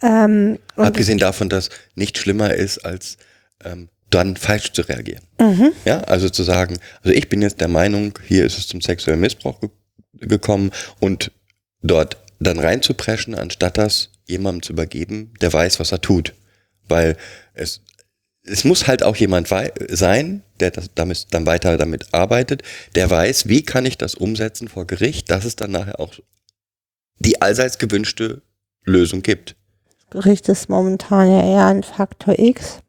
[0.03, 3.17] Ähm, Abgesehen davon, dass nichts schlimmer ist, als
[3.65, 5.23] ähm, dann falsch zu reagieren.
[5.41, 8.81] mhm, Ja, also zu sagen, also ich bin jetzt der Meinung, hier ist es zum
[8.81, 9.71] sexuellen Missbrauch ge
[10.19, 11.31] gekommen und
[11.83, 16.35] dort dann reinzupreschen, anstatt das jemandem zu übergeben, der weiß, was er tut.
[16.89, 17.16] Weil
[17.55, 17.81] es,
[18.44, 19.48] es muss halt auch jemand
[19.89, 22.62] sein, der das, damit, dann weiter damit arbeitet,
[22.94, 26.15] der weiß, wie kann ich das umsetzen vor Gericht, dass es dann nachher auch
[27.19, 28.43] die allseits gewünschte
[28.85, 29.57] Lösung gibt.
[30.11, 32.81] Gericht ist momentan ja eher ein Faktor X.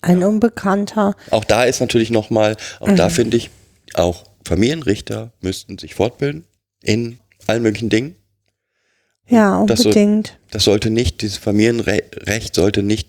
[0.00, 1.16] Ein Unbekannter.
[1.30, 3.12] Auch da ist natürlich nochmal, auch da Mhm.
[3.12, 3.50] finde ich,
[3.94, 6.44] auch Familienrichter müssten sich fortbilden
[6.82, 8.14] in allen möglichen Dingen.
[9.28, 10.38] Ja, Das unbedingt.
[10.50, 13.08] Das sollte nicht, dieses Familienrecht sollte nicht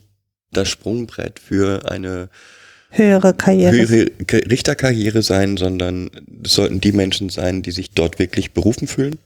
[0.52, 2.30] das Sprungbrett für eine
[2.92, 3.76] Höhere Karriere.
[3.76, 4.08] höhere
[4.50, 6.10] Richterkarriere sein, sondern
[6.44, 9.20] es sollten die Menschen sein, die sich dort wirklich berufen fühlen.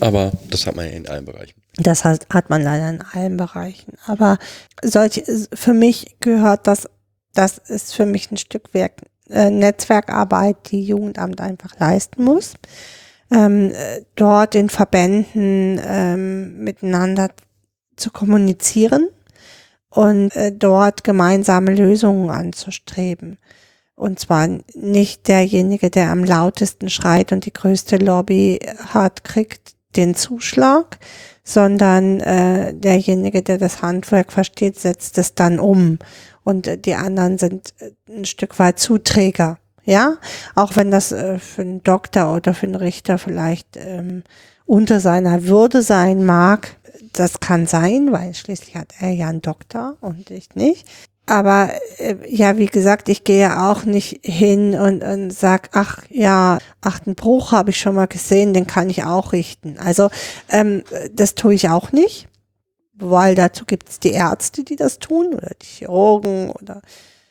[0.00, 1.60] Aber das hat man ja in allen Bereichen.
[1.76, 3.92] Das hat, hat man leider in allen Bereichen.
[4.06, 4.38] Aber
[4.82, 6.88] solche, für mich gehört das,
[7.34, 12.54] das ist für mich ein Stück Werk, äh, Netzwerkarbeit, die Jugendamt einfach leisten muss.
[13.34, 17.30] Ähm, äh, dort in Verbänden ähm, miteinander
[17.96, 19.08] zu kommunizieren
[19.90, 23.38] und äh, dort gemeinsame Lösungen anzustreben.
[23.96, 28.60] Und zwar nicht derjenige, der am lautesten schreit und die größte Lobby
[28.92, 30.98] hat, kriegt den Zuschlag,
[31.44, 35.98] sondern äh, derjenige, der das Handwerk versteht, setzt es dann um.
[36.42, 39.58] Und äh, die anderen sind äh, ein Stück weit Zuträger.
[39.84, 40.16] Ja,
[40.54, 44.22] auch wenn das äh, für einen Doktor oder für einen Richter vielleicht ähm,
[44.66, 46.76] unter seiner Würde sein mag,
[47.12, 50.86] das kann sein, weil schließlich hat er ja einen Doktor und ich nicht.
[51.26, 56.58] Aber äh, ja, wie gesagt, ich gehe auch nicht hin und, und sag, ach ja,
[56.82, 59.78] ach, einen Bruch habe ich schon mal gesehen, den kann ich auch richten.
[59.78, 60.10] Also
[60.50, 60.82] ähm,
[61.12, 62.28] das tue ich auch nicht,
[62.94, 66.82] weil dazu gibt es die Ärzte, die das tun oder die Chirurgen oder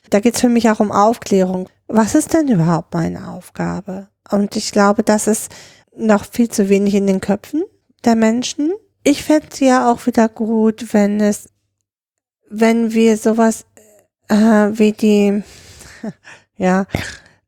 [0.09, 1.69] da geht es für mich auch um Aufklärung.
[1.95, 4.07] Was ist denn überhaupt meine Aufgabe?
[4.31, 5.53] Und ich glaube, das ist
[5.95, 7.63] noch viel zu wenig in den Köpfen
[8.03, 8.73] der Menschen.
[9.03, 11.49] Ich fände es ja auch wieder gut, wenn es,
[12.49, 13.67] wenn wir sowas
[14.27, 15.43] äh, wie die,
[16.57, 16.87] ja,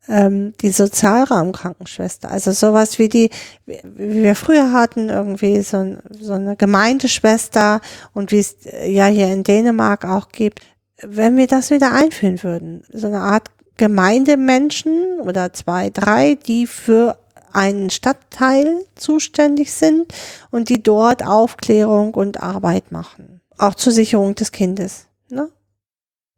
[0.08, 3.32] ähm, die Sozialraumkrankenschwester, also sowas wie die,
[3.66, 7.82] wie wir früher hatten, irgendwie so, so eine Gemeindeschwester
[8.14, 10.60] und wie es äh, ja hier in Dänemark auch gibt,
[11.02, 17.18] wenn wir das wieder einführen würden, so eine Art Gemeindemenschen oder zwei, drei, die für
[17.52, 20.14] einen Stadtteil zuständig sind
[20.52, 23.42] und die dort Aufklärung und Arbeit machen.
[23.58, 25.08] Auch zur Sicherung des Kindes.
[25.30, 25.50] Ne?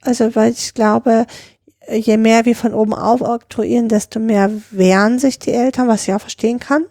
[0.01, 1.25] Also, weil ich glaube,
[1.91, 6.13] je mehr wir von oben auf oktroyieren, desto mehr wehren sich die Eltern, was ich
[6.13, 6.85] auch verstehen kann.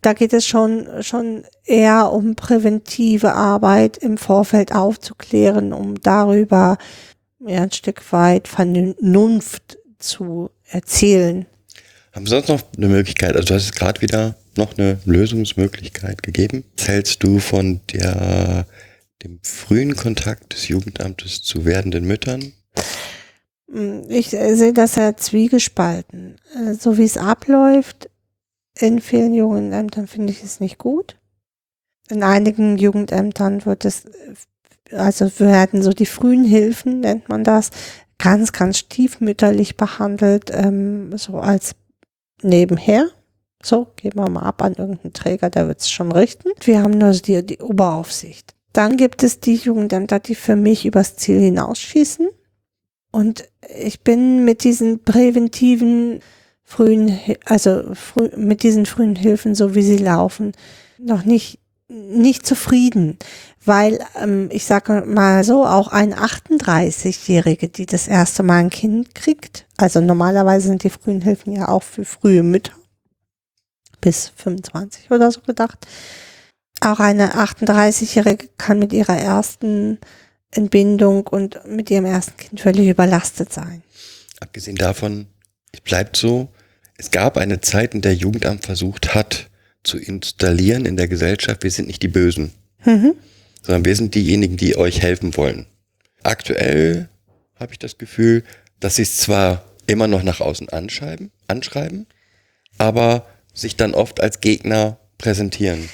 [0.00, 6.78] Da geht es schon, schon eher um präventive Arbeit im Vorfeld aufzuklären, um darüber
[7.40, 11.46] ja, ein Stück weit Vernunft zu erzielen.
[12.12, 13.36] Haben Sie sonst noch eine Möglichkeit?
[13.36, 16.64] Also du hast gerade wieder noch eine Lösungsmöglichkeit gegeben.
[16.76, 18.66] Was hältst du von der,
[19.22, 22.52] dem frühen Kontakt des Jugendamtes zu werdenden Müttern?
[24.08, 26.36] Ich sehe das ja zwiegespalten.
[26.54, 28.08] Äh, So wie es abläuft
[28.78, 31.16] in vielen Jugendämtern finde ich es nicht gut.
[32.08, 34.04] In einigen Jugendämtern wird es,
[34.92, 37.70] also werden so die frühen Hilfen, nennt man das,
[38.18, 41.74] ganz, ganz stiefmütterlich behandelt, ähm, so als
[42.42, 43.08] nebenher.
[43.62, 46.50] So, geben wir mal ab an irgendeinen Träger, der wird es schon richten.
[46.60, 48.54] Wir haben nur die, die Oberaufsicht.
[48.72, 52.28] Dann gibt es die Jugendämter, die für mich übers Ziel hinausschießen.
[53.10, 56.20] Und ich bin mit diesen präventiven
[56.62, 60.52] frühen, also früh, mit diesen frühen Hilfen, so wie sie laufen,
[60.98, 61.58] noch nicht,
[61.88, 63.18] nicht zufrieden.
[63.64, 69.14] Weil, ähm, ich sage mal so, auch ein 38-Jährige, die das erste Mal ein Kind
[69.14, 72.72] kriegt, also normalerweise sind die frühen Hilfen ja auch für frühe Mütter,
[74.00, 75.86] bis 25 oder so gedacht.
[76.80, 79.98] Auch eine 38-Jährige kann mit ihrer ersten
[80.50, 83.82] Entbindung und mit ihrem ersten Kind völlig überlastet sein.
[84.40, 85.26] Abgesehen davon,
[85.72, 86.48] es bleibt so,
[86.96, 89.50] es gab eine Zeit, in der Jugendamt versucht hat,
[89.82, 92.52] zu installieren in der Gesellschaft, wir sind nicht die Bösen,
[92.84, 93.14] Mhm.
[93.68, 95.66] Sondern wir sind diejenigen, die euch helfen wollen.
[96.22, 97.10] Aktuell
[97.60, 98.42] habe ich das Gefühl,
[98.80, 102.06] dass sie es zwar immer noch nach außen anschreiben, anschreiben,
[102.78, 105.90] aber sich dann oft als Gegner präsentieren.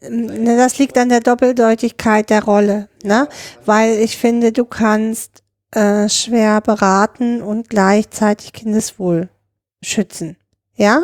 [0.00, 3.28] Ne, Das liegt an der Doppeldeutigkeit der Rolle, ne?
[3.66, 5.42] Weil ich finde, du kannst
[5.72, 9.28] äh, schwer beraten und gleichzeitig Kindeswohl
[9.82, 10.38] schützen.
[10.74, 11.02] Ja,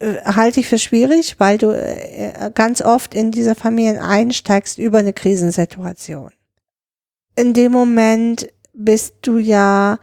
[0.00, 5.12] halte ich für schwierig, weil du äh, ganz oft in diese Familien einsteigst über eine
[5.12, 6.32] Krisensituation.
[7.36, 9.98] In dem Moment bist du ja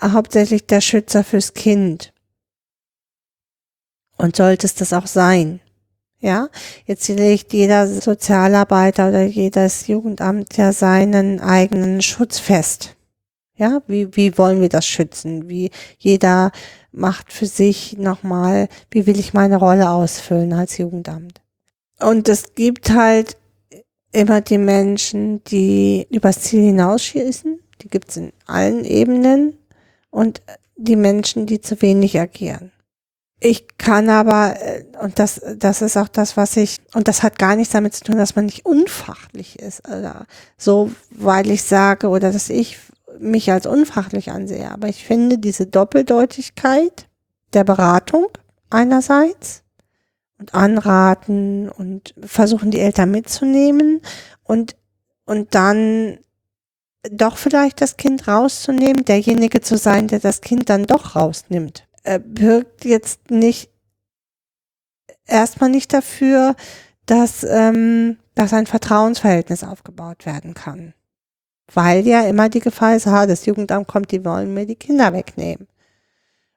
[0.00, 2.12] hauptsächlich der Schützer fürs Kind.
[4.16, 5.60] Und solltest das auch sein.
[6.20, 6.48] Ja,
[6.86, 12.96] jetzt legt jeder Sozialarbeiter oder jedes Jugendamt ja seinen eigenen Schutz fest.
[13.56, 15.48] Ja, wie, wie wollen wir das schützen?
[15.48, 16.50] Wie jeder
[16.94, 21.40] macht für sich nochmal, wie will ich meine Rolle ausfüllen als Jugendamt?
[22.00, 23.36] Und es gibt halt
[24.12, 27.58] immer die Menschen, die übers Ziel hinausschießen.
[27.82, 29.58] Die gibt es in allen Ebenen.
[30.10, 30.40] Und
[30.76, 32.70] die Menschen, die zu wenig agieren.
[33.40, 37.38] Ich kann aber, äh, und das, das ist auch das, was ich, und das hat
[37.38, 40.26] gar nichts damit zu tun, dass man nicht unfachlich ist, oder
[40.56, 42.78] so, weil ich sage, oder dass ich
[43.18, 44.70] mich als unfachlich ansehe.
[44.70, 47.08] Aber ich finde diese Doppeldeutigkeit
[47.52, 48.26] der Beratung
[48.70, 49.62] einerseits
[50.38, 54.00] und anraten und versuchen, die Eltern mitzunehmen
[54.42, 54.76] und,
[55.24, 56.18] und dann
[57.10, 61.86] doch vielleicht das Kind rauszunehmen, derjenige zu sein, der das Kind dann doch rausnimmt
[62.20, 63.70] birgt jetzt nicht
[65.26, 66.54] erstmal nicht dafür,
[67.06, 70.94] dass, ähm, dass ein Vertrauensverhältnis aufgebaut werden kann.
[71.72, 75.12] Weil ja immer die Gefahr ist, ha, das Jugendamt kommt, die wollen mir die Kinder
[75.12, 75.66] wegnehmen.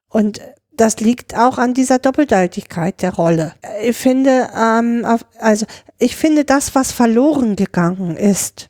[0.10, 0.42] Und
[0.74, 3.54] das liegt auch an dieser Doppeldeutigkeit der Rolle.
[3.82, 5.06] Ich finde, ähm,
[5.40, 5.66] also
[5.98, 8.70] ich finde, das, was verloren gegangen ist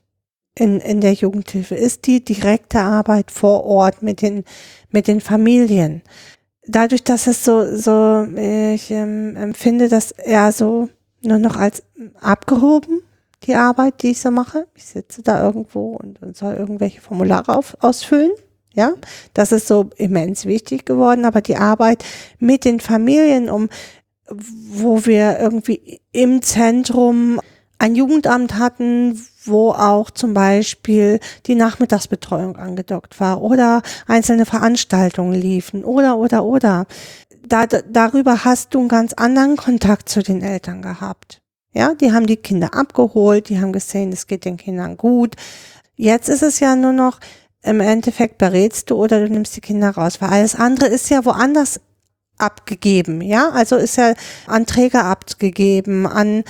[0.56, 4.46] in, in der Jugendhilfe, ist die direkte Arbeit vor Ort mit den,
[4.90, 6.02] mit den Familien
[6.68, 10.90] dadurch, dass es so, so, ich ähm, empfinde das eher so
[11.22, 11.84] nur noch als
[12.22, 13.02] abgehoben,
[13.44, 14.68] die Arbeit, die ich so mache.
[14.76, 18.32] Ich sitze da irgendwo und, und soll irgendwelche Formulare auf, ausfüllen.
[18.74, 18.94] Ja,
[19.34, 22.04] das ist so immens wichtig geworden, aber die Arbeit
[22.38, 23.70] mit den Familien, um,
[24.30, 27.40] wo wir irgendwie im Zentrum
[27.80, 35.84] ein Jugendamt hatten, wo auch zum Beispiel die Nachmittagsbetreuung angedockt war oder einzelne Veranstaltungen liefen
[35.84, 36.86] oder, oder, oder.
[37.48, 41.42] Da, darüber hast du einen ganz anderen Kontakt zu den Eltern gehabt.
[41.78, 45.36] Ja, die haben die Kinder abgeholt, die haben gesehen, es geht den Kindern gut.
[45.96, 47.20] Jetzt ist es ja nur noch,
[47.62, 51.24] im Endeffekt berätst du oder du nimmst die Kinder raus, weil alles andere ist ja
[51.24, 51.80] woanders
[52.40, 54.16] abgegeben, ja, also ist ja
[54.48, 56.44] an Träger abgegeben, an,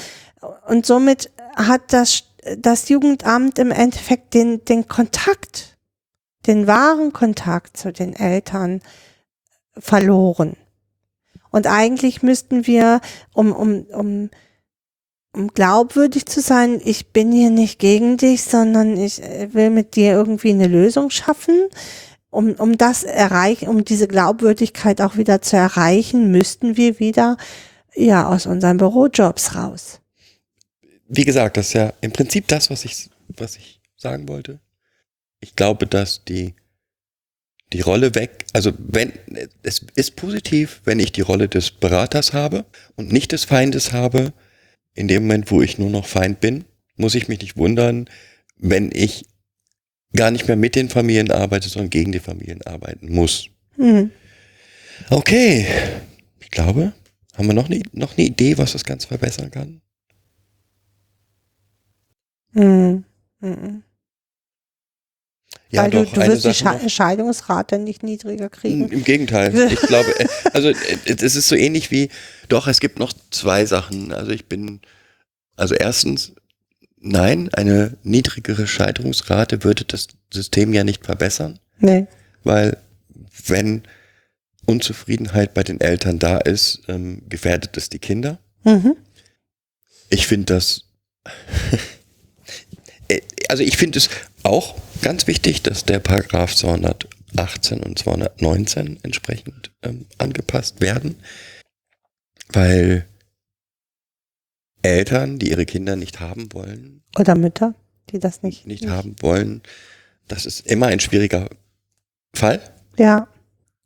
[0.65, 2.23] und somit hat das,
[2.57, 5.77] das Jugendamt im Endeffekt den, den Kontakt,
[6.45, 8.79] den wahren Kontakt zu den Eltern
[9.77, 10.55] verloren.
[11.51, 13.01] Und eigentlich müssten wir,
[13.33, 14.29] um, um, um
[15.53, 20.49] glaubwürdig zu sein, ich bin hier nicht gegen dich, sondern ich will mit dir irgendwie
[20.49, 21.67] eine Lösung schaffen.
[22.29, 27.37] Um, um das erreichen, um diese Glaubwürdigkeit auch wieder zu erreichen, müssten wir wieder
[27.95, 30.01] ja aus unseren Bürojobs raus
[31.07, 34.59] wie gesagt, das ist ja im Prinzip das, was ich, was ich sagen wollte.
[35.39, 36.55] Ich glaube, dass die,
[37.73, 39.13] die Rolle weg, also wenn,
[39.63, 42.65] es ist positiv, wenn ich die Rolle des Beraters habe
[42.95, 44.33] und nicht des Feindes habe.
[44.97, 46.65] In dem Moment, wo ich nur noch Feind bin,
[46.95, 48.09] muss ich mich nicht wundern,
[48.57, 49.25] wenn ich
[50.15, 53.47] gar nicht mehr mit den Familien arbeite, sondern gegen die Familien arbeiten muss.
[53.77, 54.09] Mhm.
[55.11, 55.67] Okay,
[56.39, 56.93] ich glaube,
[57.35, 59.81] haben wir noch eine, noch eine Idee, was das Ganze verbessern kann?
[62.53, 63.05] Mhm.
[63.39, 63.83] Mhm.
[65.69, 66.81] Ja, Weil doch, du, wirst die Sache noch.
[66.83, 68.87] Sche Scheidungsrate nicht niedriger kriegen.
[68.89, 69.53] Im Gegenteil.
[69.71, 70.75] Ich glaube, äh, also äh,
[71.05, 72.09] es ist so ähnlich wie,
[72.47, 74.13] doch, es gibt noch zwei Sachen.
[74.13, 74.79] Also ich bin,
[75.57, 76.33] also erstens,
[76.99, 82.07] nein, eine niedrigere Scheidungsrate würde das System ja nicht verbessern, Nee.
[82.43, 82.77] weil
[83.45, 83.83] wenn
[84.65, 88.39] Unzufriedenheit bei den Eltern da ist, ähm, gefährdet es die Kinder.
[88.63, 88.95] Mhm.
[90.09, 90.83] Ich finde das,
[93.49, 94.09] also ich finde es
[94.43, 101.15] auch ganz wichtig, dass der Paragraph 218 und 219 entsprechend ähm, angepasst werden,
[102.49, 103.05] weil
[104.81, 107.73] Eltern, die ihre Kinder nicht haben wollen, Oder Mütter.
[108.09, 108.65] die das nicht.
[108.67, 109.61] nicht haben wollen.
[110.27, 111.49] Das ist immer ein schwieriger
[112.33, 112.61] Fall.
[112.97, 113.27] Ja.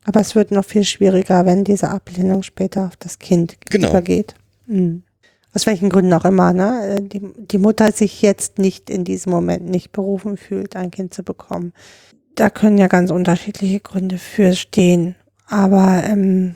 [0.03, 3.89] Aber es wird noch viel schwieriger, wenn diese Ablehnung später auf das Kind Genau.
[3.89, 4.33] übergeht.
[4.65, 5.03] Mhm.
[5.53, 6.97] Aus welchen Gründen auch immer, ne?
[6.97, 11.13] Äh, Die, die Mutter sich jetzt nicht in diesem Moment nicht berufen fühlt, ein Kind
[11.13, 11.73] zu bekommen.
[12.35, 15.15] Da können ja ganz unterschiedliche Gründe für stehen.
[15.47, 16.55] Aber ähm,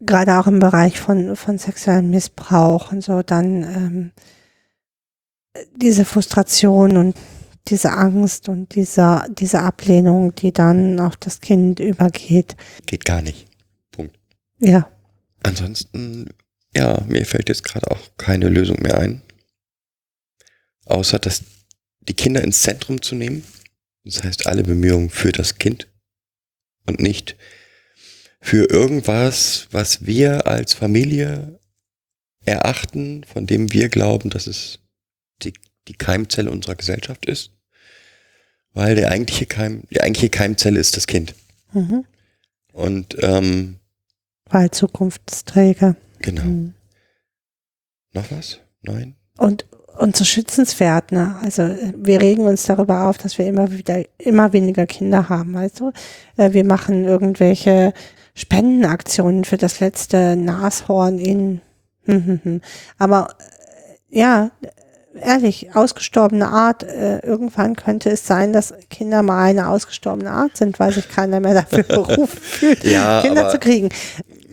[0.00, 4.10] gerade auch im Bereich von, von sexuellem Missbrauch und so, dann ähm,
[5.76, 7.16] diese Frustration und
[7.68, 12.56] diese Angst und dieser, diese Ablehnung, die dann auf das Kind übergeht.
[12.84, 13.46] Geht gar nicht.
[13.90, 14.18] Punkt.
[14.58, 14.86] Ja,
[15.44, 16.30] Ansonsten,
[16.76, 19.22] ja, mir fällt jetzt gerade auch keine Lösung mehr ein.
[20.86, 21.42] Außer dass
[22.00, 23.44] die Kinder ins Zentrum zu nehmen.
[24.04, 25.88] Das heißt, alle Bemühungen für das Kind
[26.86, 27.36] und nicht
[28.40, 31.58] für irgendwas, was wir als Familie
[32.44, 34.80] erachten, von dem wir glauben, dass es
[35.42, 35.54] die,
[35.88, 37.52] die Keimzelle unserer Gesellschaft ist.
[38.74, 41.34] Weil der eigentliche Keim, die eigentliche Keimzelle ist das Kind.
[41.72, 42.04] mhm.
[42.72, 43.78] Und ähm,
[44.46, 45.96] weil Zukunftsträger.
[46.24, 46.42] Genau.
[46.42, 46.74] Mhm.
[48.12, 48.60] Noch was?
[48.82, 49.14] Nein?
[49.38, 49.66] Und,
[49.98, 51.36] und so schützenswert, ne?
[51.42, 55.54] Also äh, wir regen uns darüber auf, dass wir immer wieder, immer weniger Kinder haben,
[55.54, 55.92] weißt du?
[56.36, 57.92] Äh, Wir machen irgendwelche
[58.34, 61.60] Spendenaktionen für das letzte Nashorn in,
[62.04, 62.60] hm, hm, hm.
[62.98, 63.28] aber
[64.10, 64.50] äh, ja,
[65.20, 70.80] ehrlich, ausgestorbene Art, äh, irgendwann könnte es sein, dass Kinder mal eine ausgestorbene Art sind,
[70.80, 73.90] weil sich keiner mehr dafür berufen fühlt, Ja, Kinder zu kriegen.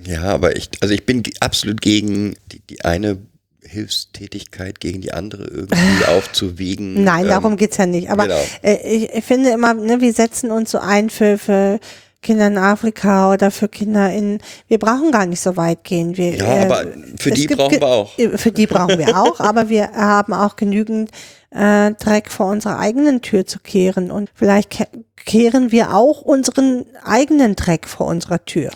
[0.05, 3.17] Ja, aber ich, also ich bin absolut gegen die, die eine
[3.63, 7.03] Hilfstätigkeit gegen die andere irgendwie aufzuwiegen.
[7.03, 8.09] Nein, Ähm, darum geht's ja nicht.
[8.09, 8.39] Aber genau.
[8.63, 11.79] äh, ich, ich finde immer, ne, wir setzen uns so ein für, für
[12.21, 16.17] Kinder in Afrika oder für Kinder in, wir brauchen gar nicht so weit gehen.
[16.17, 16.85] Wir, Ja, äh, aber
[17.17, 18.17] für die gibt brauchen wir auch.
[18.19, 21.11] äh, Für die brauchen wir auch, aber wir haben auch genügend
[21.49, 24.87] äh, Dreck vor unserer eigenen Tür zu kehren und vielleicht ke
[25.23, 28.71] kehren wir auch unseren eigenen Dreck vor unserer Tür.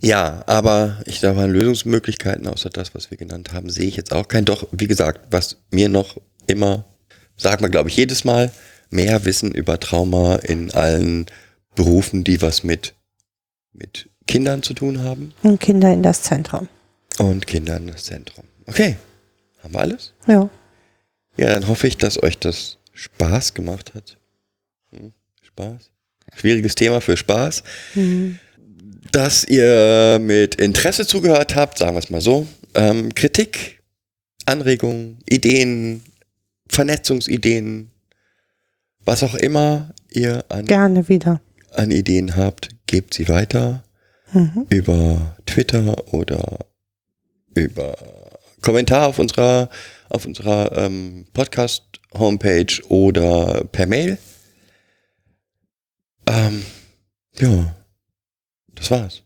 [0.00, 4.12] Ja, aber ich glaube, an Lösungsmöglichkeiten außer das, was wir genannt haben, sehe ich jetzt
[4.12, 4.44] auch kein.
[4.44, 6.84] Doch, wie gesagt, was mir noch immer,
[7.36, 8.52] sagt man glaube ich jedes Mal,
[8.90, 11.26] mehr Wissen über Trauma in allen
[11.74, 12.94] Berufen, die was mit,
[13.72, 16.68] mit Kindern zu tun haben Und Kinder in das Zentrum.
[17.18, 18.44] und Kindern das Zentrum.
[18.66, 18.96] Okay,
[19.62, 20.12] haben wir alles?
[20.26, 20.48] Ja.
[21.36, 24.18] Ja, dann hoffe ich, dass euch das Spaß gemacht hat.
[24.90, 25.12] Hm,
[25.42, 25.90] Spaß?
[26.36, 27.62] Schwieriges Thema für Spaß.
[27.94, 28.38] Mhm.
[29.12, 32.46] Dass ihr mit Interesse zugehört habt, sagen wir es mal so.
[32.74, 33.80] Ähm, Kritik,
[34.44, 36.02] Anregungen, Ideen,
[36.68, 37.90] Vernetzungsideen,
[39.04, 41.40] was auch immer ihr an, Gerne wieder.
[41.72, 43.82] an Ideen habt, gebt sie weiter
[44.32, 44.66] Mhm.
[44.68, 46.66] über Twitter oder
[47.54, 47.96] über
[48.60, 49.70] Kommentar auf unserer
[50.10, 54.18] auf unserer ähm, Podcast Homepage oder per Mail.
[56.26, 56.62] Ähm,
[57.38, 57.74] ja,
[58.78, 59.22] das war's.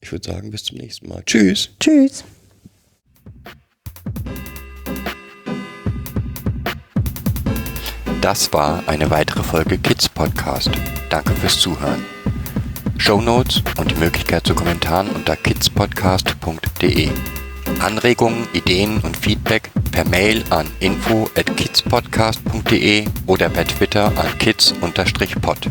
[0.00, 1.22] Ich würde sagen, bis zum nächsten Mal.
[1.24, 1.70] Tschüss.
[1.78, 2.24] Tschüss.
[8.20, 10.70] Das war eine weitere Folge Kids Podcast.
[11.08, 12.04] Danke fürs Zuhören.
[12.98, 17.08] Show Notes und die Möglichkeit zu Kommentaren unter kidspodcast.de.
[17.80, 25.70] Anregungen, Ideen und Feedback per Mail an info at kidspodcast.de oder per Twitter an kids-pod.